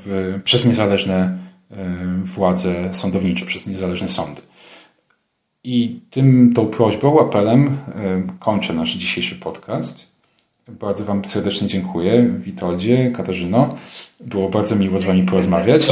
w, 0.00 0.40
przez 0.44 0.66
niezależne 0.66 1.38
e, 1.70 1.76
władze 2.24 2.94
sądownicze, 2.94 3.46
przez 3.46 3.68
niezależne 3.68 4.08
sądy. 4.08 4.40
I 5.64 6.00
tym, 6.10 6.52
tą 6.54 6.66
prośbą, 6.66 7.20
apelem 7.20 7.66
e, 7.66 8.22
kończę 8.38 8.72
nasz 8.72 8.94
dzisiejszy 8.94 9.34
podcast. 9.34 10.14
Bardzo 10.68 11.04
Wam 11.04 11.24
serdecznie 11.24 11.68
dziękuję, 11.68 12.34
Witoldzie, 12.38 13.12
Katarzyno. 13.16 13.76
Było 14.20 14.48
bardzo 14.48 14.76
miło 14.76 14.98
z 14.98 15.04
Wami 15.04 15.22
porozmawiać. 15.22 15.86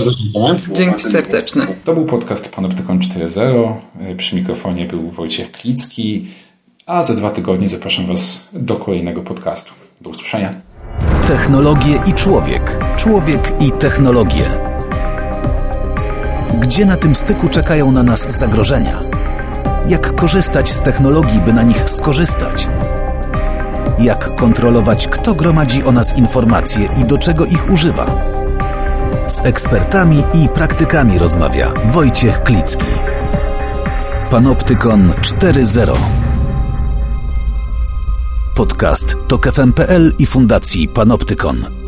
Dzięki 0.73 1.03
serdeczne. 1.03 1.67
To 1.85 1.95
był 1.95 2.07
podcast 2.07 2.55
Panoptykon 2.55 2.99
4.0. 2.99 3.75
Przy 4.17 4.37
mikrofonie 4.37 4.87
był 4.87 5.11
Wojciech 5.11 5.51
Klicki, 5.51 6.27
a 6.87 7.03
za 7.03 7.15
dwa 7.15 7.31
tygodnie 7.31 7.69
zapraszam 7.69 8.07
Was 8.07 8.49
do 8.53 8.77
kolejnego 8.77 9.23
podcastu. 9.23 9.73
Do 10.01 10.11
usłyszenia. 10.11 10.72
Technologie 11.27 12.01
i 12.07 12.13
człowiek. 12.13 12.79
Człowiek 12.97 13.63
i 13.63 13.73
technologie. 13.73 14.45
Gdzie 16.61 16.87
na 16.87 16.97
tym 16.97 17.15
styku 17.15 17.49
czekają 17.49 17.93
na 17.93 18.03
nas 18.03 18.39
zagrożenia? 18.39 19.01
Jak 19.87 20.15
korzystać 20.15 20.73
z 20.73 20.81
technologii, 20.81 21.41
by 21.41 21.53
na 21.53 21.63
nich 21.63 21.91
skorzystać? 21.91 22.69
Jak 23.99 24.35
kontrolować, 24.35 25.09
kto 25.09 25.35
gromadzi 25.35 25.85
o 25.85 25.93
nas 25.93 26.17
informacje 26.17 26.89
i 27.01 27.05
do 27.05 27.19
czego 27.19 27.45
ich 27.45 27.71
używa? 27.71 28.07
Z 29.29 29.41
ekspertami 29.47 30.25
i 30.35 30.49
praktykami 30.49 31.19
rozmawia 31.19 31.73
Wojciech 31.91 32.43
Klicki. 32.43 32.87
Panoptykon 34.31 35.13
4.0 35.21 36.22
Podcast 38.57 39.17
to 39.29 39.39
KFM.pl 39.39 40.13
i 40.19 40.27
Fundacji 40.27 40.89
Panoptykon. 40.89 41.82